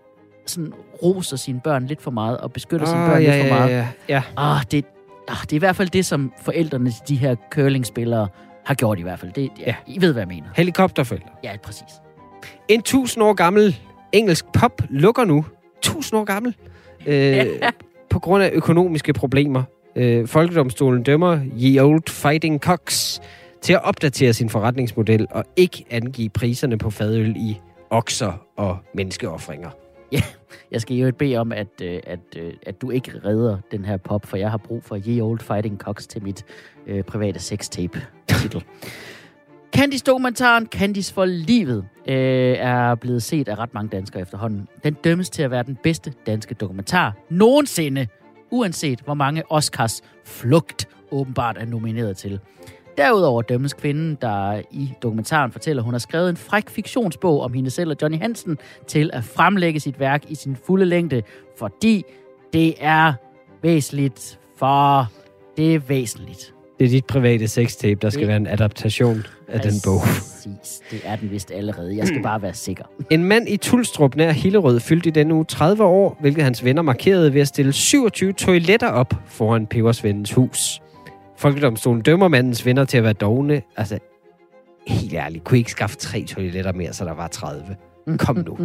sådan 0.47 0.73
roser 1.03 1.37
sine 1.37 1.61
børn 1.61 1.87
lidt 1.87 2.03
for 2.03 2.11
meget 2.11 2.39
og 2.39 2.53
beskytter 2.53 2.87
sine 2.87 2.99
Ah, 2.99 3.11
børn 3.11 3.23
ja, 3.23 3.37
lidt 3.37 3.49
for 3.49 3.55
ja, 3.55 3.61
meget. 3.61 3.71
ja, 3.77 3.89
ja. 4.09 4.23
Ah, 4.37 4.63
det, 4.71 4.85
ah, 5.29 5.37
det 5.43 5.53
er 5.53 5.57
i 5.57 5.59
hvert 5.59 5.77
fald 5.77 5.89
det, 5.89 6.07
som 6.07 6.33
forældrene 6.43 6.91
til 6.91 7.03
de 7.09 7.17
her 7.17 7.35
curlingspillere 7.51 8.29
har 8.65 8.75
gjort 8.75 8.99
i 8.99 9.03
hvert 9.03 9.19
fald. 9.19 9.33
Det, 9.33 9.51
ja. 9.59 9.65
Ja. 9.67 9.75
I 9.87 10.01
ved, 10.01 10.13
hvad 10.13 10.21
jeg 10.23 10.29
mener. 10.29 10.49
Helikopterforældre. 10.57 11.29
Ja, 11.45 11.57
præcis. 11.63 11.89
En 12.69 12.83
tusind 12.83 13.25
år 13.25 13.33
gammel 13.33 13.77
engelsk 14.13 14.45
pop 14.53 14.83
lukker 14.91 15.25
nu. 15.25 15.45
Tusind 15.93 16.19
år 16.19 16.25
gammel. 16.25 16.55
Øh, 17.07 17.47
på 18.11 18.19
grund 18.19 18.43
af 18.43 18.51
økonomiske 18.53 19.13
problemer. 19.13 19.63
Øh, 19.97 20.27
Folkedomstolen 20.27 21.03
dømmer 21.03 21.41
Ye 21.61 21.85
Old 21.85 22.11
Fighting 22.11 22.61
Cocks 22.61 23.21
til 23.63 23.73
at 23.73 23.85
opdatere 23.85 24.33
sin 24.33 24.49
forretningsmodel 24.49 25.27
og 25.31 25.45
ikke 25.57 25.85
angive 25.91 26.29
priserne 26.29 26.79
på 26.79 26.91
fadøl 26.91 27.37
i 27.37 27.61
okser 27.91 28.33
og 28.57 28.79
menneskeoffringer. 28.95 29.71
Jeg 30.73 30.81
skal 30.81 30.97
jo 30.97 31.13
bede 31.19 31.37
om, 31.37 31.53
at, 31.53 31.81
øh, 31.83 32.01
at, 32.07 32.19
øh, 32.37 32.53
at 32.67 32.83
du 32.83 32.91
ikke 32.91 33.13
redder 33.25 33.59
den 33.71 33.85
her 33.85 33.97
pop, 33.97 34.27
for 34.27 34.37
jeg 34.37 34.51
har 34.51 34.59
brug 34.59 34.85
for 34.85 34.99
Ye 35.07 35.21
Old 35.21 35.41
Fighting 35.41 35.79
Cocks 35.79 36.07
til 36.07 36.23
mit 36.23 36.45
øh, 36.87 37.03
private 37.03 37.41
sextape-titel. 37.41 38.65
Candice-dokumentaren 39.77 40.67
Candice 40.67 41.15
for 41.15 41.25
livet 41.25 41.85
øh, 42.09 42.15
er 42.59 42.95
blevet 42.95 43.23
set 43.23 43.49
af 43.49 43.59
ret 43.59 43.75
mange 43.75 43.89
danskere 43.89 44.23
efterhånden. 44.23 44.69
Den 44.85 44.95
dømmes 44.95 45.31
til 45.31 45.43
at 45.43 45.51
være 45.51 45.63
den 45.63 45.79
bedste 45.83 46.13
danske 46.27 46.55
dokumentar 46.55 47.17
nogensinde, 47.31 48.07
uanset 48.51 49.01
hvor 49.01 49.15
mange 49.15 49.43
Oscars 49.53 50.03
flugt 50.25 50.89
åbenbart 51.11 51.59
er 51.59 51.65
nomineret 51.65 52.17
til. 52.17 52.41
Derudover 52.97 53.43
dømmes 53.43 53.73
kvinden, 53.73 54.19
der 54.21 54.63
i 54.71 54.93
dokumentaren 55.03 55.53
fortæller, 55.53 55.83
at 55.83 55.85
hun 55.85 55.95
har 55.95 55.99
skrevet 55.99 56.31
en 56.31 56.37
fræk 56.37 56.71
fiktionsbog 56.71 57.41
om 57.41 57.53
hende 57.53 57.71
selv 57.71 57.91
og 57.91 57.97
Johnny 58.03 58.19
Hansen, 58.19 58.59
til 58.87 59.11
at 59.13 59.25
fremlægge 59.25 59.81
sit 59.81 60.01
værk 60.01 60.31
i 60.31 60.35
sin 60.35 60.57
fulde 60.57 60.85
længde, 60.85 61.23
fordi 61.59 62.03
det 62.53 62.75
er 62.79 63.13
væsentligt 63.63 64.41
for... 64.57 65.07
Det 65.57 65.75
er 65.75 65.79
væsentligt. 65.79 66.55
Det 66.79 66.85
er 66.85 66.89
dit 66.89 67.05
private 67.05 67.49
sextape, 67.49 67.99
der 68.03 68.11
skal 68.11 68.21
Det- 68.21 68.29
være 68.29 68.37
en 68.37 68.47
adaptation 68.47 69.23
af 69.49 69.61
den 69.61 69.73
bog. 69.85 70.01
Præcis. 70.01 70.81
Det 70.91 71.01
er 71.05 71.17
den 71.17 71.31
vist 71.31 71.51
allerede. 71.51 71.97
Jeg 71.97 72.07
skal 72.07 72.23
bare 72.23 72.43
være 72.43 72.55
sikker. 72.55 72.85
En 73.11 73.25
mand 73.25 73.49
i 73.49 73.57
Tulstrup 73.57 74.17
nær 74.17 74.33
Hillerød 74.33 74.81
fyldte 74.81 75.09
i 75.09 75.13
denne 75.13 75.35
uge 75.35 75.45
30 75.45 75.85
år, 75.85 76.17
hvilket 76.21 76.45
hans 76.45 76.65
venner 76.65 76.83
markerede 76.83 77.35
ved 77.35 77.41
at 77.41 77.49
stille 77.49 77.73
27 77.73 78.33
toiletter 78.33 78.89
op 78.89 79.15
foran 79.27 79.67
pebersvendens 79.67 80.33
hus. 80.33 80.81
Folkedomstolen 81.37 82.03
dømmer 82.03 82.29
mandens 82.29 82.67
venner 82.67 82.85
til 82.85 82.99
at 82.99 83.05
være 83.05 83.13
dogne. 83.13 83.63
Altså, 83.77 83.99
helt 84.87 85.15
ærligt, 85.15 85.45
kunne 85.45 85.59
I 85.59 85.61
ikke 85.61 85.71
skaffe 85.71 85.97
tre 85.97 86.25
toiletter 86.25 86.73
mere, 86.73 86.93
så 86.93 87.05
der 87.05 87.15
var 87.15 87.29
30? 87.29 87.77
Kom 88.19 88.37
nu. 88.47 88.59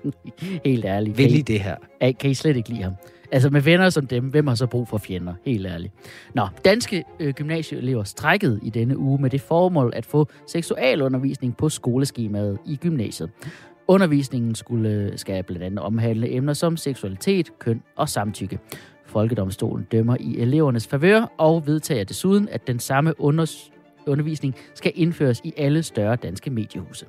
Helt 0.64 0.84
ærligt. 0.84 1.18
Vælg 1.18 1.34
I 1.34 1.40
det 1.42 1.60
her. 1.60 1.76
Kan 2.20 2.30
I 2.30 2.34
slet 2.34 2.56
ikke 2.56 2.68
lide 2.68 2.82
ham? 2.82 2.92
Altså 3.32 3.50
med 3.50 3.60
venner 3.60 3.90
som 3.90 4.06
dem, 4.06 4.24
hvem 4.24 4.46
har 4.46 4.54
så 4.54 4.66
brug 4.66 4.88
for 4.88 4.98
fjender? 4.98 5.34
Helt 5.44 5.66
ærligt. 5.66 5.92
Nå, 6.34 6.48
danske 6.64 7.04
øh, 7.20 7.34
gymnasieelever 7.34 8.04
strækkede 8.04 8.60
i 8.62 8.70
denne 8.70 8.98
uge 8.98 9.22
med 9.22 9.30
det 9.30 9.40
formål 9.40 9.92
at 9.96 10.06
få 10.06 10.26
seksualundervisning 10.46 11.56
på 11.56 11.68
skoleskemaet 11.68 12.58
i 12.66 12.76
gymnasiet. 12.76 13.30
Undervisningen 13.88 14.54
skulle, 14.54 14.90
øh, 14.90 15.18
skal 15.18 15.42
blandt 15.42 15.62
andet 15.62 15.78
omhandle 15.78 16.34
emner 16.34 16.52
som 16.52 16.76
seksualitet, 16.76 17.58
køn 17.58 17.82
og 17.96 18.08
samtykke. 18.08 18.58
Folkedomstolen 19.06 19.86
dømmer 19.92 20.16
i 20.20 20.38
elevernes 20.38 20.86
favør 20.86 21.32
og 21.38 21.66
vedtager 21.66 22.04
desuden, 22.04 22.48
at 22.48 22.66
den 22.66 22.78
samme 22.78 23.14
unders- 23.20 23.70
undervisning 24.06 24.54
skal 24.74 24.92
indføres 24.94 25.40
i 25.44 25.52
alle 25.56 25.82
større 25.82 26.16
danske 26.16 26.50
mediehuse. 26.50 27.06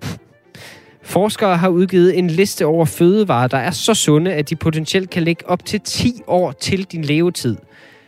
Forskere 1.03 1.57
har 1.57 1.69
udgivet 1.69 2.17
en 2.17 2.27
liste 2.27 2.65
over 2.65 2.85
fødevarer, 2.85 3.47
der 3.47 3.57
er 3.57 3.71
så 3.71 3.93
sunde, 3.93 4.33
at 4.33 4.49
de 4.49 4.55
potentielt 4.55 5.09
kan 5.09 5.23
lægge 5.23 5.49
op 5.49 5.65
til 5.65 5.79
10 5.81 6.21
år 6.27 6.51
til 6.51 6.83
din 6.83 7.01
levetid. 7.01 7.57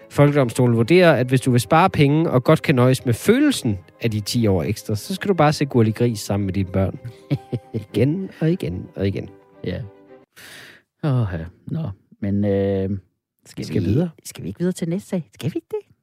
Folkedomstolen 0.10 0.78
vurderer, 0.78 1.14
at 1.14 1.28
hvis 1.28 1.42
du 1.42 1.52
vil 1.52 1.60
spare 1.60 1.90
penge 1.90 2.30
og 2.30 2.44
godt 2.44 2.62
kan 2.62 2.76
nøjes 2.76 3.06
med 3.06 3.14
følelsen 3.14 3.78
af 4.02 4.12
de 4.12 4.20
10 4.20 4.48
år 4.48 4.64
ekstra, 4.64 4.96
så 4.96 5.16
skal 5.16 5.30
du 5.30 5.34
bare 5.34 5.54
se 5.54 5.66
Gurli 5.66 5.92
Gris 5.92 6.20
sammen 6.20 6.46
med 6.46 6.54
dine 6.54 6.72
børn. 6.72 7.00
igen 7.92 8.30
og 8.40 8.52
igen 8.52 8.88
og 8.96 9.08
igen. 9.08 9.30
Ja. 9.64 9.82
Åh, 11.04 11.28
ja. 11.34 11.46
Nå, 11.68 11.90
men 12.22 12.46
øh, 12.46 12.90
skal, 13.46 13.66
Skal 13.66 13.82
vi, 13.82 13.86
videre. 13.86 14.10
Skal 14.24 14.44
vi 14.44 14.48
ikke 14.48 14.60
videre 14.60 14.74
til 14.74 14.90
næste 14.90 15.10
sag? 15.10 15.30
Skal 15.34 15.54
vi 15.54 15.58
ikke 15.58 15.68
det? 15.72 15.96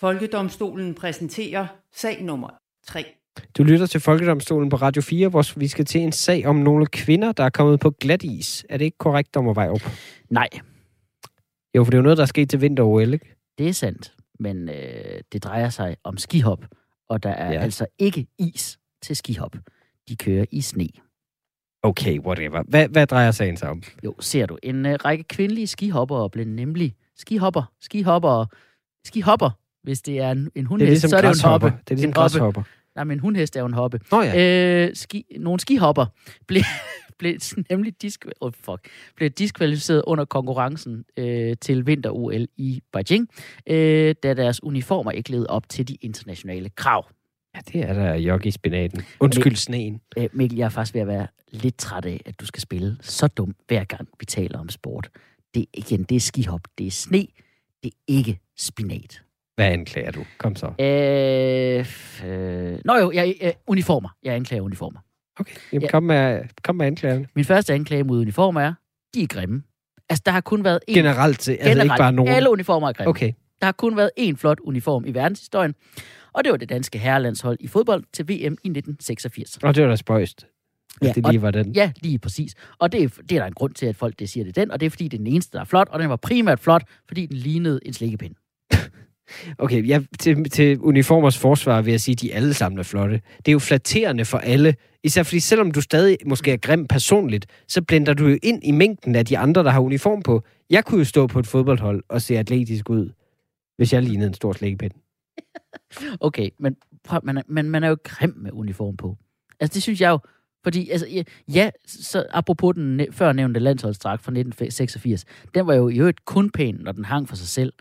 Folkedomstolen 0.00 0.94
præsenterer 0.94 1.66
sag 1.94 2.22
nummer 2.22 2.48
3. 2.86 3.04
Du 3.58 3.62
lytter 3.62 3.86
til 3.86 4.00
Folkedomstolen 4.00 4.68
på 4.68 4.76
Radio 4.76 5.02
4, 5.02 5.28
hvor 5.28 5.58
vi 5.58 5.68
skal 5.68 5.84
til 5.84 6.00
en 6.00 6.12
sag 6.12 6.46
om 6.46 6.56
nogle 6.56 6.86
kvinder, 6.86 7.32
der 7.32 7.44
er 7.44 7.50
kommet 7.50 7.80
på 7.80 7.90
glat 7.90 8.22
is. 8.22 8.66
Er 8.68 8.76
det 8.76 8.84
ikke 8.84 8.98
korrekt, 8.98 9.36
om 9.36 9.56
vej 9.56 9.68
op? 9.68 9.80
Nej, 10.30 10.48
Jo, 11.74 11.84
for 11.84 11.90
det 11.90 11.96
er 11.96 11.98
jo 11.98 12.02
noget, 12.02 12.18
der 12.18 12.22
er 12.22 12.26
sket 12.26 12.50
til 12.50 12.60
vinter 12.60 12.82
ikke? 13.12 13.36
det 13.58 13.68
er 13.68 13.72
sandt. 13.72 14.14
Men 14.40 14.68
øh, 14.68 15.20
det 15.32 15.44
drejer 15.44 15.68
sig 15.68 15.96
om 16.04 16.16
skihop, 16.18 16.64
og 17.08 17.22
der 17.22 17.30
er 17.30 17.52
Ja. 17.52 17.60
altså 17.60 17.86
ikke 17.98 18.26
is 18.38 18.78
til 19.02 19.16
skihop. 19.16 19.56
De 20.08 20.16
kører 20.16 20.44
i 20.50 20.60
sne. 20.60 20.88
Okay, 21.82 22.18
whatever. 22.20 22.62
Hvad, 22.68 22.88
hvad 22.88 23.06
drejer 23.06 23.30
sagen 23.30 23.56
sig 23.56 23.68
om? 23.70 23.82
Jo, 24.04 24.14
ser 24.20 24.46
du. 24.46 24.58
En 24.62 24.86
øh, 24.86 24.94
række 25.04 25.24
kvindelige 25.24 25.66
skihoppere 25.66 26.30
blev 26.30 26.46
nemlig 26.46 26.94
skihopper, 27.16 27.72
skihopper, 27.80 28.46
skihopper. 29.04 29.50
Hvis 29.82 30.02
det 30.02 30.18
er 30.20 30.30
en, 30.30 30.50
en 30.54 30.66
hundhest, 30.66 30.88
ligesom 30.90 31.08
så 31.10 31.16
er 31.16 31.20
det 31.20 31.28
jo 31.28 31.48
en 31.48 31.50
hoppe. 31.50 31.66
Det 31.66 31.74
er 31.74 31.80
ligesom 31.94 32.08
En 32.08 32.14
hoppe. 32.16 32.20
græshopper. 32.38 32.62
Nej, 32.98 33.04
men 33.04 33.16
en 33.16 33.20
hundhest 33.20 33.56
er 33.56 33.60
jo 33.60 33.66
en 33.66 33.74
hoppe. 33.74 34.00
Nå 34.12 34.22
ja. 34.22 34.86
Øh, 34.86 34.96
ski, 34.96 35.24
nogle 35.38 35.60
skihopper 35.60 36.06
blev, 36.46 36.62
blev 37.18 37.34
nemlig 37.70 38.02
disk, 38.02 38.26
oh 38.40 38.52
fuck, 38.52 38.88
blev 39.16 39.30
diskvalificeret 39.30 40.02
under 40.06 40.24
konkurrencen 40.24 41.04
øh, 41.16 41.56
til 41.60 41.86
vinter-OL 41.86 42.46
i 42.56 42.82
Beijing, 42.92 43.28
øh, 43.66 44.14
da 44.22 44.34
deres 44.34 44.62
uniformer 44.62 45.10
ikke 45.10 45.30
levede 45.30 45.46
op 45.46 45.68
til 45.68 45.88
de 45.88 45.94
internationale 45.94 46.68
krav. 46.68 47.06
Ja, 47.54 47.60
det 47.72 47.88
er 47.90 47.92
der 47.92 48.14
jogge 48.14 48.48
i 48.48 48.50
spinaten. 48.50 49.02
Undskyld 49.20 49.56
sneen. 49.56 50.00
Øh, 50.16 50.28
Mikkel, 50.32 50.58
jeg 50.58 50.64
er 50.64 50.68
faktisk 50.68 50.94
ved 50.94 51.00
at 51.00 51.08
være 51.08 51.26
lidt 51.50 51.78
træt 51.78 52.04
af, 52.04 52.20
at 52.26 52.40
du 52.40 52.46
skal 52.46 52.60
spille 52.60 52.96
så 53.00 53.26
dumt, 53.26 53.56
hver 53.68 53.84
gang 53.84 54.08
vi 54.20 54.26
taler 54.26 54.58
om 54.58 54.68
sport. 54.68 55.10
Det, 55.54 55.66
igen, 55.74 56.02
det 56.02 56.16
er 56.16 56.20
skihop, 56.20 56.60
det 56.78 56.86
er 56.86 56.90
sne, 56.90 57.26
det 57.82 57.92
er 57.92 57.98
ikke 58.08 58.40
spinat. 58.56 59.22
Hvad 59.58 59.66
anklager 59.66 60.10
du? 60.10 60.24
Kom 60.38 60.56
så. 60.56 60.66
Øh, 60.66 62.30
øh, 62.30 62.78
nå 62.84 62.96
jo, 62.96 63.12
jeg, 63.12 63.34
øh, 63.42 63.52
uniformer. 63.66 64.08
Jeg 64.22 64.34
anklager 64.34 64.62
uniformer. 64.62 65.00
Okay, 65.40 65.54
Jamen, 65.72 65.82
Ja. 65.82 65.88
kom, 65.90 66.02
med, 66.02 66.40
kom 66.62 66.76
med 66.76 66.86
anklagerne. 66.86 67.26
Min 67.34 67.44
første 67.44 67.74
anklage 67.74 68.04
mod 68.04 68.20
uniformer 68.20 68.60
er, 68.60 68.74
de 69.14 69.22
er 69.22 69.26
grimme. 69.26 69.62
Altså, 70.08 70.22
der 70.26 70.32
har 70.32 70.40
kun 70.40 70.64
været 70.64 70.80
én... 70.90 70.94
Generelt 70.94 71.40
til, 71.40 71.52
altså 71.60 71.82
ikke 71.82 71.94
bare 71.98 72.12
nogen. 72.12 72.34
Alle 72.34 72.50
uniformer 72.50 72.88
er 72.88 72.92
grimme. 72.92 73.08
Okay, 73.08 73.32
Der 73.60 73.64
har 73.66 73.72
kun 73.72 73.96
været 73.96 74.10
én 74.20 74.36
flot 74.36 74.60
uniform 74.60 75.04
i 75.06 75.14
verdenshistorien, 75.14 75.74
og 76.32 76.44
det 76.44 76.50
var 76.50 76.56
det 76.56 76.68
danske 76.68 76.98
herrelandshold 76.98 77.56
i 77.60 77.66
fodbold 77.68 78.04
til 78.12 78.24
VM 78.28 78.32
i 78.34 78.68
1986. 78.68 79.56
og 79.62 79.74
det 79.74 79.82
var 79.82 79.88
da 79.88 79.96
spøjst. 79.96 80.46
Ja, 81.02 81.12
det 81.12 81.26
lige 81.26 81.42
var 81.42 81.50
den. 81.50 81.72
Ja, 81.72 81.92
lige 82.02 82.18
præcis. 82.18 82.54
Og 82.78 82.92
det 82.92 83.02
er, 83.02 83.08
det 83.08 83.32
er 83.32 83.38
der 83.38 83.46
en 83.46 83.52
grund 83.52 83.74
til, 83.74 83.86
at 83.86 83.96
folk 83.96 84.18
det 84.18 84.28
siger 84.28 84.44
det 84.44 84.56
den, 84.56 84.70
og 84.70 84.80
det 84.80 84.86
er, 84.86 84.90
fordi 84.90 85.04
det 85.08 85.16
er 85.16 85.18
den 85.24 85.26
eneste, 85.26 85.52
der 85.52 85.60
er 85.60 85.64
flot, 85.64 85.88
og 85.88 86.00
den 86.00 86.08
var 86.10 86.16
primært 86.16 86.60
flot, 86.60 86.82
fordi 87.08 87.26
den 87.26 87.36
lignede 87.36 87.80
en 87.82 87.92
slikkepind. 87.92 88.34
Okay, 89.58 89.88
ja, 89.88 90.00
til, 90.18 90.50
til 90.50 90.80
uniformers 90.80 91.38
forsvar 91.38 91.82
vil 91.82 91.90
jeg 91.90 92.00
sige, 92.00 92.12
at 92.12 92.20
de 92.20 92.34
alle 92.34 92.54
sammen 92.54 92.78
er 92.78 92.82
flotte. 92.82 93.20
Det 93.36 93.48
er 93.48 93.52
jo 93.52 93.58
flatterende 93.58 94.24
for 94.24 94.38
alle. 94.38 94.74
Især 95.04 95.22
fordi 95.22 95.40
selvom 95.40 95.70
du 95.70 95.80
stadig 95.80 96.16
måske 96.26 96.52
er 96.52 96.56
grim 96.56 96.86
personligt, 96.86 97.46
så 97.68 97.82
blender 97.82 98.14
du 98.14 98.26
jo 98.26 98.38
ind 98.42 98.64
i 98.64 98.70
mængden 98.70 99.14
af 99.14 99.26
de 99.26 99.38
andre, 99.38 99.64
der 99.64 99.70
har 99.70 99.80
uniform 99.80 100.22
på. 100.22 100.42
Jeg 100.70 100.84
kunne 100.84 100.98
jo 100.98 101.04
stå 101.04 101.26
på 101.26 101.38
et 101.38 101.46
fodboldhold 101.46 102.02
og 102.08 102.22
se 102.22 102.38
atletisk 102.38 102.90
ud, 102.90 103.10
hvis 103.76 103.92
jeg 103.92 104.02
lignede 104.02 104.28
en 104.28 104.34
stor 104.34 104.52
slikkepind. 104.52 104.92
Okay, 106.20 106.50
men, 106.58 106.76
prøv, 107.04 107.20
man, 107.22 107.38
er, 107.38 107.42
man, 107.48 107.70
man 107.70 107.84
er 107.84 107.88
jo 107.88 107.96
grim 108.04 108.34
med 108.36 108.50
uniform 108.52 108.96
på. 108.96 109.16
Altså, 109.60 109.74
det 109.74 109.82
synes 109.82 110.00
jeg 110.00 110.10
jo, 110.10 110.18
fordi, 110.64 110.90
altså, 110.90 111.24
ja, 111.48 111.70
så 111.86 112.26
apropos 112.30 112.74
den 112.74 112.98
førnævnte 112.98 113.16
før 113.16 113.32
nævnte 113.32 113.60
landsholdsdragt 113.60 114.22
fra 114.22 114.30
1986, 114.30 115.24
den 115.54 115.66
var 115.66 115.74
jo 115.74 115.88
i 115.88 115.98
øvrigt 115.98 116.24
kun 116.24 116.50
pæn, 116.50 116.74
når 116.74 116.92
den 116.92 117.04
hang 117.04 117.28
for 117.28 117.36
sig 117.36 117.48
selv. 117.48 117.72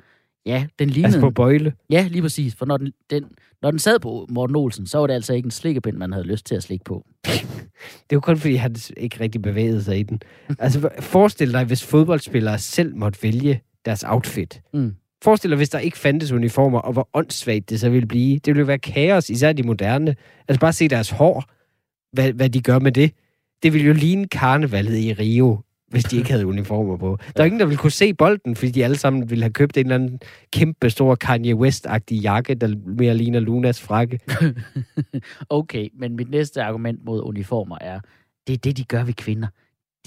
Ja, 0.48 0.66
den 0.80 0.90
lignede... 0.90 1.08
Altså 1.08 1.20
på 1.20 1.30
bøjle. 1.30 1.74
Ja, 1.90 2.08
lige 2.12 2.22
præcis. 2.22 2.56
For 2.56 2.66
når 2.66 2.78
den, 2.78 2.92
den, 3.10 3.26
når 3.62 3.72
den 3.72 3.80
sad 3.80 4.00
på 4.00 4.28
Morten 4.30 4.56
Olsen, 4.56 4.88
så 4.88 4.98
var 4.98 5.08
det 5.08 5.14
altså 5.14 5.34
ikke 5.34 5.48
en 5.48 5.52
slikkepind, 5.52 5.98
man 5.98 6.12
havde 6.12 6.28
lyst 6.28 6.46
til 6.46 6.56
at 6.56 6.64
slikke 6.64 6.86
på. 6.86 7.06
Det 7.24 7.42
er 8.10 8.16
jo 8.16 8.20
kun 8.20 8.38
fordi, 8.38 8.56
han 8.56 8.76
ikke 8.98 9.20
rigtig 9.20 9.42
bevægede 9.42 9.84
sig 9.84 10.00
i 10.00 10.04
den. 10.04 10.20
Altså, 10.60 10.90
forestil 11.00 11.54
dig, 11.54 11.64
hvis 11.64 11.84
fodboldspillere 11.84 12.60
selv 12.60 12.96
måtte 12.96 13.24
vælge 13.24 13.62
deres 13.86 14.04
outfit. 14.08 14.62
Mm. 14.74 14.96
Forestil 15.24 15.50
dig, 15.50 15.58
hvis 15.58 15.70
der 15.70 15.80
ikke 15.80 15.98
fandtes 15.98 16.32
uniformer, 16.32 16.80
og 16.80 16.94
hvor 16.94 17.10
åndssvagt 17.14 17.70
det 17.70 17.80
så 17.80 17.90
ville 17.90 18.08
blive. 18.08 18.36
Det 18.36 18.48
ville 18.48 18.60
jo 18.60 18.66
være 18.66 18.78
kaos, 18.78 19.30
især 19.30 19.54
de 19.54 19.64
moderne. 19.64 20.16
Altså 20.48 20.60
bare 20.60 20.74
se 20.74 20.88
deres 20.88 21.10
hår, 21.10 21.44
hvad, 22.12 22.34
hvad 22.34 22.50
de 22.50 22.62
gør 22.62 22.80
med 22.80 22.92
det. 22.92 23.12
Det 23.64 23.74
ville 23.74 23.88
jo 23.88 23.94
ligne 23.94 24.28
karnevalet 24.28 24.98
i 24.98 25.14
Rio, 25.14 25.60
hvis 25.88 26.04
de 26.04 26.18
ikke 26.18 26.32
havde 26.32 26.48
uniformer 26.48 26.98
på. 26.98 27.18
Der 27.38 27.42
er 27.42 27.46
ingen, 27.46 27.60
der 27.60 27.66
ville 27.66 27.78
kunne 27.78 27.92
se 27.92 28.14
bolden, 28.14 28.56
fordi 28.56 28.72
de 28.72 28.84
alle 28.84 28.98
sammen 28.98 29.30
ville 29.30 29.44
have 29.44 29.54
købt 29.54 29.78
en 29.78 29.86
eller 29.86 29.96
anden 29.96 30.20
kæmpe 30.54 30.90
stor 30.90 31.16
Kanye 31.16 31.56
West-agtig 31.56 32.16
jakke, 32.16 32.56
der 32.56 32.76
mere 32.86 33.16
ligner 33.16 33.40
Lunas 33.40 33.82
frakke. 33.82 34.20
Okay, 35.50 35.90
men 35.94 36.16
mit 36.16 36.30
næste 36.30 36.64
argument 36.64 37.06
mod 37.06 37.22
uniformer 37.24 37.78
er, 37.82 38.00
det 38.48 38.54
er 38.54 38.58
det, 38.58 38.78
de 38.78 38.84
gør 38.84 39.04
ved 39.04 39.14
kvinder. 39.14 39.48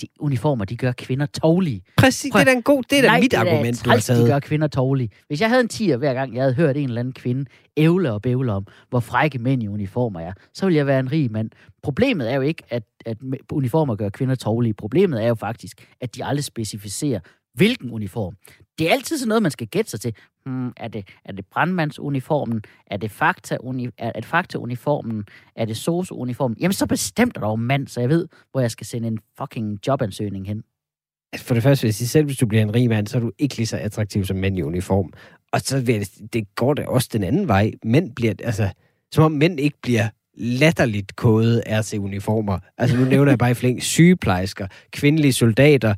De 0.00 0.06
uniformer, 0.20 0.64
de 0.64 0.76
gør 0.76 0.92
kvinder 0.92 1.26
tålige. 1.26 1.82
Præcis, 1.96 2.32
Prøv- 2.32 2.40
det 2.40 2.48
er 2.48 2.52
da 2.52 2.56
en 2.56 2.62
god, 2.62 2.82
det 2.90 2.98
er 2.98 3.02
da 3.02 3.08
Nej, 3.08 3.20
mit 3.20 3.30
det 3.30 3.36
er 3.36 3.40
argument, 3.40 3.84
du 3.84 3.90
har 3.90 3.94
træls, 3.96 4.06
de 4.06 4.12
taget. 4.12 4.26
gør 4.28 4.38
kvinder 4.38 4.66
tålige. 4.68 5.10
Hvis 5.28 5.40
jeg 5.40 5.48
havde 5.48 5.60
en 5.60 5.68
tiger 5.68 5.96
hver 5.96 6.14
gang, 6.14 6.34
jeg 6.34 6.42
havde 6.42 6.54
hørt 6.54 6.76
en 6.76 6.84
eller 6.88 7.00
anden 7.00 7.12
kvinde 7.14 7.44
ævle 7.76 8.12
og 8.12 8.22
bævle 8.22 8.52
om, 8.52 8.66
hvor 8.90 9.00
frække 9.00 9.38
mænd 9.38 9.62
i 9.62 9.68
uniformer 9.68 10.20
er, 10.20 10.32
så 10.54 10.66
ville 10.66 10.76
jeg 10.76 10.86
være 10.86 11.00
en 11.00 11.12
rig 11.12 11.32
mand. 11.32 11.50
Problemet 11.82 12.30
er 12.30 12.34
jo 12.34 12.40
ikke, 12.40 12.62
at, 12.70 12.82
at 13.06 13.16
uniformer 13.52 13.94
gør 13.94 14.08
kvinder 14.08 14.34
tålige. 14.34 14.74
Problemet 14.74 15.22
er 15.24 15.28
jo 15.28 15.34
faktisk, 15.34 15.86
at 16.00 16.16
de 16.16 16.24
aldrig 16.24 16.44
specificerer, 16.44 17.20
hvilken 17.54 17.90
uniform. 17.90 18.36
Det 18.78 18.88
er 18.88 18.92
altid 18.92 19.18
sådan 19.18 19.28
noget, 19.28 19.42
man 19.42 19.50
skal 19.50 19.66
gætte 19.66 19.90
sig 19.90 20.00
til. 20.00 20.14
Hmm, 20.46 20.72
er, 20.76 20.88
det, 20.88 21.08
er 21.24 21.32
det 21.32 21.46
brandmandsuniformen? 21.46 22.62
Er 22.86 22.96
det 22.96 23.10
fakta 23.10 23.56
uni, 23.60 23.86
er, 23.86 23.90
er 23.98 24.12
det 24.12 24.24
fakta-uniformen? 24.24 25.24
Er 25.56 25.64
det 25.64 25.76
sosu-uniformen? 25.76 26.56
Jamen, 26.60 26.72
så 26.72 26.86
bestemt 26.86 27.36
er 27.36 27.40
der 27.40 27.48
jo 27.48 27.56
mand, 27.56 27.88
så 27.88 28.00
jeg 28.00 28.08
ved, 28.08 28.28
hvor 28.50 28.60
jeg 28.60 28.70
skal 28.70 28.86
sende 28.86 29.08
en 29.08 29.18
fucking 29.38 29.78
jobansøgning 29.86 30.46
hen. 30.46 30.62
Altså, 31.32 31.46
For 31.46 31.54
det 31.54 31.62
første 31.62 31.82
vil 31.82 31.88
jeg 31.88 31.94
sige, 31.94 32.08
selv 32.08 32.26
hvis 32.26 32.36
du 32.36 32.46
bliver 32.46 32.62
en 32.62 32.74
rig 32.74 32.88
mand, 32.88 33.06
så 33.06 33.16
er 33.16 33.20
du 33.20 33.32
ikke 33.38 33.56
lige 33.56 33.66
så 33.66 33.76
attraktiv 33.76 34.24
som 34.24 34.36
mænd 34.36 34.58
i 34.58 34.62
uniform. 34.62 35.12
Og 35.52 35.60
så 35.60 35.80
vil 35.80 35.94
jeg, 35.94 36.06
det 36.32 36.54
går 36.54 36.74
det 36.74 36.86
også 36.86 37.08
den 37.12 37.24
anden 37.24 37.48
vej. 37.48 37.70
Mænd 37.84 38.14
bliver, 38.14 38.34
altså, 38.44 38.70
som 39.12 39.24
om 39.24 39.32
mænd 39.32 39.60
ikke 39.60 39.78
bliver 39.82 40.08
latterligt 40.34 41.16
kodet 41.16 41.62
af 41.66 41.78
at 41.78 41.84
se 41.84 42.00
uniformer. 42.00 42.58
Altså 42.78 42.96
nu 42.96 43.04
nævner 43.04 43.32
jeg 43.32 43.38
bare 43.38 43.50
i 43.50 43.54
flæng 43.54 43.82
sygeplejersker, 43.82 44.66
kvindelige 44.90 45.32
soldater, 45.32 45.94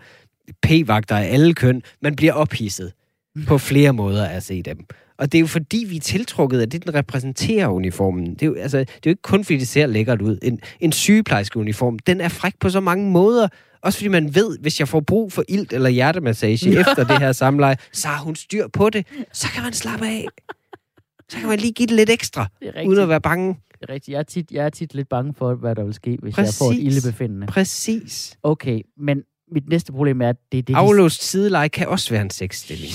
p-vagter 0.63 1.17
af 1.17 1.33
alle 1.33 1.55
køn. 1.55 1.83
Man 2.03 2.17
bliver 2.17 2.33
ophidset 2.33 2.93
på 3.47 3.59
flere 3.59 3.93
måder 3.93 4.29
af 4.29 4.37
at 4.37 4.43
se 4.43 4.63
dem. 4.63 4.79
Og 5.19 5.33
det 5.33 5.39
er 5.39 5.41
jo 5.41 5.47
fordi, 5.47 5.85
vi 5.89 5.97
er 5.97 6.01
tiltrukket 6.01 6.61
af 6.61 6.71
det, 6.71 6.85
den 6.85 6.95
repræsenterer 6.95 7.69
uniformen. 7.69 8.35
Det 8.35 8.43
er 8.43 8.47
jo, 8.47 8.55
altså, 8.55 8.79
det 8.79 8.89
er 8.89 9.01
jo 9.07 9.11
ikke 9.11 9.23
kun 9.23 9.45
fordi, 9.45 9.59
det 9.59 9.69
ser 9.69 9.87
lækkert 9.87 10.23
ud. 10.23 10.39
En, 10.43 10.61
en 10.81 10.93
sygeplejerske 10.93 11.59
uniform, 11.59 11.99
den 11.99 12.21
er 12.21 12.29
fræk 12.29 12.55
på 12.61 12.69
så 12.71 12.81
mange 12.81 13.11
måder. 13.11 13.49
Også 13.83 13.99
fordi 13.99 14.09
man 14.09 14.35
ved, 14.35 14.59
hvis 14.59 14.81
jeg 14.81 14.89
får 14.89 15.01
brug 15.01 15.33
for 15.33 15.45
ilt 15.49 15.73
eller 15.73 15.89
hjertemassage 15.89 16.79
efter 16.81 17.05
det 17.05 17.19
her 17.19 17.33
samleje, 17.33 17.77
så 17.93 18.09
har 18.09 18.25
hun 18.25 18.37
styr 18.37 18.69
på 18.69 18.91
det. 18.91 19.07
Så 19.33 19.49
kan 19.55 19.63
man 19.63 19.73
slappe 19.73 20.07
af. 20.07 20.27
Så 21.29 21.39
kan 21.39 21.49
man 21.49 21.59
lige 21.59 21.73
give 21.73 21.87
det 21.87 21.97
lidt 21.97 22.11
ekstra, 22.11 22.47
Det 22.63 22.87
uden 22.87 23.03
at 23.03 23.09
være 23.09 23.21
bange. 23.21 23.49
Det 23.49 23.91
er 23.91 23.93
rigtigt. 23.93 24.13
Jeg 24.13 24.19
er, 24.19 24.23
tit, 24.23 24.51
jeg 24.53 24.65
er 24.65 24.71
tit 24.71 24.95
lidt 24.95 25.09
bange 25.09 25.35
for, 25.39 25.55
hvad 25.55 25.75
der 25.75 25.85
vil 25.85 25.95
ske, 25.95 26.19
hvis 26.23 26.35
Præcis. 26.35 26.61
jeg 26.61 26.67
får 26.67 26.73
et 26.73 26.79
ildebefindende. 26.79 27.47
Præcis. 27.47 28.37
Okay, 28.43 28.81
men 28.99 29.23
mit 29.53 29.69
næste 29.69 29.93
problem 29.93 30.23
er, 30.23 30.29
at 30.29 30.37
det 30.53 30.59
er 30.59 30.63
det, 30.63 30.75
Aflåst 30.77 31.23
sideleje 31.23 31.69
kan 31.69 31.89
også 31.89 32.11
være 32.11 32.23
en 32.23 32.31
sexstilling. 32.31 32.93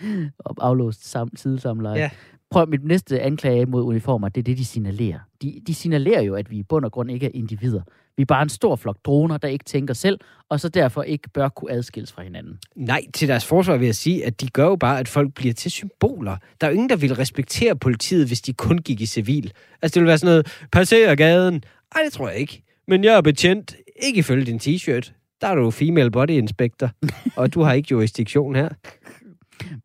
de... 0.00 0.30
op 0.44 0.56
aflåst 0.60 1.10
sam, 1.10 1.28
sidesamleje. 1.36 1.98
Ja. 1.98 2.10
Prøv, 2.50 2.68
mit 2.68 2.84
næste 2.84 3.20
anklage 3.20 3.66
mod 3.66 3.82
uniformer, 3.82 4.28
det 4.28 4.40
er 4.40 4.42
det, 4.42 4.58
de 4.58 4.64
signalerer. 4.64 5.18
De, 5.42 5.60
de 5.66 5.74
signalerer 5.74 6.22
jo, 6.22 6.34
at 6.34 6.50
vi 6.50 6.56
i 6.56 6.62
bund 6.62 6.84
og 6.84 6.92
grund 6.92 7.10
ikke 7.10 7.26
er 7.26 7.30
individer. 7.34 7.82
Vi 8.16 8.20
er 8.22 8.26
bare 8.26 8.42
en 8.42 8.48
stor 8.48 8.76
flok 8.76 8.96
droner, 9.04 9.36
der 9.36 9.48
ikke 9.48 9.64
tænker 9.64 9.94
selv, 9.94 10.18
og 10.48 10.60
så 10.60 10.68
derfor 10.68 11.02
ikke 11.02 11.28
bør 11.28 11.48
kunne 11.48 11.72
adskilles 11.72 12.12
fra 12.12 12.22
hinanden. 12.22 12.58
Nej, 12.76 13.04
til 13.14 13.28
deres 13.28 13.44
forsvar 13.44 13.76
vil 13.76 13.86
jeg 13.86 13.94
sige, 13.94 14.26
at 14.26 14.40
de 14.40 14.48
gør 14.48 14.66
jo 14.66 14.76
bare, 14.76 14.98
at 14.98 15.08
folk 15.08 15.34
bliver 15.34 15.54
til 15.54 15.70
symboler. 15.70 16.36
Der 16.60 16.66
er 16.66 16.70
jo 16.70 16.74
ingen, 16.74 16.88
der 16.88 16.96
vil 16.96 17.14
respektere 17.14 17.76
politiet, 17.76 18.26
hvis 18.26 18.40
de 18.40 18.52
kun 18.52 18.78
gik 18.78 19.00
i 19.00 19.06
civil. 19.06 19.52
Altså, 19.82 19.94
det 19.94 20.02
vil 20.02 20.08
være 20.08 20.18
sådan 20.18 20.32
noget, 20.32 20.66
passer 20.72 21.14
gaden. 21.14 21.62
Ej, 21.94 22.02
det 22.04 22.12
tror 22.12 22.28
jeg 22.28 22.38
ikke. 22.38 22.62
Men 22.88 23.04
jeg 23.04 23.14
er 23.14 23.20
betjent. 23.20 23.76
Ikke 24.02 24.18
ifølge 24.18 24.44
din 24.44 24.60
t-shirt. 24.62 25.12
Der 25.42 25.48
er 25.48 25.54
du 25.54 25.70
female 25.70 26.10
body 26.10 26.30
inspector, 26.30 26.90
og 27.36 27.54
du 27.54 27.62
har 27.62 27.72
ikke 27.72 27.88
jurisdiktion 27.90 28.54
her. 28.54 28.68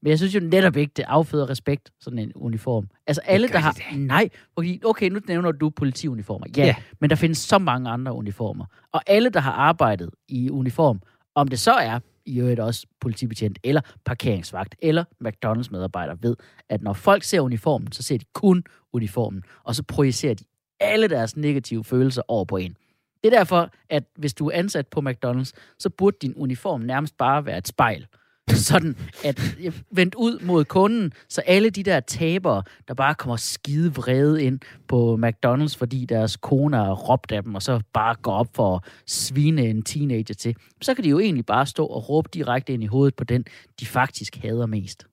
Men 0.01 0.09
jeg 0.09 0.17
synes 0.17 0.35
jo 0.35 0.39
netop 0.39 0.77
ikke, 0.77 0.93
det 0.95 1.05
afføder 1.07 1.49
respekt, 1.49 1.89
sådan 1.99 2.19
en 2.19 2.31
uniform. 2.35 2.87
Altså 3.07 3.21
alle, 3.25 3.47
der 3.47 3.57
har... 3.59 3.71
det 3.71 3.83
Nej, 3.99 4.29
fordi, 4.53 4.81
okay, 4.85 5.09
nu 5.09 5.19
nævner 5.27 5.51
du 5.51 5.69
politiuniformer. 5.69 6.45
Ja, 6.57 6.65
Ja. 6.65 6.75
men 7.01 7.09
der 7.09 7.15
findes 7.15 7.37
så 7.37 7.57
mange 7.57 7.89
andre 7.89 8.13
uniformer. 8.13 8.65
Og 8.91 9.01
alle, 9.07 9.29
der 9.29 9.39
har 9.39 9.51
arbejdet 9.51 10.09
i 10.27 10.49
uniform, 10.49 11.01
om 11.35 11.47
det 11.47 11.59
så 11.59 11.71
er 11.73 11.99
i 12.25 12.39
øvrigt 12.39 12.59
også 12.59 12.85
politibetjent, 13.01 13.59
eller 13.63 13.81
parkeringsvagt, 14.05 14.75
eller 14.81 15.03
McDonald's 15.25 15.67
medarbejder, 15.71 16.15
ved, 16.21 16.35
at 16.69 16.81
når 16.81 16.93
folk 16.93 17.23
ser 17.23 17.39
uniformen, 17.41 17.91
så 17.91 18.03
ser 18.03 18.17
de 18.17 18.25
kun 18.33 18.63
uniformen, 18.93 19.43
og 19.63 19.75
så 19.75 19.83
projicerer 19.83 20.33
de 20.33 20.43
alle 20.79 21.07
deres 21.07 21.37
negative 21.37 21.83
følelser 21.83 22.21
over 22.27 22.45
på 22.45 22.57
en. 22.57 22.75
Det 23.23 23.33
er 23.33 23.37
derfor, 23.37 23.69
at 23.89 24.03
hvis 24.15 24.33
du 24.33 24.47
er 24.47 24.51
ansat 24.53 24.87
på 24.87 25.01
McDonald's, 25.09 25.51
så 25.79 25.89
burde 25.89 26.17
din 26.21 26.33
uniform 26.35 26.81
nærmest 26.81 27.17
bare 27.17 27.45
være 27.45 27.57
et 27.57 27.67
spejl. 27.67 28.07
Sådan 28.49 28.95
at 29.23 29.55
øh, 29.63 29.73
vendt 29.91 30.15
ud 30.15 30.39
mod 30.39 30.65
kunden, 30.65 31.13
så 31.29 31.41
alle 31.41 31.69
de 31.69 31.83
der 31.83 31.99
tabere, 31.99 32.63
der 32.87 32.93
bare 32.93 33.15
kommer 33.15 33.35
skide 33.35 33.95
vrede 33.95 34.43
ind 34.43 34.59
på 34.87 35.19
McDonald's, 35.23 35.77
fordi 35.77 36.05
deres 36.05 36.37
kone 36.37 36.77
har 36.77 36.93
råbt 36.93 37.31
af 37.31 37.43
dem, 37.43 37.55
og 37.55 37.61
så 37.61 37.81
bare 37.93 38.15
går 38.15 38.31
op 38.31 38.55
for 38.55 38.75
at 38.75 38.81
svine 39.07 39.65
en 39.65 39.83
teenager 39.83 40.33
til, 40.33 40.55
så 40.81 40.93
kan 40.93 41.03
de 41.03 41.09
jo 41.09 41.19
egentlig 41.19 41.45
bare 41.45 41.65
stå 41.65 41.85
og 41.85 42.09
råbe 42.09 42.29
direkte 42.33 42.73
ind 42.73 42.83
i 42.83 42.85
hovedet 42.85 43.15
på 43.15 43.23
den, 43.23 43.45
de 43.79 43.85
faktisk 43.85 44.35
hader 44.35 44.65
mest. 44.65 45.07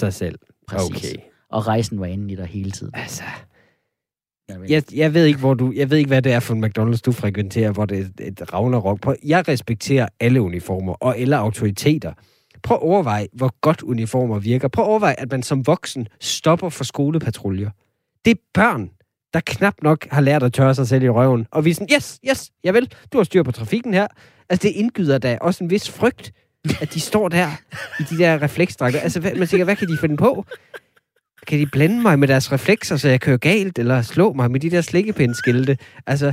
Sig 0.00 0.12
selv. 0.12 0.38
Præcis. 0.68 1.12
Okay. 1.12 1.22
Og 1.50 1.66
rejsen 1.66 2.00
var 2.00 2.06
inde 2.06 2.32
i 2.32 2.36
dig 2.36 2.46
hele 2.46 2.70
tiden. 2.70 2.94
Altså, 2.94 3.22
Jeg 4.50 4.60
ved. 4.60 4.70
jeg, 4.70 4.82
jeg, 4.94 5.14
ved 5.14 5.24
ikke, 5.24 5.38
hvor 5.38 5.54
du, 5.54 5.72
jeg 5.76 5.90
ved 5.90 5.98
ikke, 5.98 6.08
hvad 6.08 6.22
det 6.22 6.32
er 6.32 6.40
for 6.40 6.54
en 6.54 6.64
McDonald's, 6.64 7.00
du 7.06 7.12
frekventerer, 7.12 7.72
hvor 7.72 7.84
det 7.84 8.12
er 8.20 8.26
et, 8.26 8.52
ragnarok 8.52 9.00
på. 9.00 9.14
Jeg 9.24 9.48
respekterer 9.48 10.08
alle 10.20 10.42
uniformer 10.42 10.92
og 10.92 11.18
alle 11.18 11.36
autoriteter. 11.36 12.12
Prøv 12.62 12.76
at 12.76 12.82
overveje, 12.82 13.26
hvor 13.32 13.54
godt 13.60 13.82
uniformer 13.82 14.38
virker. 14.38 14.68
Prøv 14.68 14.84
at 14.84 14.88
overveje, 14.88 15.14
at 15.18 15.30
man 15.30 15.42
som 15.42 15.66
voksen 15.66 16.06
stopper 16.20 16.68
for 16.68 16.84
skolepatruljer. 16.84 17.70
Det 18.24 18.30
er 18.30 18.40
børn, 18.54 18.90
der 19.34 19.40
knap 19.46 19.74
nok 19.82 20.06
har 20.10 20.20
lært 20.20 20.42
at 20.42 20.52
tørre 20.52 20.74
sig 20.74 20.88
selv 20.88 21.04
i 21.04 21.08
røven. 21.08 21.46
Og 21.50 21.64
vi 21.64 21.70
er 21.70 21.74
sådan, 21.74 21.88
yes, 21.96 22.20
yes, 22.30 22.50
jeg 22.64 22.74
vil. 22.74 22.92
Du 23.12 23.18
har 23.18 23.24
styr 23.24 23.42
på 23.42 23.52
trafikken 23.52 23.94
her. 23.94 24.06
Altså, 24.48 24.68
det 24.68 24.74
indgyder 24.74 25.18
da 25.18 25.38
også 25.40 25.64
en 25.64 25.70
vis 25.70 25.90
frygt, 25.90 26.32
at 26.80 26.94
de 26.94 27.00
står 27.00 27.28
der 27.28 27.48
i 28.00 28.02
de 28.02 28.18
der 28.18 28.42
refleksdragter. 28.42 29.00
Altså, 29.00 29.20
hvad, 29.20 29.34
man 29.34 29.48
tænker, 29.48 29.64
hvad 29.64 29.76
kan 29.76 29.88
de 29.88 29.98
finde 29.98 30.16
på? 30.16 30.44
Kan 31.46 31.58
de 31.58 31.66
blande 31.66 32.02
mig 32.02 32.18
med 32.18 32.28
deres 32.28 32.52
reflekser, 32.52 32.96
så 32.96 33.08
jeg 33.08 33.20
kører 33.20 33.36
galt, 33.36 33.78
eller 33.78 34.02
slå 34.02 34.32
mig 34.32 34.50
med 34.50 34.60
de 34.60 34.70
der 34.70 34.80
slikkepindskilte? 34.80 35.78
Altså, 36.06 36.32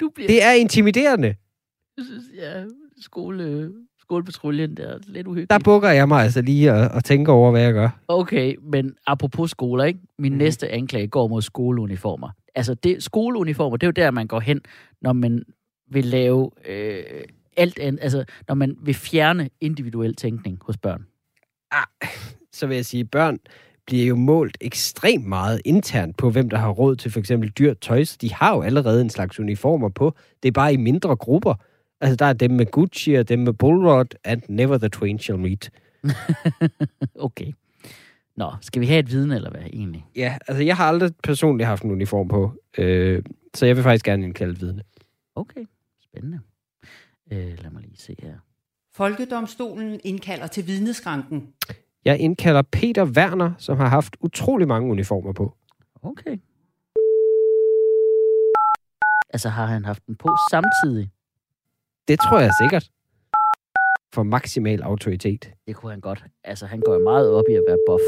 Du 0.00 0.10
bliver... 0.14 0.26
det 0.26 0.42
er 0.42 0.52
intimiderende. 0.52 1.34
Jeg 1.96 2.04
synes, 2.04 2.24
ja, 2.36 2.64
skole, 3.00 3.72
skolepatruljen 4.00 4.76
der 4.76 4.88
er 4.88 4.98
lidt 5.06 5.26
uhyggeligt. 5.26 5.50
Der 5.50 5.58
bukker 5.64 5.90
jeg 5.90 6.08
mig 6.08 6.22
altså 6.22 6.42
lige 6.42 6.72
og, 6.72 6.88
og 6.88 7.04
tænker 7.04 7.32
over, 7.32 7.50
hvad 7.50 7.62
jeg 7.62 7.72
gør. 7.72 7.88
Okay, 8.08 8.56
men 8.62 8.94
apropos 9.06 9.50
skoler, 9.50 9.84
ikke? 9.84 10.00
Min 10.18 10.32
mm. 10.32 10.38
næste 10.38 10.68
anklage 10.68 11.08
går 11.08 11.28
mod 11.28 11.42
skoleuniformer. 11.42 12.30
Altså, 12.54 12.74
det, 12.74 13.02
skoleuniformer, 13.02 13.76
det 13.76 13.86
er 13.86 13.88
jo 13.88 13.92
der, 14.06 14.10
man 14.10 14.26
går 14.26 14.40
hen, 14.40 14.60
når 15.00 15.12
man 15.12 15.42
vil 15.90 16.04
lave 16.04 16.50
øh, 16.68 17.04
alt 17.56 17.78
andet, 17.78 18.02
altså, 18.02 18.24
når 18.48 18.54
man 18.54 18.76
vil 18.82 18.94
fjerne 18.94 19.50
individuel 19.60 20.14
tænkning 20.14 20.58
hos 20.62 20.76
børn. 20.76 21.06
Så 22.52 22.66
vil 22.66 22.74
jeg 22.74 22.86
sige, 22.86 23.04
børn 23.04 23.38
bliver 23.86 24.06
jo 24.06 24.16
målt 24.16 24.58
ekstremt 24.60 25.26
meget 25.26 25.60
internt 25.64 26.16
på, 26.16 26.30
hvem 26.30 26.50
der 26.50 26.56
har 26.56 26.70
råd 26.70 26.96
til 26.96 27.10
for 27.10 27.20
eksempel 27.20 27.50
dyrt 27.50 27.80
tøj. 27.80 28.04
Så 28.04 28.18
de 28.20 28.34
har 28.34 28.54
jo 28.54 28.62
allerede 28.62 29.00
en 29.00 29.10
slags 29.10 29.40
uniformer 29.40 29.88
på. 29.88 30.14
Det 30.42 30.48
er 30.48 30.52
bare 30.52 30.72
i 30.72 30.76
mindre 30.76 31.16
grupper. 31.16 31.54
Altså, 32.00 32.16
der 32.16 32.26
er 32.26 32.32
dem 32.32 32.50
med 32.50 32.66
Gucci 32.66 33.14
og 33.14 33.28
dem 33.28 33.38
med 33.38 33.52
Bullrod, 33.52 34.06
and 34.24 34.42
never 34.48 34.78
the 34.78 34.88
twain 34.88 35.18
shall 35.18 35.38
meet. 35.38 35.70
Okay. 37.14 37.52
Nå, 38.36 38.52
skal 38.60 38.80
vi 38.80 38.86
have 38.86 38.98
et 38.98 39.10
viden, 39.10 39.32
eller 39.32 39.50
hvad 39.50 39.60
egentlig? 39.60 40.06
Ja, 40.16 40.38
altså, 40.48 40.64
jeg 40.64 40.76
har 40.76 40.88
aldrig 40.88 41.12
personligt 41.22 41.66
haft 41.66 41.82
en 41.82 41.90
uniform 41.90 42.28
på. 42.28 42.52
Øh, 42.78 43.22
så 43.54 43.66
jeg 43.66 43.76
vil 43.76 43.82
faktisk 43.82 44.04
gerne 44.04 44.24
indkalde 44.24 44.52
et 44.52 44.60
vidne. 44.60 44.82
Okay, 45.34 45.64
spændende. 46.02 46.40
Øh, 47.32 47.62
lad 47.62 47.70
mig 47.70 47.82
lige 47.82 47.96
se 47.96 48.16
her. 48.22 48.34
Folkedomstolen 48.94 50.00
indkalder 50.04 50.46
til 50.46 50.66
vidneskranken. 50.66 51.48
Jeg 52.04 52.18
indkalder 52.20 52.62
Peter 52.62 53.04
Werner, 53.04 53.52
som 53.58 53.76
har 53.76 53.86
haft 53.88 54.16
utrolig 54.20 54.68
mange 54.68 54.90
uniformer 54.90 55.32
på. 55.32 55.52
Okay. 56.02 56.38
Altså, 59.34 59.48
har 59.48 59.66
han 59.66 59.84
haft 59.84 60.06
den 60.06 60.16
på 60.16 60.28
samtidig? 60.50 61.10
Det 62.08 62.20
tror 62.20 62.38
jeg 62.40 62.50
sikkert. 62.62 62.90
For 64.14 64.22
maksimal 64.22 64.82
autoritet. 64.82 65.50
Det 65.66 65.76
kunne 65.76 65.92
han 65.92 66.00
godt. 66.00 66.24
Altså, 66.44 66.66
han 66.66 66.80
går 66.80 66.98
meget 66.98 67.30
op 67.30 67.44
i 67.50 67.54
at 67.54 67.64
være 67.68 67.78
buff. 67.88 68.02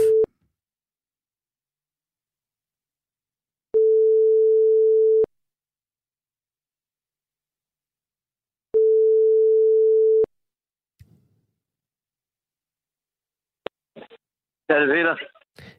Ja, 14.69 14.75
det 14.81 14.89
er 14.91 14.95
Peter. 14.95 15.17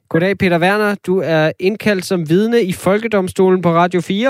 Goddag, 0.10 0.38
Peter 0.38 0.60
Werner. 0.60 0.96
Du 1.06 1.22
er 1.26 1.52
indkaldt 1.60 2.06
som 2.06 2.30
vidne 2.30 2.62
i 2.62 2.74
Folkedomstolen 2.74 3.62
på 3.62 3.70
Radio 3.70 4.02
4. 4.02 4.30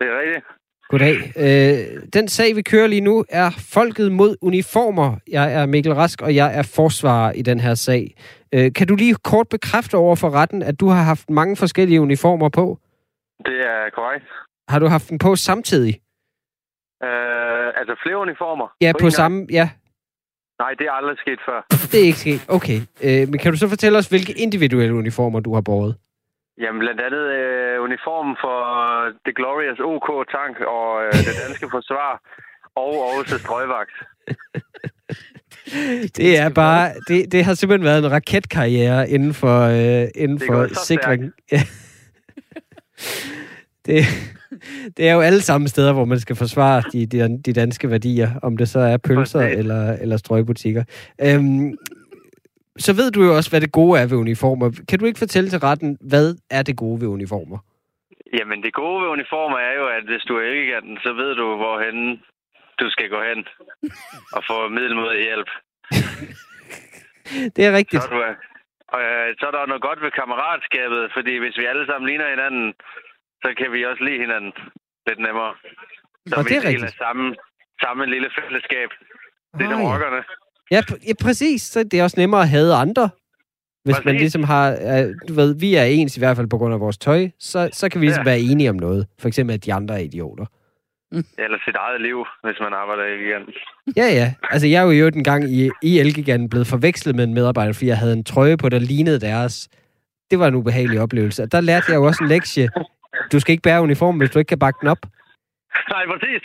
Det 0.00 0.06
er 0.08 0.20
rigtigt. 0.20 0.44
Goddag. 0.88 1.16
Øh, 1.44 2.02
den 2.12 2.28
sag, 2.28 2.56
vi 2.56 2.62
kører 2.62 2.86
lige 2.86 3.00
nu, 3.00 3.24
er 3.28 3.50
Folket 3.74 4.12
mod 4.12 4.36
uniformer. 4.42 5.16
Jeg 5.28 5.54
er 5.54 5.66
Mikkel 5.66 5.94
Rask, 5.94 6.22
og 6.22 6.34
jeg 6.34 6.58
er 6.58 6.62
forsvarer 6.76 7.32
i 7.32 7.42
den 7.42 7.60
her 7.60 7.74
sag. 7.74 8.14
Øh, 8.54 8.72
kan 8.72 8.86
du 8.86 8.94
lige 8.94 9.14
kort 9.24 9.48
bekræfte 9.48 9.94
over 9.96 10.16
for 10.16 10.30
retten, 10.30 10.62
at 10.62 10.80
du 10.80 10.88
har 10.88 11.02
haft 11.02 11.30
mange 11.30 11.56
forskellige 11.56 12.00
uniformer 12.00 12.48
på? 12.48 12.78
Det 13.46 13.58
er 13.60 13.90
korrekt. 13.94 14.26
Har 14.68 14.78
du 14.78 14.86
haft 14.86 15.10
den 15.10 15.18
på 15.18 15.36
samtidig? 15.36 15.94
Øh, 17.04 17.66
altså 17.78 17.94
flere 18.02 18.18
uniformer? 18.18 18.68
Ja, 18.80 18.92
på 18.92 18.98
på 18.98 19.10
samme... 19.10 19.46
Ja, 19.50 19.70
Nej, 20.62 20.72
det 20.78 20.86
er 20.90 20.94
aldrig 21.00 21.16
sket 21.24 21.40
før. 21.48 21.58
det 21.92 21.98
er 22.02 22.06
ikke 22.10 22.22
sket. 22.26 22.40
Okay. 22.56 22.78
Øh, 23.06 23.22
men 23.30 23.36
kan 23.38 23.52
du 23.52 23.58
så 23.58 23.68
fortælle 23.68 23.98
os, 23.98 24.08
hvilke 24.08 24.32
individuelle 24.44 24.94
uniformer 24.94 25.40
du 25.40 25.54
har 25.54 25.60
båret? 25.70 25.92
Jamen, 26.62 26.78
blandt 26.84 27.00
andet 27.06 27.24
øh, 27.38 27.82
uniformen 27.88 28.34
for 28.44 28.58
The 29.26 29.32
Glorious 29.38 29.80
OK 29.92 30.08
Tank 30.34 30.56
og 30.76 30.88
øh, 31.04 31.12
det 31.26 31.34
danske 31.44 31.66
forsvar 31.76 32.10
og 32.76 32.92
også 33.18 33.38
strøgvagt. 33.38 33.96
Det 36.16 36.38
er 36.38 36.48
bare... 36.48 36.92
Det, 37.08 37.32
det 37.32 37.44
har 37.44 37.54
simpelthen 37.54 37.84
været 37.84 38.04
en 38.04 38.12
raketkarriere 38.12 39.10
inden 39.10 39.34
for, 39.34 39.58
øh, 39.62 40.08
inden 40.14 40.38
Det 40.38 40.46
for 40.46 40.84
sikring. 40.84 41.32
Ja. 41.52 41.62
det, 43.86 44.04
det 44.96 45.08
er 45.08 45.14
jo 45.14 45.20
alle 45.20 45.40
sammen 45.40 45.68
steder, 45.68 45.92
hvor 45.92 46.04
man 46.04 46.20
skal 46.20 46.36
forsvare 46.36 46.82
de, 46.92 47.06
de, 47.06 47.42
de 47.46 47.52
danske 47.52 47.90
værdier, 47.90 48.30
om 48.42 48.56
det 48.56 48.68
så 48.68 48.80
er 48.80 48.96
pølser 48.96 49.40
eller, 49.40 49.92
eller 49.92 50.16
strøgbutikker. 50.16 50.84
Øhm, 51.20 51.78
så 52.78 52.92
ved 52.92 53.10
du 53.10 53.22
jo 53.22 53.36
også, 53.36 53.50
hvad 53.50 53.60
det 53.60 53.72
gode 53.72 54.00
er 54.00 54.06
ved 54.06 54.18
uniformer. 54.18 54.70
Kan 54.88 54.98
du 54.98 55.04
ikke 55.04 55.18
fortælle 55.18 55.50
til 55.50 55.58
retten, 55.58 55.98
hvad 56.00 56.34
er 56.50 56.62
det 56.62 56.76
gode 56.76 57.00
ved 57.00 57.08
uniformer? 57.08 57.58
Jamen, 58.38 58.62
det 58.62 58.72
gode 58.74 59.02
ved 59.02 59.08
uniformer 59.08 59.58
er 59.58 59.74
jo, 59.80 59.86
at 59.88 60.04
hvis 60.04 60.22
du 60.28 60.34
er 60.36 60.80
den, 60.80 60.98
så 61.02 61.12
ved 61.12 61.34
du, 61.34 61.56
hvorhen 61.56 62.20
du 62.80 62.90
skal 62.90 63.08
gå 63.08 63.20
hen 63.28 63.44
og 64.36 64.42
få 64.50 64.68
middelmodig 64.68 65.22
hjælp. 65.22 65.50
Det 67.56 67.64
er 67.66 67.72
rigtigt. 67.72 68.02
Så 68.02 68.08
er 68.08 68.14
du, 68.14 68.34
Øh, 69.00 69.28
så 69.38 69.44
er 69.48 69.54
der 69.54 69.70
noget 69.70 69.86
godt 69.88 70.00
ved 70.04 70.10
kammeratskabet, 70.20 71.02
fordi 71.16 71.34
hvis 71.42 71.56
vi 71.60 71.64
alle 71.72 71.86
sammen 71.86 72.08
ligner 72.08 72.28
hinanden, 72.34 72.66
så 73.42 73.48
kan 73.58 73.68
vi 73.74 73.80
også 73.90 74.02
lide 74.04 74.18
hinanden 74.24 74.52
lidt 75.08 75.18
nemmere. 75.26 75.52
Så 76.28 76.34
Og 76.36 76.44
vi 76.44 76.48
det 76.48 76.56
er 76.56 76.68
rigtigt. 76.68 76.96
samme, 77.04 77.24
samme 77.84 78.06
lille 78.14 78.28
fællesskab. 78.38 78.88
Det 79.58 79.66
er 79.66 79.78
rockerne. 79.88 80.20
Ja, 80.74 80.80
pr- 80.90 81.04
ja, 81.08 81.12
præcis. 81.22 81.62
Så 81.62 81.84
det 81.84 81.94
er 82.00 82.02
også 82.04 82.20
nemmere 82.20 82.40
at 82.42 82.48
hade 82.48 82.74
andre. 82.74 83.10
Hvis 83.84 83.96
man 83.96 84.02
Præcis. 84.04 84.20
ligesom 84.20 84.44
har, 84.44 84.66
du 85.28 85.32
ved, 85.34 85.54
vi 85.60 85.74
er 85.74 85.84
ens 85.84 86.16
i 86.16 86.20
hvert 86.20 86.36
fald 86.36 86.48
på 86.48 86.58
grund 86.58 86.74
af 86.74 86.80
vores 86.80 86.98
tøj, 86.98 87.28
så, 87.38 87.70
så 87.72 87.88
kan 87.88 88.00
vi 88.00 88.06
ligesom 88.06 88.26
Ja. 88.26 88.30
være 88.30 88.40
enige 88.40 88.70
om 88.70 88.76
noget. 88.76 89.06
For 89.20 89.28
eksempel, 89.28 89.54
at 89.54 89.64
de 89.64 89.72
andre 89.74 89.94
er 89.94 89.98
idioter. 89.98 90.46
Eller 91.12 91.58
sit 91.64 91.76
eget 91.76 92.00
liv, 92.00 92.24
hvis 92.42 92.56
man 92.60 92.72
arbejder 92.72 93.04
i 93.04 93.14
igen. 93.26 93.42
Ja, 93.96 94.06
ja. 94.20 94.34
Altså, 94.50 94.66
jeg 94.66 94.80
er 94.80 94.84
jo 94.84 94.90
i 94.90 94.98
øvrigt 94.98 95.16
en 95.16 95.24
gang 95.24 95.44
i, 95.44 95.70
i 95.82 95.98
Elgiganten 95.98 96.48
blevet 96.48 96.66
forvekslet 96.66 97.16
med 97.16 97.24
en 97.24 97.34
medarbejder, 97.34 97.72
fordi 97.72 97.86
jeg 97.86 97.98
havde 97.98 98.12
en 98.12 98.24
trøje 98.24 98.56
på, 98.56 98.68
der 98.68 98.78
lignede 98.78 99.20
deres. 99.20 99.68
Det 100.30 100.38
var 100.38 100.48
en 100.48 100.54
ubehagelig 100.54 101.00
oplevelse. 101.00 101.42
Og 101.42 101.52
der 101.52 101.60
lærte 101.60 101.86
jeg 101.88 101.96
jo 101.96 102.04
også 102.04 102.24
en 102.24 102.28
lektie. 102.28 102.68
Du 103.32 103.40
skal 103.40 103.52
ikke 103.52 103.62
bære 103.62 103.82
uniformen, 103.82 104.18
hvis 104.20 104.30
du 104.30 104.38
ikke 104.38 104.48
kan 104.48 104.58
bakke 104.58 104.78
den 104.80 104.88
op. 104.88 104.98
Nej, 105.94 106.04
præcis. 106.06 106.42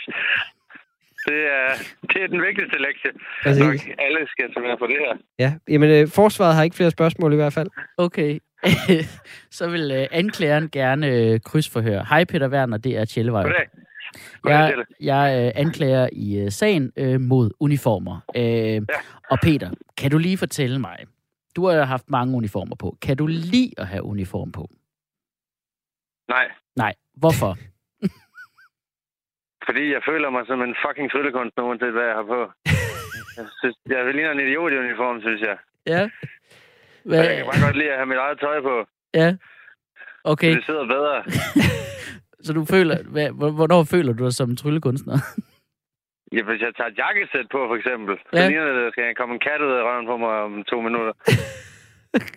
Det 1.26 1.40
er, 1.58 1.68
det 2.02 2.22
er 2.22 2.26
den 2.26 2.42
vigtigste 2.42 2.78
lektie. 2.78 3.10
Præcis. 3.42 3.62
Nok 3.62 3.96
alle 3.98 4.28
skal 4.28 4.54
tage 4.54 4.66
med 4.66 4.76
på 4.78 4.86
det 4.86 4.96
her. 4.98 5.14
Ja, 5.38 5.52
jamen, 5.68 5.90
øh, 5.90 6.08
forsvaret 6.08 6.54
har 6.54 6.62
ikke 6.62 6.76
flere 6.76 6.90
spørgsmål 6.90 7.32
i 7.32 7.36
hvert 7.36 7.52
fald. 7.52 7.68
Okay. 7.96 8.38
så 9.58 9.70
vil 9.70 9.90
øh, 9.90 10.06
anklageren 10.10 10.68
gerne 10.70 11.06
øh, 11.08 11.40
krydsforhøre. 11.40 12.06
Hej 12.08 12.24
Peter 12.24 12.48
Werner, 12.48 12.76
det 12.76 12.96
er 12.96 13.04
Tjellevej. 13.04 13.42
Goddag. 13.42 13.66
Jeg, 14.44 14.84
jeg 15.00 15.52
øh, 15.56 15.62
anklager 15.62 16.08
i 16.12 16.38
øh, 16.38 16.50
sagen 16.50 16.92
øh, 16.96 17.20
mod 17.20 17.50
uniformer. 17.60 18.20
Øh, 18.36 18.42
ja. 18.44 18.80
Og 19.30 19.38
Peter, 19.42 19.70
kan 19.96 20.10
du 20.10 20.18
lige 20.18 20.38
fortælle 20.38 20.78
mig, 20.78 20.96
du 21.56 21.66
har 21.66 21.76
jo 21.76 21.82
haft 21.82 22.10
mange 22.10 22.36
uniformer 22.36 22.76
på. 22.76 22.96
Kan 23.02 23.16
du 23.16 23.26
lide 23.26 23.70
at 23.78 23.86
have 23.86 24.02
uniform 24.02 24.52
på? 24.52 24.70
Nej, 26.28 26.46
Nej. 26.76 26.94
Hvorfor? 27.22 27.52
fordi 29.66 29.84
jeg 29.94 30.02
føler 30.08 30.30
mig 30.30 30.44
som 30.46 30.60
en 30.62 30.74
fucking 30.84 31.08
tryllekunstner, 31.12 31.64
uanset 31.64 31.92
hvad 31.96 32.06
jeg 32.10 32.14
har 32.20 32.26
på. 32.36 32.40
Jeg, 33.38 33.46
synes, 33.60 33.76
jeg 33.94 34.14
ligner 34.14 34.32
en 34.32 34.40
idiot 34.46 34.72
i 34.72 34.76
uniform, 34.84 35.20
synes 35.26 35.40
jeg. 35.48 35.56
Ja. 35.94 36.02
Hvad? 37.08 37.18
jeg 37.24 37.36
kan 37.36 37.46
bare 37.50 37.64
godt 37.66 37.76
lide 37.80 37.90
at 37.94 37.98
have 38.00 38.06
mit 38.12 38.22
eget 38.24 38.38
tøj 38.40 38.60
på. 38.70 38.76
Ja. 39.20 39.28
Okay, 40.32 40.52
Det 40.56 40.64
sidder 40.68 40.86
bedre. 40.96 41.16
så 42.46 42.50
du 42.58 42.62
føler, 42.74 42.96
hvad, 43.14 43.28
hvor- 43.38 43.54
hvornår 43.58 43.82
føler 43.94 44.12
du 44.12 44.24
dig 44.24 44.34
som 44.40 44.56
tryllekunstner? 44.56 45.16
Ja, 46.34 46.42
hvis 46.48 46.60
jeg 46.64 46.72
tager 46.76 46.90
et 46.90 46.98
jakkesæt 47.04 47.46
på, 47.54 47.60
for 47.70 47.76
eksempel, 47.80 48.14
så 48.30 48.32
Ja. 48.40 48.48
ligner 48.48 48.64
det, 48.66 48.76
at 48.78 48.84
der 48.86 48.90
skal 48.94 49.14
komme 49.20 49.34
en 49.34 49.44
kat 49.48 49.60
ud 49.68 49.72
af 49.78 49.82
røven 49.88 50.06
på 50.12 50.16
mig 50.24 50.34
om 50.46 50.52
to 50.72 50.76
minutter. 50.86 51.12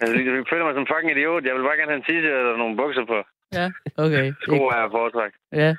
altså, 0.02 0.14
jeg 0.38 0.46
føler 0.52 0.66
mig 0.68 0.76
som 0.78 0.88
fucking 0.92 1.12
idiot. 1.16 1.44
Jeg 1.48 1.56
vil 1.56 1.68
bare 1.68 1.78
gerne 1.80 1.92
have 1.94 2.02
en 2.04 2.08
t-shirt 2.10 2.46
og 2.54 2.58
nogle 2.62 2.78
bukser 2.82 3.06
på. 3.14 3.18
Ja, 3.54 3.72
okay. 3.98 4.34
Sko 4.44 4.54
er 4.54 4.90
foretræk. 4.92 5.32
Ja. 5.52 5.76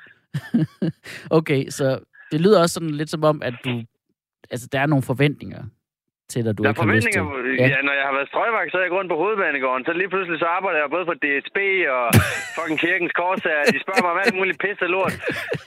okay, 1.37 1.69
så 1.69 1.99
det 2.31 2.41
lyder 2.41 2.61
også 2.61 2.73
sådan 2.73 2.89
lidt 2.89 3.09
som 3.09 3.23
om, 3.23 3.41
at 3.41 3.53
du... 3.65 3.83
Altså, 4.49 4.67
der 4.71 4.79
er 4.79 4.85
nogle 4.85 5.03
forventninger 5.03 5.63
til 6.31 6.41
dig, 6.45 6.51
du 6.57 6.61
Der 6.63 6.69
er 6.69 6.73
ikke 6.73 6.81
har 6.83 6.95
lyst 6.97 7.07
til. 7.15 7.21
Ja. 7.61 7.67
ja. 7.73 7.77
når 7.87 7.95
jeg 7.99 8.05
har 8.09 8.15
været 8.17 8.29
strøgvagt, 8.33 8.69
så 8.71 8.75
er 8.79 8.83
jeg 8.85 8.91
gået 8.93 8.99
rundt 9.01 9.11
på 9.13 9.19
hovedbanegården. 9.23 9.83
Så 9.87 9.91
lige 10.01 10.09
pludselig 10.13 10.37
så 10.43 10.47
arbejder 10.57 10.79
jeg 10.83 10.89
både 10.95 11.05
for 11.09 11.15
DSB 11.23 11.57
og 11.97 12.05
fucking 12.55 12.79
Kirkens 12.83 13.13
Korsager. 13.19 13.63
De 13.75 13.79
spørger 13.85 14.03
mig 14.05 14.11
om 14.15 14.19
alt 14.25 14.35
muligt 14.39 14.57
pisse 14.63 14.85
lort. 14.95 15.13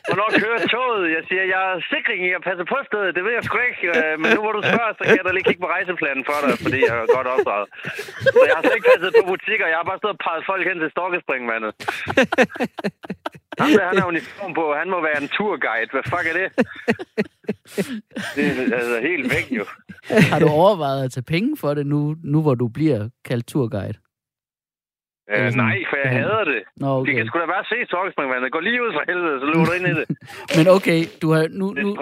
Hvornår 0.09 0.29
kører 0.43 0.61
toget? 0.75 1.05
Jeg 1.17 1.23
siger, 1.29 1.45
jeg 1.55 1.63
er 1.73 1.77
sikring 1.95 2.21
i 2.29 2.31
at 2.39 2.43
passe 2.49 2.63
på 2.73 2.79
stedet. 2.89 3.11
Det 3.17 3.23
ved 3.27 3.33
jeg 3.39 3.45
sgu 3.47 3.57
ikke. 3.71 3.83
Øh, 3.99 4.13
Men 4.21 4.29
nu 4.35 4.41
hvor 4.45 4.55
du 4.59 4.63
spørger, 4.71 4.93
så 4.99 5.03
kan 5.09 5.17
jeg 5.19 5.25
da 5.27 5.33
lige 5.37 5.47
kigge 5.49 5.63
på 5.67 5.71
rejseplanen 5.77 6.23
for 6.29 6.37
dig, 6.45 6.51
fordi 6.65 6.79
jeg 6.89 6.95
er 7.03 7.07
godt 7.17 7.29
opdraget. 7.35 7.67
Så 8.35 8.41
jeg 8.49 8.55
har 8.57 8.63
slet 8.65 8.77
ikke 8.79 8.91
passet 8.93 9.11
på 9.19 9.25
butikker. 9.33 9.67
Jeg 9.73 9.79
har 9.81 9.87
bare 9.91 10.01
stået 10.03 10.17
og 10.17 10.23
peget 10.27 10.43
folk 10.51 10.63
hen 10.71 10.79
til 10.83 10.91
Storkespringvandet. 10.97 11.71
Ham 13.61 13.71
der, 13.79 13.85
han 13.91 13.99
har 14.03 14.07
uniform 14.15 14.53
på. 14.61 14.65
Han 14.81 14.89
må 14.95 14.99
være 15.09 15.19
en 15.23 15.29
turguide. 15.37 15.91
Hvad 15.95 16.05
fuck 16.13 16.27
er 16.33 16.37
det? 16.41 16.49
Det 18.37 18.43
er 18.73 18.77
altså 18.83 18.99
helt 19.11 19.27
væk, 19.37 19.47
jo. 19.59 19.65
Har 20.33 20.39
du 20.39 20.49
overvejet 20.49 21.05
at 21.05 21.11
tage 21.13 21.25
penge 21.25 21.57
for 21.57 21.75
det 21.75 21.87
nu, 21.87 22.17
nu 22.25 22.43
hvor 22.43 22.55
du 22.55 22.69
bliver 22.69 23.09
kaldt 23.25 23.47
turguide? 23.47 23.95
Øh, 25.37 25.53
nej, 25.65 25.77
for 25.91 25.97
jeg 25.97 26.13
Ja. 26.13 26.19
hader 26.21 26.45
det. 26.45 26.63
Nå, 26.77 26.87
Okay. 26.89 27.07
Det 27.11 27.17
kan 27.17 27.27
sgu 27.27 27.39
da 27.39 27.47
bare 27.47 27.65
se 27.73 27.77
Storkespringvandet. 27.87 28.53
Gå 28.53 28.61
lige 28.61 28.83
ud 28.83 28.93
for 28.97 29.03
helvede, 29.11 29.41
så 29.41 29.47
løber 29.47 29.65
du 29.65 29.73
ind 29.79 29.87
i 29.93 29.95
det. 30.01 30.07
Men 30.59 30.65
okay, 30.77 31.01
du 31.23 31.27
har, 31.33 31.43
nu, 31.61 31.67
Det 31.75 31.83
nu, 31.85 31.97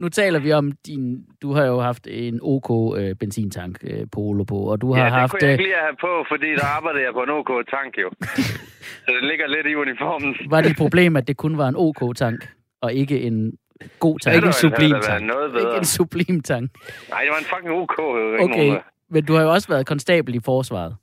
nu 0.00 0.08
taler 0.08 0.38
vi 0.38 0.52
om 0.52 0.72
din... 0.86 1.02
Du 1.42 1.52
har 1.52 1.64
jo 1.66 1.80
haft 1.80 2.06
en 2.10 2.38
OK 2.42 2.98
øh, 2.98 3.14
benzintank 3.20 3.78
øh, 3.90 4.06
polo 4.12 4.44
på, 4.44 4.58
og 4.72 4.80
du 4.80 4.94
Ja, 4.94 4.98
har 5.02 5.04
det 5.04 5.12
haft... 5.12 5.30
kunne 5.32 5.38
jeg 5.42 5.48
Øh, 5.48 5.52
ikke 5.52 5.64
lige 5.64 5.80
have 5.86 5.96
på, 6.00 6.12
fordi 6.32 6.48
der 6.60 6.66
arbejdede 6.76 7.04
jeg 7.04 7.12
på 7.12 7.22
en 7.22 7.30
OK-tank 7.30 7.92
jo. 8.04 8.08
så 9.04 9.10
det 9.16 9.24
ligger 9.30 9.46
lidt 9.46 9.66
i 9.66 9.74
uniformen. 9.74 10.36
var 10.50 10.60
det 10.60 10.70
et 10.70 10.76
problem, 10.84 11.16
at 11.16 11.28
det 11.28 11.36
kun 11.36 11.58
var 11.58 11.68
en 11.68 11.76
OK-tank, 11.76 12.40
og 12.82 12.94
ikke 12.94 13.20
en 13.20 13.52
god 13.98 14.18
tank? 14.18 14.36
ikke 14.36 14.46
en 14.46 14.52
sublim 14.52 14.90
været 14.90 15.04
tank. 15.04 15.24
Noget 15.26 15.48
Ikke 15.60 15.76
en 15.78 15.84
sublim 15.84 16.40
tank. 16.42 16.70
Nej, 17.10 17.20
det 17.24 17.30
var 17.30 17.38
en 17.44 17.50
fucking 17.52 17.72
OK. 17.82 17.98
Okay, 17.98 18.68
nogen, 18.68 18.80
men 19.10 19.24
du 19.24 19.32
har 19.34 19.42
jo 19.42 19.50
også 19.56 19.68
været 19.68 19.86
konstabel 19.86 20.34
i 20.34 20.40
forsvaret. 20.44 20.96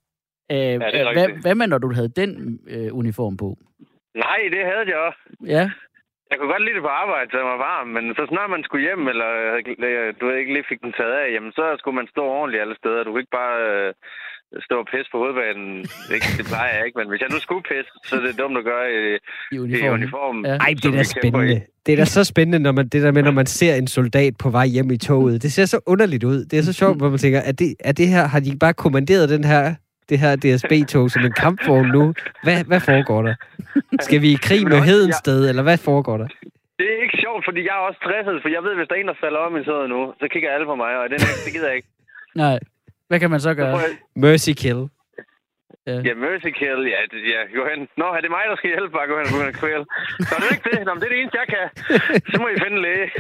Øh, 0.51 0.57
det 0.57 0.99
er 1.01 1.13
hvad, 1.13 1.27
hvad 1.41 1.55
med, 1.55 1.67
når 1.67 1.77
du 1.77 1.93
havde 1.93 2.09
den 2.09 2.59
øh, 2.67 2.89
uniform 2.97 3.37
på? 3.37 3.57
Nej, 4.15 4.39
det 4.53 4.61
havde 4.69 4.85
jeg 4.91 4.97
også. 5.07 5.19
Ja, 5.55 5.65
Jeg 6.29 6.37
kunne 6.39 6.53
godt 6.53 6.65
lide 6.65 6.75
det 6.75 6.87
på 6.89 6.93
arbejde, 7.03 7.31
så 7.31 7.37
jeg 7.37 7.45
var 7.53 7.57
varm, 7.71 7.87
men 7.87 8.15
så 8.17 8.23
snart 8.31 8.49
man 8.49 8.63
skulle 8.63 8.85
hjem, 8.87 9.07
eller 9.07 9.29
øh, 9.89 10.13
du 10.19 10.25
ved, 10.25 10.35
ikke 10.37 10.53
lige 10.53 10.69
fik 10.69 10.81
den 10.81 10.93
taget 10.99 11.15
af, 11.23 11.27
jamen 11.33 11.51
så 11.51 11.75
skulle 11.79 11.95
man 11.95 12.07
stå 12.13 12.23
ordentligt 12.39 12.61
alle 12.61 12.75
steder. 12.81 13.03
Du 13.03 13.09
kunne 13.11 13.23
ikke 13.23 13.37
bare 13.41 13.55
øh, 13.69 13.93
stå 14.67 14.75
og 14.83 14.87
pisse 14.91 15.09
på 15.11 15.17
hovedbanen. 15.17 15.77
Ikke, 16.15 16.27
det 16.37 16.45
plejer 16.51 16.71
jeg 16.75 16.85
ikke, 16.85 16.97
men 16.99 17.07
hvis 17.09 17.21
jeg 17.21 17.29
nu 17.35 17.39
skulle 17.39 17.63
pisse, 17.71 17.91
så 18.07 18.15
er 18.15 18.21
det 18.27 18.39
dumt 18.41 18.57
at 18.57 18.63
gøre 18.71 18.85
i, 18.97 18.97
i 19.15 19.55
i 19.55 19.59
uniformen. 19.59 19.93
uniformen. 19.93 20.45
Ja. 20.45 20.55
Ej, 20.65 20.73
det 20.81 20.85
er 20.85 20.91
da 20.91 21.01
i. 21.01 21.03
spændende. 21.03 21.61
Det 21.85 21.91
er 21.93 21.97
da 21.97 22.05
så 22.05 22.23
spændende, 22.23 22.59
når 22.59 22.71
man, 22.71 22.87
det 22.87 23.01
der 23.03 23.11
med, 23.11 23.23
når 23.23 23.31
man 23.41 23.45
ser 23.45 23.75
en 23.75 23.87
soldat 23.87 24.33
på 24.43 24.49
vej 24.49 24.67
hjem 24.67 24.91
i 24.91 24.97
toget. 24.97 25.41
Det 25.43 25.51
ser 25.51 25.65
så 25.65 25.79
underligt 25.85 26.23
ud. 26.23 26.45
Det 26.45 26.59
er 26.59 26.63
så 26.63 26.73
sjovt, 26.73 26.97
hvor 26.97 27.09
man 27.09 27.19
tænker, 27.19 27.39
er 27.39 27.51
det, 27.51 27.75
er 27.79 27.91
det 27.91 28.07
her, 28.07 28.23
har 28.33 28.39
de 28.39 28.57
bare 28.59 28.73
kommanderet 28.73 29.29
den 29.29 29.43
her, 29.43 29.75
det 30.09 30.19
her 30.19 30.31
DSB-tog 30.35 31.11
som 31.11 31.21
en 31.25 31.31
kampvogn 31.43 31.87
nu? 31.87 32.13
Hvad, 32.43 32.63
hvad 32.63 32.79
foregår 32.79 33.21
der? 33.21 33.35
Skal 34.07 34.21
vi 34.21 34.29
i 34.31 34.37
krig 34.47 34.67
med 34.67 34.79
Hedensted, 34.89 35.49
eller 35.49 35.63
hvad 35.63 35.77
foregår 35.77 36.17
der? 36.17 36.27
Det 36.79 36.87
er 36.93 36.99
ikke 37.05 37.17
sjovt, 37.25 37.43
fordi 37.47 37.61
jeg 37.67 37.73
er 37.79 37.83
også 37.87 37.99
stresset, 38.03 38.37
for 38.43 38.49
jeg 38.55 38.61
ved, 38.65 38.73
hvis 38.75 38.87
der 38.89 38.95
er 38.95 38.99
en, 39.01 39.07
der 39.11 39.19
falder 39.23 39.39
om 39.47 39.53
i 39.61 39.63
sædet 39.67 39.89
nu, 39.95 40.01
så 40.21 40.25
kigger 40.33 40.49
alle 40.55 40.65
på 40.71 40.75
mig, 40.83 40.91
og 41.01 41.05
det, 41.11 41.17
det 41.45 41.51
gider 41.53 41.67
jeg 41.67 41.75
ikke. 41.79 41.89
Nej, 42.43 42.59
hvad 43.13 43.19
kan 43.19 43.29
man 43.31 43.39
så 43.39 43.53
gøre? 43.53 43.81
Mercy 44.15 44.49
kill. 44.55 44.77
Ja, 46.07 46.13
mercy 46.25 46.49
kill, 46.59 46.81
ja, 46.95 46.99
det, 47.11 47.19
ja, 47.33 47.41
gå 47.57 47.63
hen. 47.71 47.79
Nå, 48.01 48.07
er 48.17 48.21
det 48.23 48.31
mig, 48.37 48.43
der 48.51 48.57
skal 48.59 48.69
hjælpe, 48.73 48.91
bare 48.97 49.07
gå 49.11 49.15
hen 49.19 49.25
og 49.27 49.31
begynde 49.33 49.53
at 49.55 49.59
kvæle. 49.63 49.85
Nå, 50.29 50.33
det 50.41 50.47
er 50.49 50.53
ikke 50.57 50.67
det. 50.71 50.79
Nå, 50.87 50.91
men 50.93 50.99
det 51.01 51.07
er 51.09 51.13
det 51.15 51.19
eneste, 51.21 51.37
jeg 51.43 51.49
kan. 51.55 51.65
Så 52.31 52.35
må 52.41 52.45
I 52.55 52.57
finde 52.63 52.75
en 52.79 52.83
læge. 52.87 53.07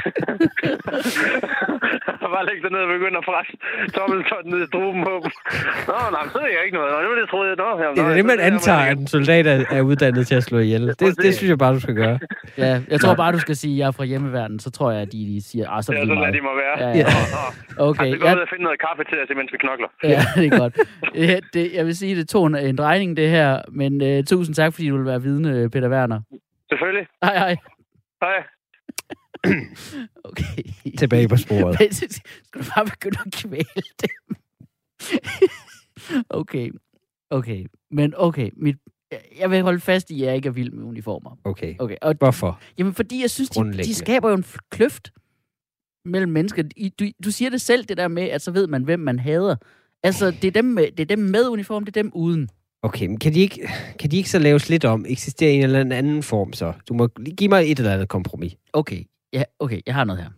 bare 2.35 2.45
lægge 2.49 2.61
dig 2.65 2.71
ned 2.75 2.81
og 2.87 2.91
begynde 2.95 3.17
at 3.21 3.25
presse 3.31 3.53
tommeltotten 3.97 4.49
ned 4.53 4.61
i 4.65 4.67
struben 4.71 5.01
på 5.09 5.13
dem. 5.23 5.31
Nå, 5.89 5.97
nej, 6.15 6.23
så 6.33 6.37
er 6.45 6.49
jeg 6.55 6.61
ikke 6.65 6.75
noget. 6.77 6.89
Nå, 6.93 6.97
det 7.03 7.09
var 7.13 7.17
det, 7.21 7.27
troede 7.33 7.47
jeg. 7.51 7.57
Nå, 7.63 7.69
jamen, 7.83 7.95
Det 7.97 8.03
er 8.11 8.15
det, 8.19 8.25
man 8.31 8.37
der, 8.39 8.45
antager, 8.51 8.83
at 8.91 8.97
en 9.03 9.07
soldat 9.17 9.45
er, 9.53 9.57
er 9.77 9.81
uddannet 9.89 10.23
til 10.29 10.35
at 10.41 10.45
slå 10.49 10.57
ihjel. 10.67 10.83
Det, 11.01 11.07
det 11.25 11.31
synes 11.37 11.49
jeg 11.53 11.57
bare, 11.63 11.73
du 11.77 11.81
skal 11.85 11.95
gøre. 12.03 12.17
Ja, 12.57 12.73
jeg 12.93 12.99
tror 13.03 13.13
bare, 13.23 13.31
du 13.37 13.41
skal 13.45 13.55
sige, 13.55 13.73
at 13.75 13.79
jeg 13.79 13.87
er 13.87 13.91
fra 13.99 14.03
hjemmeværden. 14.11 14.59
Så 14.65 14.69
tror 14.71 14.91
jeg, 14.91 15.01
at 15.05 15.11
de, 15.13 15.17
de 15.33 15.39
siger, 15.49 15.65
ah, 15.73 15.83
så 15.83 15.91
er 15.91 15.95
Ja, 15.95 16.01
det 16.01 16.07
så 16.07 16.13
lige 16.13 16.21
lader 16.23 16.33
de 16.37 16.41
meget. 16.41 16.57
mig 16.57 16.63
være. 16.63 16.75
Ja, 16.89 16.97
Ja. 16.97 17.05
Nå, 17.77 17.83
Okay, 17.89 18.11
så 18.13 18.17
går 18.19 18.27
ja, 18.29 18.35
ud 18.35 18.39
og 18.45 18.49
finde 18.51 18.63
noget 18.63 18.79
kaffe 18.87 19.03
til 19.09 19.17
os, 19.23 19.29
imens 19.29 19.51
vi 19.53 19.57
knokler. 19.57 19.87
ja, 20.03 20.21
det 20.35 20.45
er 20.53 20.57
godt. 20.59 20.73
Ja, 21.15 21.37
det, 21.53 21.71
jeg 21.73 21.85
vil 21.85 21.97
sige, 21.97 22.15
det 22.15 22.27
tog 22.53 22.61
en, 22.61 22.69
en 22.69 22.77
drejning, 22.77 23.17
det 23.17 23.29
her. 23.29 23.61
Men 23.71 24.01
uh, 24.01 24.23
tusind 24.23 24.55
tak, 24.55 24.73
fordi 24.73 24.87
du 24.87 24.97
vil 24.97 25.05
være 25.05 25.21
vidne, 25.21 25.69
Peter 25.69 25.89
Werner. 25.89 26.21
Selvfølgelig. 26.69 27.07
Hej, 27.23 27.37
hej. 27.37 27.55
Hej. 28.21 28.43
Okay. 30.25 30.63
Tilbage 30.97 31.27
på 31.27 31.37
sporet. 31.37 31.77
Men 31.79 31.91
Skal 31.93 32.61
du 32.61 32.65
bare 32.75 32.85
begynde 32.85 33.17
at 33.25 33.33
kvæle 33.33 33.83
dem? 34.01 34.35
okay. 36.39 36.71
Okay. 37.29 37.65
Men 37.91 38.13
okay. 38.17 38.49
Mit, 38.53 38.75
jeg 39.39 39.51
vil 39.51 39.61
holde 39.61 39.79
fast 39.79 40.11
i, 40.11 40.21
at 40.21 40.27
jeg 40.27 40.35
ikke 40.35 40.47
er 40.47 40.53
vild 40.53 40.71
med 40.71 40.83
uniformer. 40.83 41.37
Okay. 41.43 41.75
Okay. 41.79 41.95
Og, 42.01 42.15
Hvorfor? 42.19 42.61
jamen, 42.77 42.93
fordi 42.93 43.21
jeg 43.21 43.29
synes, 43.29 43.49
de, 43.49 43.73
de 43.73 43.95
skaber 43.95 44.29
jo 44.29 44.35
en 44.35 44.45
kløft 44.69 45.11
mellem 46.05 46.31
mennesker. 46.31 46.63
I, 46.77 46.89
du, 46.89 47.05
du 47.25 47.31
siger 47.31 47.49
det 47.49 47.61
selv, 47.61 47.85
det 47.85 47.97
der 47.97 48.07
med, 48.07 48.23
at 48.23 48.41
så 48.41 48.51
ved 48.51 48.67
man, 48.67 48.83
hvem 48.83 48.99
man 48.99 49.19
hader. 49.19 49.55
Altså, 50.03 50.31
det 50.31 50.47
er 50.47 50.51
dem 50.51 50.65
med, 50.65 50.91
det 50.91 50.99
er 50.99 51.15
dem 51.15 51.19
med 51.19 51.47
uniform, 51.47 51.85
det 51.85 51.97
er 51.97 52.01
dem 52.03 52.11
uden. 52.15 52.49
Okay, 52.81 53.07
men 53.07 53.19
kan 53.19 53.33
de, 53.33 53.39
ikke, 53.39 53.69
kan 53.99 54.11
de 54.11 54.17
ikke 54.17 54.29
så 54.29 54.39
laves 54.39 54.69
lidt 54.69 54.85
om? 54.85 55.05
Eksisterer 55.07 55.51
en 55.51 55.63
eller 55.63 55.79
anden 55.79 56.23
form 56.23 56.53
så? 56.53 56.73
Du 56.89 56.93
må 56.93 57.07
give 57.37 57.49
mig 57.49 57.71
et 57.71 57.79
eller 57.79 57.93
andet 57.93 58.09
kompromis. 58.09 58.55
Okay. 58.73 59.03
Ja, 59.33 59.43
okay. 59.59 59.81
Jeg 59.85 59.95
har 59.95 60.03
noget 60.03 60.21
her. 60.21 60.29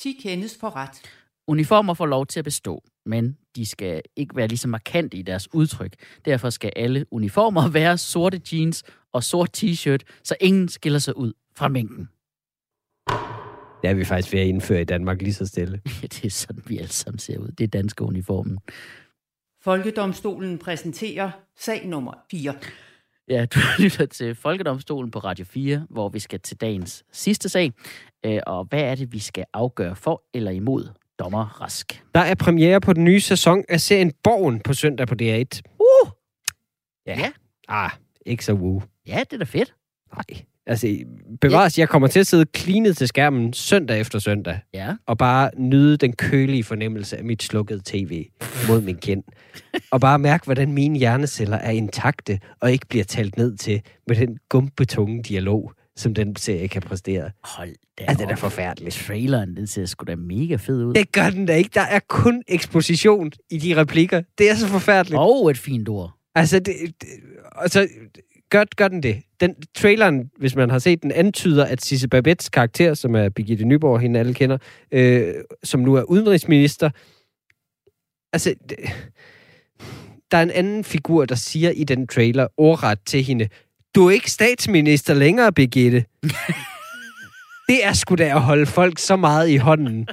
10 0.00 0.12
kendes 0.22 0.56
for 0.60 0.76
ret. 0.76 1.02
Uniformer 1.48 1.94
får 1.94 2.06
lov 2.06 2.26
til 2.26 2.38
at 2.38 2.44
bestå, 2.44 2.82
men 3.06 3.36
de 3.56 3.66
skal 3.66 4.02
ikke 4.16 4.36
være 4.36 4.48
lige 4.48 4.58
så 4.58 4.68
markante 4.68 5.16
i 5.16 5.22
deres 5.22 5.54
udtryk. 5.54 5.94
Derfor 6.24 6.50
skal 6.50 6.72
alle 6.76 7.06
uniformer 7.10 7.68
være 7.78 7.98
sorte 7.98 8.40
jeans 8.52 8.82
og 9.12 9.24
sort 9.24 9.62
t-shirt, 9.64 10.20
så 10.24 10.36
ingen 10.40 10.68
skiller 10.68 10.98
sig 10.98 11.16
ud 11.16 11.32
fra 11.56 11.68
mængden. 11.68 12.08
Det 13.82 13.90
er 13.90 13.94
vi 13.94 14.04
faktisk 14.04 14.32
ved 14.32 14.40
at 14.40 14.46
indføre 14.46 14.80
i 14.80 14.84
Danmark 14.84 15.22
lige 15.22 15.34
så 15.34 15.46
stille. 15.46 15.80
Ja, 16.02 16.06
det 16.06 16.24
er 16.24 16.30
sådan, 16.30 16.62
vi 16.66 16.78
alle 16.78 16.92
sammen 16.92 17.18
ser 17.18 17.38
ud. 17.38 17.48
Det 17.48 17.64
er 17.64 17.68
danske 17.68 18.04
uniformen. 18.04 18.58
Folkedomstolen 19.62 20.58
præsenterer 20.58 21.30
sag 21.58 21.86
nummer 21.86 22.12
4. 22.30 22.54
Ja, 23.28 23.46
du 23.46 23.58
lytter 23.82 24.06
til 24.06 24.34
Folkedomstolen 24.34 25.10
på 25.10 25.18
Radio 25.18 25.44
4, 25.44 25.86
hvor 25.90 26.08
vi 26.08 26.18
skal 26.18 26.40
til 26.40 26.56
dagens 26.56 27.04
sidste 27.12 27.48
sag. 27.48 27.72
Øh, 28.26 28.40
Og 28.46 28.64
hvad 28.64 28.80
er 28.82 28.94
det, 28.94 29.12
vi 29.12 29.18
skal 29.18 29.44
afgøre 29.52 29.96
for 29.96 30.22
eller 30.34 30.50
imod 30.50 30.88
dommer 31.18 31.44
Rask? 31.60 32.04
Der 32.14 32.20
er 32.20 32.34
premiere 32.34 32.80
på 32.80 32.92
den 32.92 33.04
nye 33.04 33.20
sæson 33.20 33.64
af 33.68 33.80
serien 33.80 34.12
Borgen 34.24 34.60
på 34.60 34.72
søndag 34.74 35.06
på 35.06 35.14
DR1. 35.22 35.60
Uh! 35.80 36.10
Ja. 37.06 37.18
Ja. 37.18 37.30
Ah, 37.68 37.90
ikke 38.26 38.44
så 38.44 38.52
woo. 38.52 38.82
Ja, 39.06 39.20
det 39.20 39.32
er 39.32 39.38
da 39.38 39.44
fedt. 39.44 39.74
Nej. 40.14 40.44
Altså, 40.66 40.98
bevares, 41.40 41.78
jeg 41.78 41.88
kommer 41.88 42.08
til 42.08 42.20
at 42.20 42.26
sidde 42.26 42.44
klinet 42.44 42.96
til 42.96 43.08
skærmen 43.08 43.52
søndag 43.52 44.00
efter 44.00 44.18
søndag, 44.18 44.58
Ja. 44.74 44.94
og 45.06 45.18
bare 45.18 45.50
nyde 45.56 45.96
den 45.96 46.12
kølige 46.12 46.64
fornemmelse 46.64 47.16
af 47.16 47.24
mit 47.24 47.42
slukkede 47.42 47.80
tv 47.84 48.24
mod 48.68 48.80
min 48.80 48.96
kind. 48.96 49.22
og 49.90 50.00
bare 50.00 50.18
mærke, 50.18 50.44
hvordan 50.44 50.72
mine 50.72 50.98
hjerneceller 50.98 51.56
er 51.56 51.70
intakte, 51.70 52.38
og 52.60 52.72
ikke 52.72 52.86
bliver 52.86 53.04
talt 53.04 53.36
ned 53.36 53.56
til 53.56 53.82
med 54.06 54.16
den 54.16 54.38
gumpetunge 54.48 55.22
dialog, 55.22 55.72
som 55.96 56.14
den 56.14 56.36
serie 56.36 56.68
kan 56.68 56.82
præstere. 56.82 57.30
Hold 57.44 57.74
da 57.98 58.04
Ja, 58.08 58.14
den 58.14 58.30
er 58.30 58.36
forfærdelig. 58.36 58.92
Traileren, 58.92 59.56
den 59.56 59.66
ser 59.66 59.86
sgu 59.86 60.04
da 60.04 60.16
mega 60.16 60.56
fed 60.56 60.84
ud. 60.84 60.94
Det 60.94 61.12
gør 61.12 61.30
den 61.30 61.46
da 61.46 61.54
ikke. 61.54 61.70
Der 61.74 61.80
er 61.80 62.00
kun 62.08 62.42
eksposition 62.48 63.32
i 63.50 63.58
de 63.58 63.76
replikker. 63.76 64.22
Det 64.38 64.50
er 64.50 64.54
så 64.54 64.66
forfærdeligt. 64.66 65.18
Og 65.18 65.50
et 65.50 65.58
fint 65.58 65.88
ord. 65.88 66.16
Altså, 66.34 66.58
det, 66.58 66.74
det, 67.00 67.08
altså 67.56 67.88
gør, 68.50 68.64
gør 68.76 68.88
den 68.88 69.02
det. 69.02 69.22
Den, 69.40 69.54
traileren, 69.74 70.30
hvis 70.38 70.56
man 70.56 70.70
har 70.70 70.78
set 70.78 71.02
den, 71.02 71.12
antyder, 71.12 71.64
at 71.64 71.84
Sisse 71.84 72.08
Babettes 72.08 72.48
karakter, 72.48 72.94
som 72.94 73.14
er 73.14 73.28
Birgitte 73.28 73.64
Nyborg, 73.64 74.00
hende 74.00 74.20
alle 74.20 74.34
kender, 74.34 74.58
øh, 74.92 75.34
som 75.64 75.80
nu 75.80 75.94
er 75.94 76.02
udenrigsminister, 76.02 76.90
altså, 78.32 78.54
det, 78.68 78.78
der 80.30 80.38
er 80.38 80.42
en 80.42 80.50
anden 80.50 80.84
figur, 80.84 81.24
der 81.24 81.34
siger 81.34 81.70
i 81.70 81.84
den 81.84 82.06
trailer 82.06 82.46
ordret 82.56 82.98
til 83.06 83.24
hende, 83.24 83.48
du 83.94 84.06
er 84.06 84.10
ikke 84.10 84.30
statsminister 84.30 85.14
længere, 85.14 85.52
Birgitte. 85.52 86.04
det 87.68 87.84
er 87.84 87.92
sgu 87.92 88.14
da 88.14 88.24
at 88.24 88.40
holde 88.40 88.66
folk 88.66 88.98
så 88.98 89.16
meget 89.16 89.48
i 89.48 89.56
hånden, 89.56 90.08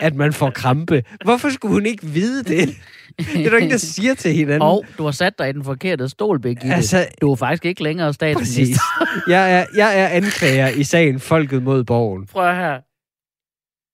at 0.00 0.14
man 0.14 0.32
får 0.32 0.50
krampe. 0.50 1.04
Hvorfor 1.24 1.50
skulle 1.50 1.74
hun 1.74 1.86
ikke 1.86 2.06
vide 2.06 2.44
det? 2.44 2.76
Det 3.24 3.46
er 3.46 3.50
der 3.50 3.56
ingen, 3.56 3.70
der 3.70 3.76
siger 3.76 4.14
til 4.14 4.32
hinanden. 4.34 4.62
Og 4.62 4.84
du 4.98 5.04
har 5.04 5.10
sat 5.10 5.38
dig 5.38 5.48
i 5.48 5.52
den 5.52 5.64
forkerte 5.64 6.08
stol, 6.08 6.40
Birgitte. 6.40 6.74
Altså, 6.74 7.06
Du 7.20 7.32
er 7.32 7.36
faktisk 7.36 7.64
ikke 7.64 7.82
længere 7.82 8.12
statsminister. 8.14 8.80
Jeg 9.28 9.52
er, 9.60 9.66
jeg 9.76 10.00
er 10.00 10.08
anklager 10.08 10.68
i 10.68 10.84
sagen 10.84 11.20
Folket 11.20 11.62
mod 11.62 11.84
Borgen. 11.84 12.26
Prøv 12.26 12.54
her. 12.54 12.80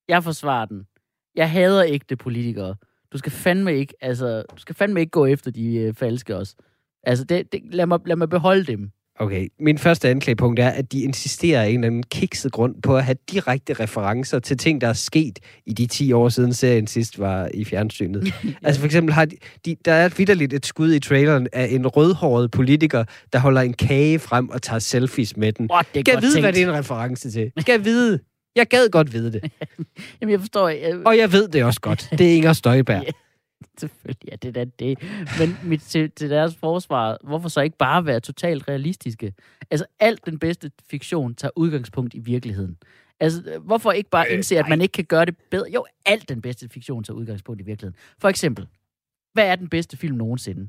Jeg 0.08 0.24
forsvarer 0.24 0.64
den. 0.66 0.86
Jeg 1.34 1.50
hader 1.50 1.84
ægte 1.86 2.16
politikere. 2.16 2.74
Du 3.12 3.18
skal 3.18 3.32
fandme 3.32 3.74
ikke, 3.74 3.94
altså, 4.00 4.42
du 4.42 4.60
skal 4.60 4.74
fandme 4.74 5.00
ikke 5.00 5.10
gå 5.10 5.26
efter 5.26 5.50
de 5.50 5.74
øh, 5.76 5.94
falske 5.94 6.36
også. 6.36 6.54
Altså, 7.02 7.24
det, 7.24 7.52
det, 7.52 7.62
lad, 7.74 7.86
mig, 7.86 7.98
lad 8.06 8.16
mig 8.16 8.28
beholde 8.28 8.64
dem. 8.64 8.90
Okay, 9.18 9.48
min 9.60 9.78
første 9.78 10.08
anklagepunkt 10.08 10.60
er, 10.60 10.68
at 10.68 10.92
de 10.92 11.02
insisterer 11.02 11.62
af 11.62 11.68
en 11.68 11.74
eller 11.74 11.86
anden 11.86 12.02
kikset 12.02 12.52
grund 12.52 12.82
på 12.82 12.96
at 12.96 13.04
have 13.04 13.16
direkte 13.30 13.72
referencer 13.74 14.38
til 14.38 14.58
ting, 14.58 14.80
der 14.80 14.88
er 14.88 14.92
sket 14.92 15.38
i 15.66 15.72
de 15.72 15.86
10 15.86 16.12
år 16.12 16.28
siden 16.28 16.52
serien 16.54 16.86
sidst 16.86 17.18
var 17.18 17.48
i 17.54 17.64
fjernsynet. 17.64 18.34
Altså 18.62 18.80
for 18.80 18.86
eksempel 18.86 19.14
har 19.14 19.24
de, 19.24 19.36
de, 19.64 19.76
der 19.84 19.92
er 19.92 20.08
vidderligt 20.16 20.52
et 20.52 20.66
skud 20.66 20.92
i 20.92 21.00
traileren 21.00 21.48
af 21.52 21.68
en 21.70 21.86
rødhåret 21.86 22.50
politiker, 22.50 23.04
der 23.32 23.38
holder 23.38 23.60
en 23.60 23.72
kage 23.72 24.18
frem 24.18 24.48
og 24.48 24.62
tager 24.62 24.78
selfies 24.78 25.36
med 25.36 25.52
den. 25.52 25.68
Åh, 25.72 25.80
det 25.94 26.00
er 26.00 26.02
Skal 26.12 26.22
vide, 26.22 26.32
tænkt. 26.34 26.44
hvad 26.44 26.52
det 26.52 26.62
er 26.62 26.68
en 26.68 26.74
reference 26.78 27.30
til? 27.30 27.52
Skal 27.58 27.72
jeg 27.72 27.84
vide? 27.84 28.18
Jeg 28.56 28.66
gad 28.66 28.88
godt 28.90 29.12
vide 29.12 29.32
det. 29.32 29.42
Jamen, 30.20 30.32
jeg 30.32 30.40
forstår, 30.40 30.68
jeg, 30.68 30.94
Og 31.06 31.18
jeg 31.18 31.32
ved 31.32 31.48
det 31.48 31.64
også 31.64 31.80
godt. 31.80 32.08
Det 32.18 32.32
er 32.32 32.36
Inger 32.36 32.52
Støjberg. 32.52 33.02
Ja. 33.06 33.10
Selvfølgelig 33.80 34.32
er 34.32 34.36
det 34.36 34.54
da 34.54 34.64
det. 34.64 34.98
Men 35.38 35.56
mit, 35.64 35.80
til, 35.80 36.10
til 36.10 36.30
deres 36.30 36.56
forsvar, 36.56 37.18
hvorfor 37.24 37.48
så 37.48 37.60
ikke 37.60 37.76
bare 37.76 38.06
være 38.06 38.20
totalt 38.20 38.68
realistiske? 38.68 39.34
Altså, 39.70 39.86
alt 40.00 40.26
den 40.26 40.38
bedste 40.38 40.70
fiktion 40.90 41.34
tager 41.34 41.52
udgangspunkt 41.56 42.14
i 42.14 42.18
virkeligheden. 42.18 42.76
Altså, 43.20 43.58
hvorfor 43.64 43.92
ikke 43.92 44.10
bare 44.10 44.26
Øh, 44.28 44.34
indse, 44.34 44.58
at 44.58 44.68
man 44.68 44.80
ikke 44.80 44.92
kan 44.92 45.04
gøre 45.04 45.24
det 45.24 45.36
bedre? 45.50 45.70
Jo, 45.74 45.86
alt 46.06 46.28
den 46.28 46.42
bedste 46.42 46.68
fiktion 46.68 47.04
tager 47.04 47.16
udgangspunkt 47.16 47.60
i 47.60 47.64
virkeligheden. 47.64 47.96
For 48.18 48.28
eksempel, 48.28 48.66
hvad 49.32 49.46
er 49.46 49.56
den 49.56 49.68
bedste 49.68 49.96
film 49.96 50.16
nogensinde? 50.16 50.68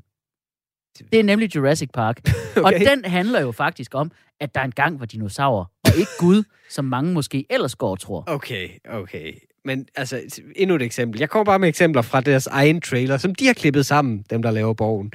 Det 1.12 1.20
er 1.20 1.24
nemlig 1.24 1.56
Jurassic 1.56 1.90
Park. 1.94 2.20
Okay. 2.56 2.66
Og 2.66 2.72
den 2.72 3.04
handler 3.04 3.40
jo 3.40 3.52
faktisk 3.52 3.94
om, 3.94 4.10
at 4.40 4.54
der 4.54 4.60
engang 4.60 5.00
var 5.00 5.06
dinosaurer, 5.06 5.64
og 5.84 5.90
ikke 5.98 6.10
Gud, 6.18 6.42
som 6.70 6.84
mange 6.84 7.12
måske 7.12 7.46
ellers 7.50 7.74
går 7.74 7.90
og 7.90 7.98
tror. 8.00 8.24
Okay, 8.26 8.68
okay. 8.88 9.32
Men 9.68 9.86
altså, 9.96 10.20
endnu 10.56 10.76
et 10.76 10.82
eksempel. 10.82 11.20
Jeg 11.20 11.30
kommer 11.30 11.44
bare 11.44 11.58
med 11.58 11.68
eksempler 11.68 12.02
fra 12.02 12.20
deres 12.20 12.46
egen 12.46 12.80
trailer, 12.80 13.16
som 13.16 13.34
de 13.34 13.46
har 13.46 13.54
klippet 13.54 13.86
sammen, 13.86 14.24
dem 14.30 14.42
der 14.42 14.50
laver 14.50 14.72
borgen. 14.74 15.12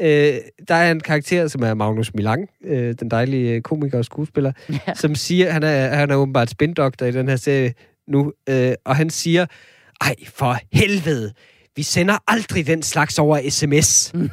Øh, 0.00 0.34
der 0.68 0.74
er 0.74 0.90
en 0.92 1.00
karakter, 1.00 1.48
som 1.48 1.62
er 1.62 1.74
Magnus 1.74 2.14
Milang, 2.14 2.48
øh, 2.64 2.94
den 3.00 3.10
dejlige 3.10 3.62
komiker 3.62 3.98
og 3.98 4.04
skuespiller, 4.04 4.52
Ja. 4.86 4.94
som 4.94 5.14
siger, 5.14 5.50
han 5.50 5.62
er, 5.62 5.88
han 5.88 6.10
er 6.10 6.16
åbenbart 6.16 6.50
spindoktor 6.50 7.06
i 7.06 7.12
den 7.12 7.28
her 7.28 7.36
serie 7.36 7.74
nu, 8.08 8.32
øh, 8.48 8.72
og 8.84 8.96
han 8.96 9.10
siger, 9.10 9.46
ej, 10.00 10.14
for 10.34 10.56
helvede, 10.72 11.32
vi 11.76 11.82
sender 11.82 12.18
aldrig 12.28 12.66
den 12.66 12.82
slags 12.82 13.18
over 13.18 13.50
sms. 13.50 14.14
Mm. 14.14 14.30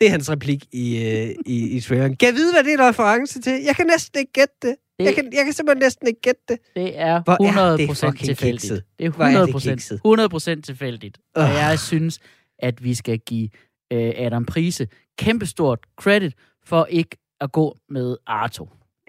Det 0.00 0.06
er 0.06 0.10
hans 0.10 0.30
replik 0.30 0.64
i, 0.72 0.96
øh, 1.04 1.34
i, 1.46 1.76
i 1.76 1.80
traileren. 1.80 2.16
Kan 2.16 2.26
jeg 2.28 2.34
vide, 2.34 2.52
hvad 2.52 2.64
det 2.64 2.72
er 2.72 2.78
en 2.78 2.88
reference 2.88 3.40
til? 3.40 3.52
Jeg 3.66 3.76
kan 3.76 3.86
næsten 3.86 4.18
ikke 4.18 4.32
gætte 4.32 4.54
det. 4.62 4.74
Det- 4.98 5.04
Jeg 5.06 5.14
kan, 5.14 5.24
jeg 5.32 5.44
kan 5.44 5.52
simpelthen 5.52 5.82
næsten 5.82 6.08
ikke 6.08 6.20
gætte 6.20 6.40
det. 6.48 6.58
Det 6.76 6.98
er 6.98 7.22
Hvor 7.22 7.32
er 7.32 7.76
100% 7.76 8.10
det 8.10 8.18
tilfældigt. 8.26 8.60
kikset. 8.62 8.84
Det 8.98 9.06
er 9.06 9.10
Hvor 9.10 9.24
er 9.24 9.46
det 9.46 9.54
100%, 9.54 9.70
kikset. 9.70 10.00
100% 10.58 10.62
tilfældigt. 10.62 11.18
Og 11.34 11.42
Ugh. 11.42 11.50
jeg 11.54 11.78
synes, 11.78 12.18
at 12.58 12.84
vi 12.84 12.94
skal 12.94 13.18
give 13.18 13.48
øh, 13.92 14.12
Adam 14.16 14.44
Prise 14.46 14.88
kæmpestort 15.18 15.78
credit 16.00 16.34
for 16.66 16.86
ikke 16.90 17.16
at 17.40 17.52
gå 17.52 17.76
med 17.88 18.16
Arto 18.26 18.68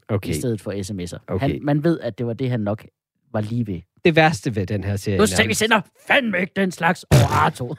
Okay. 0.09 0.29
i 0.29 0.33
stedet 0.33 0.61
for 0.61 0.71
sms'er. 0.71 1.17
Okay. 1.27 1.47
Han, 1.47 1.59
man 1.61 1.83
ved, 1.83 1.99
at 1.99 2.17
det 2.17 2.25
var 2.27 2.33
det, 2.33 2.49
han 2.49 2.59
nok 2.59 2.85
var 3.33 3.41
lige 3.41 3.67
ved. 3.67 3.81
Det 4.05 4.15
værste 4.15 4.55
ved 4.55 4.65
den 4.65 4.83
her 4.83 4.95
serie... 4.95 5.17
Nu 5.17 5.25
skal 5.25 5.47
vi 5.47 5.53
sender 5.53 5.81
fandme 6.07 6.39
ikke 6.39 6.53
den 6.55 6.71
slags 6.71 7.03
over 7.03 7.27
Arto. 7.27 7.75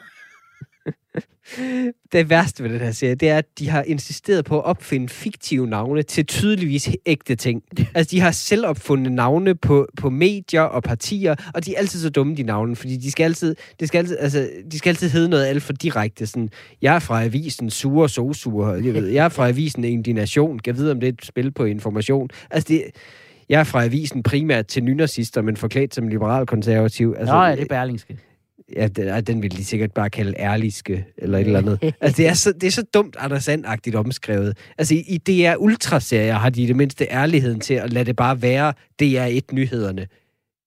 Det 2.12 2.30
værste 2.30 2.62
ved 2.62 2.70
den 2.70 2.80
her 2.80 2.92
serie, 2.92 3.14
det 3.14 3.28
er, 3.28 3.38
at 3.38 3.58
de 3.58 3.68
har 3.68 3.82
insisteret 3.82 4.44
på 4.44 4.58
at 4.58 4.64
opfinde 4.64 5.08
fiktive 5.08 5.66
navne 5.66 6.02
til 6.02 6.26
tydeligvis 6.26 6.90
ægte 7.06 7.34
ting. 7.34 7.62
Altså, 7.94 8.10
de 8.10 8.20
har 8.20 8.30
selv 8.30 8.66
opfundet 8.66 9.12
navne 9.12 9.54
på, 9.54 9.88
på 9.96 10.10
medier 10.10 10.60
og 10.60 10.82
partier, 10.82 11.34
og 11.54 11.66
de 11.66 11.74
er 11.74 11.78
altid 11.78 12.00
så 12.00 12.10
dumme, 12.10 12.36
de 12.36 12.42
navne, 12.42 12.76
fordi 12.76 12.96
de 12.96 13.10
skal 13.10 13.24
altid, 13.24 13.56
det 13.80 13.88
skal 13.88 13.98
altid, 13.98 14.16
altså, 14.20 14.48
de 14.70 14.78
skal 14.78 14.90
altid 14.90 15.10
hedde 15.10 15.28
noget 15.28 15.46
alt 15.46 15.62
for 15.62 15.72
direkte. 15.72 16.26
Sådan, 16.26 16.50
jeg 16.82 16.94
er 16.94 16.98
fra 16.98 17.24
avisen 17.24 17.70
Sure 17.70 18.08
Sosur, 18.08 18.74
jeg, 18.74 18.94
ved, 18.94 19.06
jeg 19.06 19.24
er 19.24 19.28
fra 19.28 19.48
avisen 19.48 19.84
Indignation, 19.84 20.60
jeg 20.66 20.76
ved, 20.76 20.90
om 20.90 21.00
det 21.00 21.08
er 21.08 21.12
et 21.12 21.24
spil 21.24 21.52
på 21.52 21.64
information. 21.64 22.28
Altså, 22.50 22.66
det, 22.68 22.84
jeg 23.48 23.60
er 23.60 23.64
fra 23.64 23.84
avisen 23.84 24.22
primært 24.22 24.66
til 24.66 24.84
nynazister, 24.84 25.42
men 25.42 25.56
forklædt 25.56 25.94
som 25.94 26.08
liberal-konservativ. 26.08 27.14
Altså, 27.18 27.34
Nå 27.34 27.42
ja, 27.42 27.52
det 27.52 27.60
er 27.60 27.66
Berlingske. 27.68 28.18
Ja, 28.72 28.88
den, 28.88 29.26
den 29.26 29.42
vil 29.42 29.56
de 29.56 29.64
sikkert 29.64 29.92
bare 29.92 30.10
kalde 30.10 30.34
ærliske, 30.38 31.06
eller 31.18 31.38
et 31.38 31.46
eller 31.46 31.58
andet. 31.58 31.78
Altså, 32.00 32.22
det 32.22 32.28
er 32.28 32.34
så, 32.34 32.52
det 32.52 32.66
er 32.66 32.70
så 32.70 32.82
dumt 32.94 33.16
Anders 33.18 33.48
Sand-agtigt 33.48 33.94
omskrevet. 33.94 34.58
Altså, 34.78 34.94
i, 34.94 35.04
i 35.08 35.18
DR 35.18 35.56
Ultra-serier 35.58 36.34
har 36.34 36.50
de 36.50 36.62
i 36.62 36.66
det 36.66 36.76
mindste 36.76 37.06
ærligheden 37.10 37.60
til 37.60 37.74
at 37.74 37.92
lade 37.92 38.04
det 38.04 38.16
bare 38.16 38.42
være 38.42 38.72
DR1-nyhederne, 39.02 40.06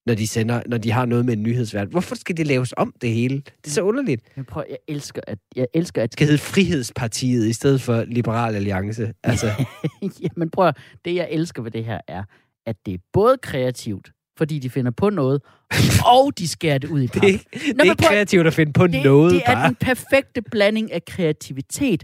når 0.05 0.15
de, 0.15 0.27
sender, 0.27 0.61
når 0.65 0.77
de 0.77 0.91
har 0.91 1.05
noget 1.05 1.25
med 1.25 1.33
en 1.33 1.43
nyhedsvært. 1.43 1.87
Hvorfor 1.87 2.15
skal 2.15 2.37
det 2.37 2.47
laves 2.47 2.73
om, 2.77 2.93
det 3.01 3.09
hele? 3.09 3.35
Det 3.35 3.67
er 3.67 3.71
så 3.71 3.81
underligt. 3.81 4.25
Det 4.25 4.37
Men 4.37 4.45
prøv, 4.45 4.63
jeg 4.69 4.77
elsker, 4.87 5.21
at, 5.27 5.39
jeg 5.55 5.67
elsker, 5.73 6.03
at 6.03 6.13
skal 6.13 6.27
hedde 6.27 6.41
Frihedspartiet 6.41 7.47
i 7.47 7.53
stedet 7.53 7.81
for 7.81 8.03
Liberal 8.03 8.55
Alliance. 8.55 9.13
Altså, 9.23 9.51
Jamen 10.23 10.49
prøv 10.49 10.67
at, 10.67 10.77
det 11.05 11.15
jeg 11.15 11.27
elsker 11.31 11.61
ved 11.61 11.71
det 11.71 11.85
her 11.85 11.99
er, 12.07 12.23
at 12.65 12.75
det 12.85 12.93
er 12.93 12.97
både 13.13 13.37
kreativt, 13.37 14.11
fordi 14.39 14.59
de 14.59 14.69
finder 14.69 14.91
på 14.91 15.09
noget, 15.09 15.41
og 16.15 16.31
de 16.37 16.47
skærer 16.47 16.77
det 16.77 16.89
ud 16.89 17.01
i 17.01 17.07
pap. 17.07 17.21
det, 17.21 17.29
er 17.29 17.33
ikke- 17.33 17.45
det 17.53 17.79
er 17.79 17.83
ikke 17.83 18.03
kreativt 18.03 18.47
at 18.47 18.53
finde 18.53 18.73
på 18.73 18.87
det, 18.87 19.03
noget, 19.03 19.33
det 19.33 19.41
er 19.45 19.53
bare. 19.53 19.67
den 19.67 19.75
perfekte 19.75 20.41
blanding 20.41 20.91
af 20.91 21.05
kreativitet 21.05 22.03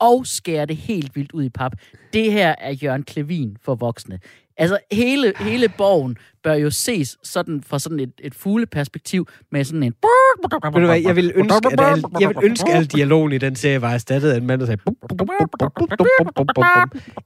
og 0.00 0.26
skærer 0.26 0.64
det 0.64 0.76
helt 0.76 1.16
vildt 1.16 1.32
ud 1.32 1.44
i 1.44 1.48
pap. 1.48 1.72
Det 2.12 2.32
her 2.32 2.54
er 2.58 2.72
Jørgen 2.72 3.02
Klevin 3.02 3.56
for 3.64 3.74
voksne. 3.74 4.18
Altså, 4.58 4.78
hele, 4.92 5.32
hele 5.40 5.68
borgen 5.68 6.16
bør 6.42 6.54
jo 6.54 6.70
ses 6.70 7.16
sådan 7.22 7.62
fra 7.66 7.78
sådan 7.78 8.00
et, 8.00 8.12
et 8.18 8.34
fugleperspektiv 8.34 9.28
med 9.52 9.64
sådan 9.64 9.82
en... 9.82 9.92
Ved 10.72 10.80
du 10.80 10.86
hvad, 10.86 11.00
jeg 11.00 11.16
vil 11.16 11.32
ønske, 11.34 11.56
at 11.72 11.80
al, 11.80 12.04
jeg 12.20 12.28
vil 12.28 12.36
ønske, 12.42 12.70
at 12.70 12.76
al 12.76 12.84
dialogen 12.86 13.32
i 13.32 13.38
den 13.38 13.56
serie 13.56 13.80
var 13.80 13.92
erstattet 13.92 14.30
af 14.30 14.36
en 14.36 14.46
mand, 14.46 14.60
der 14.60 14.66
sagde... 14.66 14.82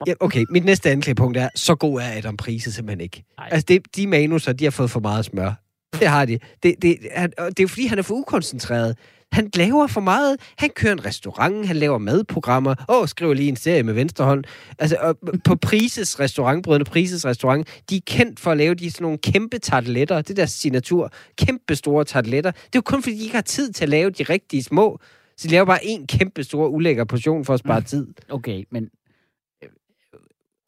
Ja, 0.07 0.13
okay, 0.21 0.45
mit 0.51 0.65
næste 0.65 0.91
anklagepunkt 0.91 1.37
er, 1.37 1.49
så 1.55 1.75
god 1.75 2.01
er 2.01 2.19
Adam 2.19 2.37
Prise 2.37 2.73
simpelthen 2.73 3.01
ikke. 3.01 3.25
Altså, 3.39 3.65
det, 3.69 3.97
de 3.97 4.07
manuser, 4.07 4.53
de 4.53 4.65
har 4.65 4.71
fået 4.71 4.91
for 4.91 5.01
meget 5.01 5.25
smør. 5.25 5.53
Det 5.93 6.09
har 6.09 6.25
de. 6.25 6.39
Det, 6.63 6.75
det, 6.83 6.97
han, 7.15 7.31
det 7.31 7.61
er 7.61 7.63
jo 7.63 7.69
fordi, 7.69 7.87
han 7.87 7.99
er 7.99 8.03
for 8.03 8.15
ukoncentreret. 8.15 8.97
Han 9.33 9.51
laver 9.55 9.87
for 9.87 10.01
meget. 10.01 10.37
Han 10.59 10.71
kører 10.71 10.93
en 10.93 11.05
restaurant, 11.05 11.67
han 11.67 11.77
laver 11.77 11.99
madprogrammer. 11.99 12.75
Åh, 12.89 13.09
skriver 13.09 13.35
lige 13.35 13.49
en 13.49 13.57
serie 13.57 13.83
med 13.83 13.95
venstre 13.95 14.25
hånd. 14.25 14.45
Altså, 14.79 14.97
og 15.01 15.19
på 15.45 15.55
Prises 15.57 16.21
restaurant, 16.21 16.65
Brødrene 16.65 16.85
Prises 16.85 17.27
restaurant, 17.27 17.69
de 17.91 17.97
er 17.97 18.01
kendt 18.07 18.41
for 18.41 18.51
at 18.51 18.57
lave 18.57 18.75
de 18.75 18.91
sådan 18.91 19.05
nogle 19.05 19.19
kæmpe 19.19 19.59
tarteletter. 19.59 20.17
Det 20.17 20.31
er 20.31 20.35
deres 20.35 20.51
signatur. 20.51 21.13
Kæmpe 21.37 21.75
store 21.75 22.05
tarteletter. 22.05 22.51
Det 22.51 22.59
er 22.63 22.69
jo 22.77 22.81
kun 22.81 23.03
fordi, 23.03 23.17
de 23.17 23.23
ikke 23.23 23.35
har 23.35 23.43
tid 23.43 23.73
til 23.73 23.85
at 23.85 23.89
lave 23.89 24.11
de 24.11 24.23
rigtige 24.23 24.63
små. 24.63 24.99
Så 25.37 25.49
de 25.49 25.53
laver 25.53 25.65
bare 25.65 25.87
en 25.87 26.07
kæmpe 26.07 26.45
stor 26.45 26.67
ulækker 26.67 27.05
portion 27.05 27.45
for 27.45 27.55
at 27.55 27.61
spare 27.61 27.81
tid. 27.81 28.07
Okay, 28.29 28.65
men... 28.71 28.89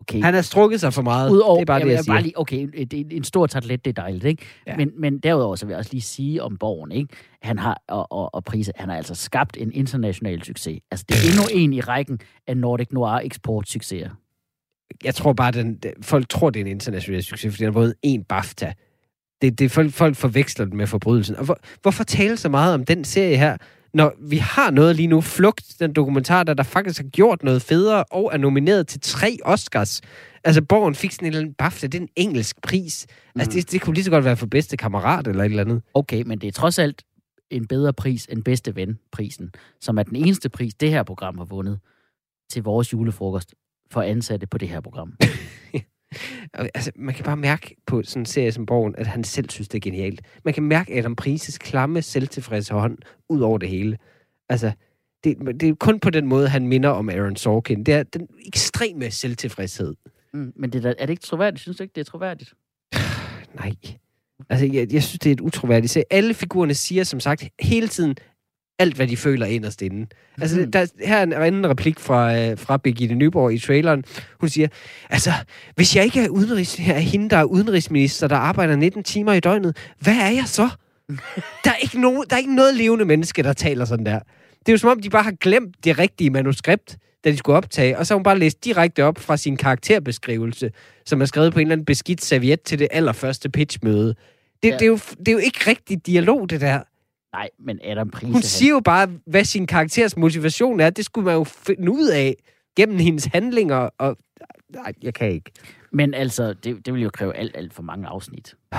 Okay. 0.02 0.22
Han 0.22 0.34
har 0.34 0.42
strukket 0.42 0.80
sig 0.80 0.92
for 0.92 1.02
meget. 1.02 1.30
Udover, 1.30 1.54
det 1.54 1.62
er 1.62 1.66
bare 1.66 1.78
det, 1.78 1.86
vil 1.86 1.92
jeg 1.92 2.04
siger. 2.04 2.14
Bare 2.14 2.22
lige, 2.22 2.38
okay, 2.38 2.56
en, 2.74 2.88
en, 2.92 3.06
en 3.10 3.24
stor 3.24 3.46
tartelet, 3.46 3.84
det 3.84 3.98
er 3.98 4.02
dejligt, 4.02 4.24
ikke? 4.24 4.42
Ja. 4.66 4.76
Men, 4.76 4.90
men 4.98 5.18
derudover, 5.18 5.56
så 5.56 5.66
vil 5.66 5.72
jeg 5.72 5.78
også 5.78 5.90
lige 5.92 6.02
sige 6.02 6.42
om 6.42 6.56
Borgen, 6.56 6.92
ikke? 6.92 7.14
Han 7.42 7.58
har, 7.58 7.82
og, 7.88 8.12
og, 8.12 8.34
og 8.34 8.44
Prise, 8.44 8.72
han 8.76 8.88
har 8.88 8.96
altså 8.96 9.14
skabt 9.14 9.56
en 9.56 9.72
international 9.72 10.42
succes. 10.44 10.80
Altså, 10.90 11.06
det 11.08 11.16
er 11.16 11.30
endnu 11.30 11.60
en 11.60 11.72
i 11.72 11.80
rækken 11.80 12.20
af 12.46 12.56
Nordic 12.56 12.88
Noir 12.92 13.20
eksportsucceser. 13.24 14.10
jeg 15.04 15.14
tror 15.14 15.32
bare, 15.32 15.50
den, 15.52 15.78
folk 16.02 16.28
tror, 16.28 16.50
det 16.50 16.60
er 16.60 16.64
en 16.64 16.70
international 16.70 17.22
succes, 17.22 17.54
fordi 17.54 17.64
den 17.64 17.72
har 17.72 17.80
vundet 17.80 17.94
en 18.02 18.24
BAFTA. 18.24 18.72
Det, 19.42 19.58
det, 19.58 19.70
folk, 19.70 19.92
folk 19.92 20.16
forveksler 20.16 20.64
den 20.64 20.76
med 20.76 20.86
forbrydelsen. 20.86 21.36
Og 21.36 21.44
hvor, 21.44 21.58
hvorfor 21.82 22.04
tale 22.04 22.36
så 22.36 22.48
meget 22.48 22.74
om 22.74 22.84
den 22.84 23.04
serie 23.04 23.36
her, 23.36 23.56
når 23.94 24.12
vi 24.20 24.36
har 24.36 24.70
noget 24.70 24.96
lige 24.96 25.06
nu, 25.06 25.20
Flugt, 25.20 25.76
den 25.80 25.92
dokumentar, 25.92 26.42
der, 26.42 26.54
der 26.54 26.62
faktisk 26.62 27.00
har 27.00 27.08
gjort 27.08 27.42
noget 27.42 27.62
federe 27.62 28.04
og 28.04 28.30
er 28.32 28.36
nomineret 28.38 28.86
til 28.86 29.00
tre 29.00 29.38
Oscars. 29.44 30.00
Altså, 30.44 30.62
Borgen 30.62 30.94
fik 30.94 31.12
sådan 31.12 31.26
en 31.26 31.28
eller 31.28 31.40
anden 31.40 31.54
BAFTA, 31.54 31.86
det 31.86 31.98
er 31.98 32.02
en 32.02 32.08
engelsk 32.16 32.56
pris. 32.62 33.06
Altså, 33.34 33.50
Mm. 33.50 33.54
det, 33.62 33.72
det 33.72 33.80
kunne 33.80 33.94
lige 33.94 34.04
så 34.04 34.10
godt 34.10 34.24
være 34.24 34.36
for 34.36 34.46
bedste 34.46 34.76
kammerat 34.76 35.26
eller 35.26 35.44
et 35.44 35.50
eller 35.50 35.64
andet. 35.64 35.82
Okay, 35.94 36.22
men 36.26 36.38
det 36.38 36.48
er 36.48 36.52
trods 36.52 36.78
alt 36.78 37.02
en 37.50 37.66
bedre 37.66 37.92
pris 37.92 38.26
end 38.26 38.42
bedste 38.44 38.76
ven-prisen, 38.76 39.50
som 39.80 39.98
er 39.98 40.02
den 40.02 40.16
eneste 40.16 40.48
pris, 40.48 40.74
det 40.74 40.90
her 40.90 41.02
program 41.02 41.38
har 41.38 41.44
vundet 41.44 41.78
til 42.50 42.62
vores 42.62 42.92
julefrokost 42.92 43.54
for 43.90 44.02
ansatte 44.02 44.46
på 44.46 44.58
det 44.58 44.68
her 44.68 44.80
program. 44.80 45.14
Og, 46.52 46.68
altså, 46.74 46.92
man 46.96 47.14
kan 47.14 47.24
bare 47.24 47.36
mærke 47.36 47.76
på 47.86 48.02
sådan 48.02 48.22
en 48.22 48.26
serie 48.26 48.52
som 48.52 48.66
Borgen, 48.66 48.94
at 48.98 49.06
han 49.06 49.24
selv 49.24 49.50
synes, 49.50 49.68
det 49.68 49.78
er 49.78 49.90
genialt. 49.90 50.22
Man 50.44 50.54
kan 50.54 50.62
mærke 50.62 50.98
Adam 50.98 51.16
Prises 51.16 51.58
klamme, 51.58 52.02
selvtilfredse 52.02 52.74
hånd 52.74 52.98
ud 53.28 53.40
over 53.40 53.58
det 53.58 53.68
hele. 53.68 53.98
Altså, 54.48 54.72
det, 55.24 55.36
det 55.60 55.68
er 55.68 55.74
kun 55.74 56.00
på 56.00 56.10
den 56.10 56.26
måde, 56.26 56.48
han 56.48 56.66
minder 56.66 56.88
om 56.88 57.08
Aaron 57.08 57.36
Sorkin. 57.36 57.84
Det 57.84 57.94
er 57.94 58.02
den 58.02 58.28
ekstreme 58.46 59.10
selvtilfredshed. 59.10 59.94
Mm, 60.34 60.52
men 60.56 60.70
det 60.70 60.84
er, 60.84 60.94
er 60.98 61.06
det 61.06 61.10
ikke 61.10 61.22
troværdigt? 61.22 61.62
Synes 61.62 61.76
du 61.76 61.82
ikke, 61.82 61.92
det 61.94 62.00
er 62.00 62.10
troværdigt? 62.10 62.54
Nej. 63.60 63.72
Altså, 64.50 64.66
jeg, 64.66 64.92
jeg 64.92 65.02
synes, 65.02 65.18
det 65.18 65.30
er 65.30 65.34
et 65.34 65.40
utroværdigt 65.40 65.92
serie. 65.92 66.04
Alle 66.10 66.34
figurerne 66.34 66.74
siger, 66.74 67.04
som 67.04 67.20
sagt, 67.20 67.44
hele 67.60 67.88
tiden 67.88 68.16
alt, 68.82 68.96
hvad 68.96 69.06
de 69.06 69.16
føler 69.16 69.46
inderst 69.46 69.82
inde. 69.82 70.06
Altså, 70.40 70.56
Mhm. 70.60 70.72
der, 70.72 70.86
her 71.04 71.16
er 71.16 71.22
en 71.22 71.32
anden 71.32 71.68
replik 71.68 71.98
fra, 72.00 72.38
øh, 72.38 72.58
fra 72.58 72.76
Birgitte 72.76 73.14
Nyborg 73.14 73.52
i 73.54 73.58
traileren. 73.58 74.04
Hun 74.40 74.48
siger, 74.48 74.68
altså, 75.10 75.32
hvis 75.74 75.96
jeg 75.96 76.04
ikke 76.04 76.20
er, 76.24 76.28
udenrigs, 76.28 76.78
er 76.78 76.98
hende, 76.98 77.30
der 77.30 77.36
er 77.36 77.44
udenrigsminister, 77.44 78.28
der 78.28 78.36
arbejder 78.36 78.76
19 78.76 79.02
timer 79.04 79.32
i 79.32 79.40
døgnet, 79.40 79.76
hvad 80.00 80.14
er 80.14 80.30
jeg 80.30 80.44
så? 80.46 80.68
der, 81.64 81.70
er 81.70 81.76
ikke 81.82 82.00
nogen, 82.00 82.24
der 82.30 82.36
er 82.36 82.38
ikke 82.38 82.54
noget 82.54 82.74
levende 82.74 83.04
menneske, 83.04 83.42
der 83.42 83.52
taler 83.52 83.84
sådan 83.84 84.06
der. 84.06 84.18
Det 84.58 84.68
er 84.68 84.72
jo 84.72 84.78
som 84.78 84.90
om, 84.90 85.00
de 85.00 85.10
bare 85.10 85.22
har 85.22 85.34
glemt 85.40 85.76
det 85.84 85.98
rigtige 85.98 86.30
manuskript, 86.30 86.96
da 87.24 87.30
de 87.30 87.36
skulle 87.36 87.56
optage, 87.56 87.98
og 87.98 88.06
så 88.06 88.14
har 88.14 88.16
hun 88.18 88.22
bare 88.22 88.38
læst 88.38 88.64
direkte 88.64 89.04
op 89.04 89.18
fra 89.18 89.36
sin 89.36 89.56
karakterbeskrivelse, 89.56 90.70
som 91.06 91.20
er 91.20 91.24
skrevet 91.24 91.52
på 91.52 91.58
en 91.58 91.66
eller 91.66 91.72
anden 91.72 91.84
beskidt 91.84 92.24
serviet 92.24 92.62
til 92.62 92.78
det 92.78 92.88
allerførste 92.90 93.48
pitchmøde. 93.50 94.14
Det. 94.62 94.68
Ja. 94.68 94.74
det, 94.74 94.82
er 94.82 94.86
jo, 94.86 94.98
det 95.18 95.28
er 95.28 95.32
jo 95.32 95.38
ikke 95.38 95.60
rigtig 95.66 96.06
dialog, 96.06 96.50
det 96.50 96.60
der. 96.60 96.80
Nej, 97.32 97.48
men 97.58 97.78
Adam 97.84 98.10
Prise... 98.10 98.32
Hun 98.32 98.42
siger 98.42 98.70
jo 98.70 98.80
bare, 98.80 99.08
hvad 99.26 99.44
sin 99.44 99.66
karakters 99.66 100.16
motivation 100.16 100.80
er. 100.80 100.90
Det 100.90 101.04
skulle 101.04 101.24
man 101.24 101.34
jo 101.34 101.44
finde 101.44 101.92
ud 101.92 102.08
af 102.08 102.34
gennem 102.76 102.98
hendes 102.98 103.24
handlinger. 103.24 103.76
Og 103.98 104.16
nej, 104.74 104.92
jeg 105.02 105.14
kan 105.14 105.28
ikke. 105.30 105.50
Men 105.92 106.14
altså, 106.14 106.52
det, 106.52 106.86
det 106.86 106.94
vil 106.94 107.02
jo 107.02 107.10
kræve 107.10 107.36
alt, 107.36 107.56
alt 107.56 107.74
for 107.74 107.82
mange 107.82 108.08
afsnit. 108.08 108.54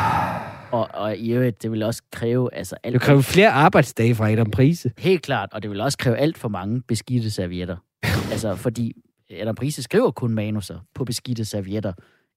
Og, 0.71 0.89
og 0.93 1.17
i 1.17 1.31
øvrigt, 1.33 1.63
det 1.63 1.71
vil 1.71 1.83
også 1.83 2.01
kræve, 2.11 2.53
altså 2.53 2.75
alt, 2.83 2.93
Det 2.93 3.01
kræver 3.01 3.21
flere 3.21 3.49
arbejdsdage 3.49 4.15
fra 4.15 4.31
Adam 4.31 4.51
Prise. 4.51 4.91
helt 4.97 5.21
klart, 5.21 5.49
og 5.53 5.61
det 5.61 5.71
vil 5.71 5.81
også 5.81 5.97
kræve 5.97 6.17
alt 6.17 6.37
for 6.37 6.49
mange 6.49 6.81
beskidte 6.81 7.31
servietter. 7.31 7.77
altså, 8.31 8.55
fordi 8.55 8.93
Adam 9.39 9.55
Prise 9.55 9.83
skriver 9.83 10.11
kun 10.11 10.33
manuser 10.33 10.79
på 10.95 11.05
beskidte 11.05 11.45
servietter, 11.45 11.93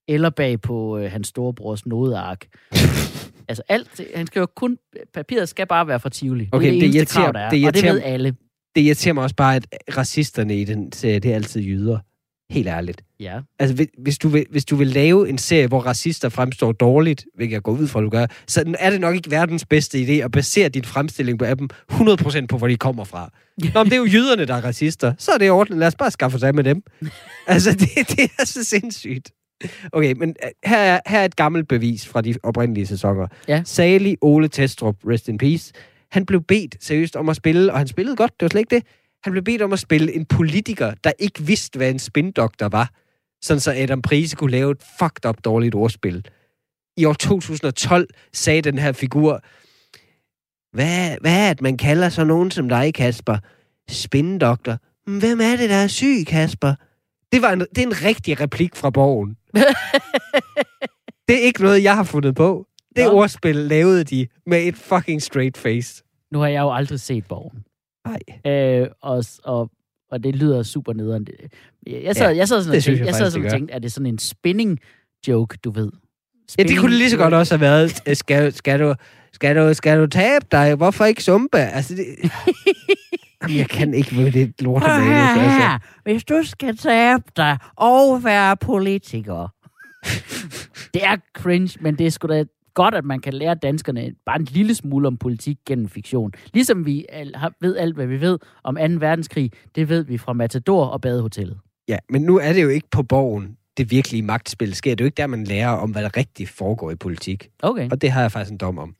eller 0.07 0.29
bag 0.29 0.61
på 0.61 0.97
øh, 0.97 1.11
hans 1.11 1.27
storebrors 1.27 1.85
nodeark. 1.85 2.45
altså 3.49 3.63
alt, 3.69 4.01
han 4.15 4.27
skriver 4.27 4.45
kun, 4.45 4.77
papiret 5.13 5.49
skal 5.49 5.67
bare 5.67 5.87
være 5.87 5.99
fra 5.99 6.09
Tivoli. 6.09 6.49
Okay, 6.51 6.67
det 6.67 6.77
er 6.77 6.81
det 6.81 6.93
det 6.93 6.99
irriterer- 6.99 7.23
krav, 7.23 7.33
der 7.33 7.39
er, 7.39 7.49
det 7.49 7.67
og 7.67 7.73
det 7.73 7.83
ved 7.83 8.01
alle. 8.03 8.35
Det 8.75 8.81
irriterer 8.81 9.13
mig 9.13 9.23
også 9.23 9.35
bare, 9.35 9.55
at 9.55 9.67
racisterne 9.97 10.57
i 10.61 10.63
den 10.63 10.91
serie, 10.91 11.19
det 11.19 11.31
er 11.31 11.35
altid 11.35 11.61
jyder. 11.61 11.99
Helt 12.53 12.67
ærligt. 12.67 13.01
Ja. 13.19 13.39
Altså, 13.59 13.87
hvis- 13.97 14.17
du, 14.17 14.27
vil, 14.27 14.45
hvis 14.51 14.65
du 14.65 14.75
vil 14.75 14.87
lave 14.87 15.29
en 15.29 15.37
serie, 15.37 15.67
hvor 15.67 15.79
racister 15.79 16.29
fremstår 16.29 16.71
dårligt, 16.71 17.25
hvilket 17.35 17.53
jeg 17.53 17.61
går 17.63 17.71
ud 17.71 17.87
fra, 17.87 17.99
at 17.99 18.03
du 18.03 18.09
gør, 18.09 18.25
så 18.47 18.75
er 18.79 18.89
det 18.89 19.01
nok 19.01 19.15
ikke 19.15 19.31
verdens 19.31 19.65
bedste 19.65 19.97
idé 20.01 20.11
at 20.11 20.31
basere 20.31 20.69
din 20.69 20.83
fremstilling 20.83 21.39
på 21.39 21.45
dem 21.45 21.69
100% 21.91 22.45
på, 22.45 22.57
hvor 22.57 22.67
de 22.67 22.77
kommer 22.77 23.03
fra. 23.03 23.29
Nå, 23.73 23.83
men 23.83 23.85
det 23.85 23.93
er 23.93 23.97
jo 23.97 24.05
jyderne, 24.05 24.45
der 24.45 24.53
er 24.55 24.61
racister. 24.61 25.13
Så 25.17 25.31
er 25.31 25.37
det 25.37 25.51
ordentligt. 25.51 25.79
Lad 25.79 25.87
os 25.87 25.95
bare 25.95 26.11
skaffe 26.11 26.35
os 26.35 26.43
af 26.43 26.53
med 26.53 26.63
dem. 26.63 26.83
altså, 27.47 27.71
det, 27.71 27.89
det 28.17 28.31
er 28.39 28.45
så 28.45 28.63
sindssygt. 28.63 29.31
Okay, 29.91 30.13
men 30.13 30.35
øh, 30.43 30.49
her 30.65 30.77
er, 30.77 30.99
her 31.07 31.19
er 31.19 31.25
et 31.25 31.35
gammelt 31.35 31.67
bevis 31.67 32.07
fra 32.07 32.21
de 32.21 32.35
oprindelige 32.43 32.85
sæsoner. 32.87 33.27
Ja. 33.47 33.61
Sali 33.65 34.15
Ole 34.21 34.47
Testrup, 34.47 34.95
rest 35.07 35.27
in 35.27 35.37
peace, 35.37 35.73
han 36.11 36.25
blev 36.25 36.43
bedt 36.43 36.77
seriøst 36.83 37.15
om 37.15 37.29
at 37.29 37.35
spille, 37.35 37.71
og 37.71 37.77
han 37.77 37.87
spillede 37.87 38.15
godt, 38.15 38.31
det 38.31 38.41
var 38.41 38.49
slet 38.49 38.59
ikke 38.61 38.75
det. 38.75 38.83
Han 39.23 39.31
blev 39.31 39.43
bedt 39.43 39.61
om 39.61 39.73
at 39.73 39.79
spille 39.79 40.13
en 40.15 40.25
politiker, 40.25 40.93
der 41.03 41.11
ikke 41.19 41.43
vidste, 41.43 41.77
hvad 41.77 41.89
en 41.89 41.99
spindoktor 41.99 42.67
var. 42.67 42.91
Sådan 43.41 43.59
så 43.61 43.73
Adam 43.77 44.01
Prise 44.01 44.35
kunne 44.35 44.51
lave 44.51 44.71
et 44.71 44.83
fucked 44.99 45.25
up 45.29 45.37
dårligt 45.45 45.75
ordspil. 45.75 46.25
I 46.97 47.05
år 47.05 47.13
2012 47.13 48.07
sagde 48.33 48.61
den 48.61 48.77
her 48.77 48.91
figur, 48.91 49.41
hvad, 50.75 51.17
hvad 51.21 51.49
er 51.49 51.53
det, 51.53 51.61
man 51.61 51.77
kalder 51.77 52.09
så 52.09 52.23
nogen 52.23 52.51
som 52.51 52.69
dig, 52.69 52.93
Kasper? 52.93 53.37
Spindoktor. 53.89 54.77
"Men 55.07 55.19
Hvem 55.19 55.41
er 55.41 55.55
det, 55.55 55.69
der 55.69 55.75
er 55.75 55.87
syg, 55.87 56.23
Kasper? 56.27 56.73
Det, 57.31 57.41
var 57.41 57.51
en, 57.51 57.59
det 57.59 57.77
er 57.77 57.87
en 57.87 58.03
rigtig 58.03 58.41
replik 58.41 58.75
fra 58.75 58.89
borgen. 58.89 59.37
det 61.27 61.35
er 61.35 61.41
ikke 61.41 61.61
noget, 61.61 61.83
jeg 61.83 61.95
har 61.95 62.03
fundet 62.03 62.35
på. 62.35 62.67
Det 62.95 63.05
Nå. 63.05 63.11
ordspil 63.11 63.55
lavede 63.55 64.03
de 64.03 64.27
med 64.45 64.63
et 64.67 64.75
fucking 64.75 65.21
straight 65.21 65.57
face. 65.57 66.03
Nu 66.31 66.39
har 66.39 66.47
jeg 66.47 66.61
jo 66.61 66.73
aldrig 66.73 66.99
set 66.99 67.25
Borgen. 67.27 67.63
Nej. 68.07 68.51
Øh, 68.53 68.87
og, 69.01 69.23
og, 69.43 69.69
og 70.11 70.23
det 70.23 70.35
lyder 70.35 70.63
super 70.63 70.93
nederen. 70.93 71.27
Jeg, 71.87 72.15
sad, 72.15 72.31
Ja, 72.31 72.37
jeg 72.37 72.47
sad 72.47 72.63
sådan 72.63 72.71
det 72.71 72.77
og 72.77 72.83
tænkte, 72.83 72.99
jeg 72.99 73.07
jeg 73.07 73.15
sad 73.15 73.31
sådan 73.31 73.49
tænkte, 73.49 73.73
er 73.73 73.79
det 73.79 73.91
sådan 73.91 74.05
en 74.05 74.19
spinning 74.19 74.79
joke, 75.27 75.57
du 75.63 75.71
ved? 75.71 75.91
Ja, 76.57 76.63
det 76.63 76.79
kunne 76.79 76.95
lige 76.97 77.09
så 77.09 77.17
godt 77.17 77.33
også 77.33 77.53
have 77.53 77.61
været. 77.61 78.01
Øh, 78.07 78.15
Skal, 78.15 78.53
skal, 78.53 78.79
du, 78.79 78.95
skal, 79.33 79.55
du, 79.55 79.73
skal 79.73 79.99
du 79.99 80.07
tabe 80.07 80.45
dig? 80.51 80.75
Hvorfor 80.75 81.05
ikke 81.05 81.23
sumpe? 81.23 81.57
Altså, 81.57 81.95
det... 81.95 82.05
Jamen, 83.43 83.57
jeg 83.57 83.69
kan 83.69 83.93
ikke 83.93 84.15
med 84.15 84.31
det 84.31 84.61
lort 84.61 84.81
Prøv 84.81 84.91
høre 84.91 85.29
altså. 85.29 85.41
her. 85.41 85.79
Hvis 86.03 86.23
du 86.23 86.41
skal 86.43 86.77
tabe 86.77 87.23
dig 87.37 87.57
og 87.75 88.23
være 88.23 88.57
politiker. 88.57 89.53
det 90.93 91.03
er 91.05 91.15
cringe, 91.33 91.77
men 91.81 91.97
det 91.97 92.05
er 92.07 92.11
sgu 92.11 92.27
da 92.27 92.43
godt, 92.73 92.95
at 92.95 93.05
man 93.05 93.19
kan 93.19 93.33
lære 93.33 93.55
danskerne 93.55 94.11
bare 94.25 94.39
en 94.39 94.45
lille 94.45 94.75
smule 94.75 95.07
om 95.07 95.17
politik 95.17 95.57
gennem 95.65 95.89
fiktion. 95.89 96.31
Ligesom 96.53 96.85
vi 96.85 97.05
al- 97.09 97.35
har- 97.35 97.53
ved 97.61 97.77
alt, 97.77 97.95
hvad 97.95 98.07
vi 98.07 98.21
ved 98.21 98.39
om 98.63 98.75
2. 98.75 98.81
verdenskrig, 98.99 99.51
det 99.75 99.89
ved 99.89 100.03
vi 100.03 100.17
fra 100.17 100.33
Matador 100.33 100.85
og 100.85 101.01
Badehotellet. 101.01 101.59
Ja, 101.87 101.97
men 102.09 102.21
nu 102.21 102.39
er 102.39 102.53
det 102.53 102.63
jo 102.63 102.69
ikke 102.69 102.87
på 102.91 103.03
borgen, 103.03 103.57
det 103.77 103.91
virkelige 103.91 104.21
magtspil 104.23 104.75
sker. 104.75 104.95
Det 104.95 105.01
er 105.01 105.05
jo 105.05 105.07
ikke 105.07 105.17
der, 105.17 105.27
man 105.27 105.43
lærer 105.43 105.69
om, 105.69 105.91
hvad 105.91 106.03
der 106.03 106.17
rigtig 106.17 106.49
foregår 106.49 106.91
i 106.91 106.95
politik. 106.95 107.49
Okay. 107.63 107.89
Og 107.91 108.01
det 108.01 108.11
har 108.11 108.21
jeg 108.21 108.31
faktisk 108.31 108.51
en 108.51 108.57
dom 108.57 108.77
om. 108.77 108.95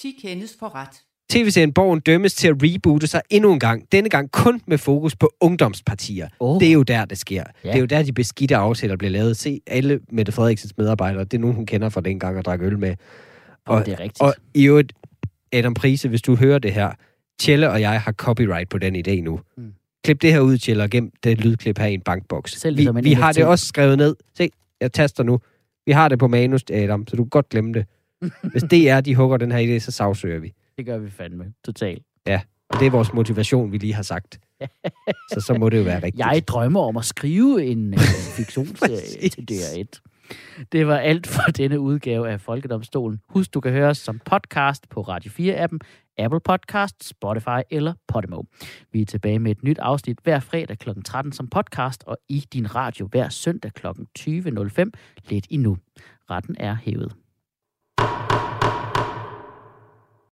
10 0.00 0.18
kendes 0.22 0.56
for 0.58 0.74
ret. 0.74 1.02
TV-serien 1.30 1.72
Borgen 1.72 2.00
dømmes 2.00 2.34
til 2.34 2.48
at 2.48 2.54
reboote 2.62 3.06
sig 3.06 3.22
endnu 3.30 3.52
en 3.52 3.58
gang. 3.58 3.92
Denne 3.92 4.08
gang 4.08 4.30
kun 4.32 4.60
med 4.66 4.78
fokus 4.78 5.16
på 5.16 5.32
ungdomspartier. 5.40 6.28
Oh. 6.40 6.60
Det 6.60 6.68
er 6.68 6.72
jo 6.72 6.82
der, 6.82 7.04
det 7.04 7.18
sker. 7.18 7.44
Ja. 7.64 7.68
Det 7.68 7.76
er 7.76 7.80
jo 7.80 7.86
der, 7.86 8.02
de 8.02 8.12
beskidte 8.12 8.56
aftaler 8.56 8.96
bliver 8.96 9.10
lavet. 9.10 9.36
Se, 9.36 9.60
alle 9.66 10.00
Mette 10.12 10.32
Frederiksens 10.32 10.78
medarbejdere, 10.78 11.24
det 11.24 11.34
er 11.34 11.38
nogen, 11.38 11.56
hun 11.56 11.66
kender 11.66 11.88
fra 11.88 12.00
dengang 12.00 12.38
og 12.38 12.44
drak 12.44 12.62
øl 12.62 12.78
med. 12.78 12.94
og, 13.66 13.86
det 13.86 13.92
er 13.92 14.00
rigtigt. 14.00 14.20
Og 14.20 14.34
i 14.54 14.64
øvrigt, 14.64 14.92
Adam 15.52 15.74
Prise, 15.74 16.08
hvis 16.08 16.22
du 16.22 16.36
hører 16.36 16.58
det 16.58 16.72
her, 16.72 16.90
Tjelle 17.40 17.70
og 17.70 17.80
jeg 17.80 18.00
har 18.00 18.12
copyright 18.12 18.68
på 18.68 18.78
den 18.78 18.96
idé 18.96 19.20
nu. 19.22 19.40
Mm. 19.56 19.72
Klip 20.04 20.22
det 20.22 20.32
her 20.32 20.40
ud, 20.40 20.58
Tjelle, 20.58 20.82
og 20.82 20.90
gem 20.90 21.10
det 21.24 21.40
lydklip 21.40 21.78
her 21.78 21.86
i 21.86 21.94
en 21.94 22.00
bankboks. 22.00 22.52
Selv 22.60 22.76
Vi, 22.76 22.84
som 22.84 22.96
en 22.96 23.04
vi 23.04 23.12
har 23.12 23.32
det 23.32 23.44
også 23.44 23.66
skrevet 23.66 23.98
ned. 23.98 24.16
Se, 24.36 24.50
jeg 24.80 24.92
taster 24.92 25.22
nu. 25.22 25.40
Vi 25.86 25.92
har 25.92 26.08
det 26.08 26.18
på 26.18 26.28
manus, 26.28 26.64
Adam, 26.72 27.06
så 27.06 27.16
du 27.16 27.24
kan 27.24 27.30
godt 27.30 27.48
glemme 27.48 27.74
det. 27.74 27.86
Hvis 28.52 28.62
det 28.62 28.88
er, 28.88 29.00
de 29.00 29.14
hugger 29.14 29.36
den 29.36 29.52
her 29.52 29.58
idé, 29.58 29.78
så 29.78 29.90
sagsøger 29.90 30.38
vi. 30.38 30.52
Det 30.78 30.86
gør 30.86 30.98
vi 30.98 31.10
fandme. 31.10 31.52
Totalt. 31.64 32.02
Og 32.70 32.80
det 32.80 32.86
er 32.86 32.90
vores 32.90 33.12
motivation, 33.12 33.72
vi 33.72 33.78
lige 33.78 33.94
har 33.94 34.02
sagt. 34.02 34.40
Så 35.32 35.40
så 35.40 35.54
må 35.54 35.68
det 35.68 35.78
jo 35.78 35.82
være 35.82 36.02
rigtigt. 36.02 36.18
Jeg 36.18 36.42
drømmer 36.48 36.80
om 36.80 36.96
at 36.96 37.04
skrive 37.04 37.64
en 37.64 37.94
øh, 37.94 38.00
fiktionsserie 38.36 39.28
til 39.28 39.46
DR1. 39.50 40.00
Det 40.72 40.86
var 40.86 40.98
alt 40.98 41.26
for 41.26 41.42
denne 41.42 41.80
udgave 41.80 42.30
af 42.30 42.40
Folkedomstolen. 42.40 43.20
Husk, 43.28 43.54
du 43.54 43.60
kan 43.60 43.72
høre 43.72 43.88
os 43.88 43.98
som 43.98 44.20
podcast 44.24 44.88
på 44.88 45.00
Radio 45.00 45.30
4-appen, 45.30 45.78
Apple 46.18 46.40
Podcast, 46.40 47.04
Spotify 47.04 47.60
eller 47.70 47.94
Podimo. 48.08 48.42
Vi 48.92 49.00
er 49.00 49.06
tilbage 49.06 49.38
med 49.38 49.50
et 49.50 49.62
nyt 49.62 49.78
afsnit 49.78 50.18
hver 50.24 50.40
fredag 50.40 50.78
kl. 50.78 50.90
13 51.04 51.32
som 51.32 51.48
podcast, 51.48 52.04
og 52.06 52.18
i 52.28 52.44
din 52.52 52.74
radio 52.74 53.06
hver 53.06 53.28
søndag 53.28 53.72
kl. 53.72 53.86
20.05 54.18 54.90
lidt 55.28 55.46
endnu. 55.50 55.76
Retten 56.30 56.56
er 56.58 56.76
hævet. 56.82 57.14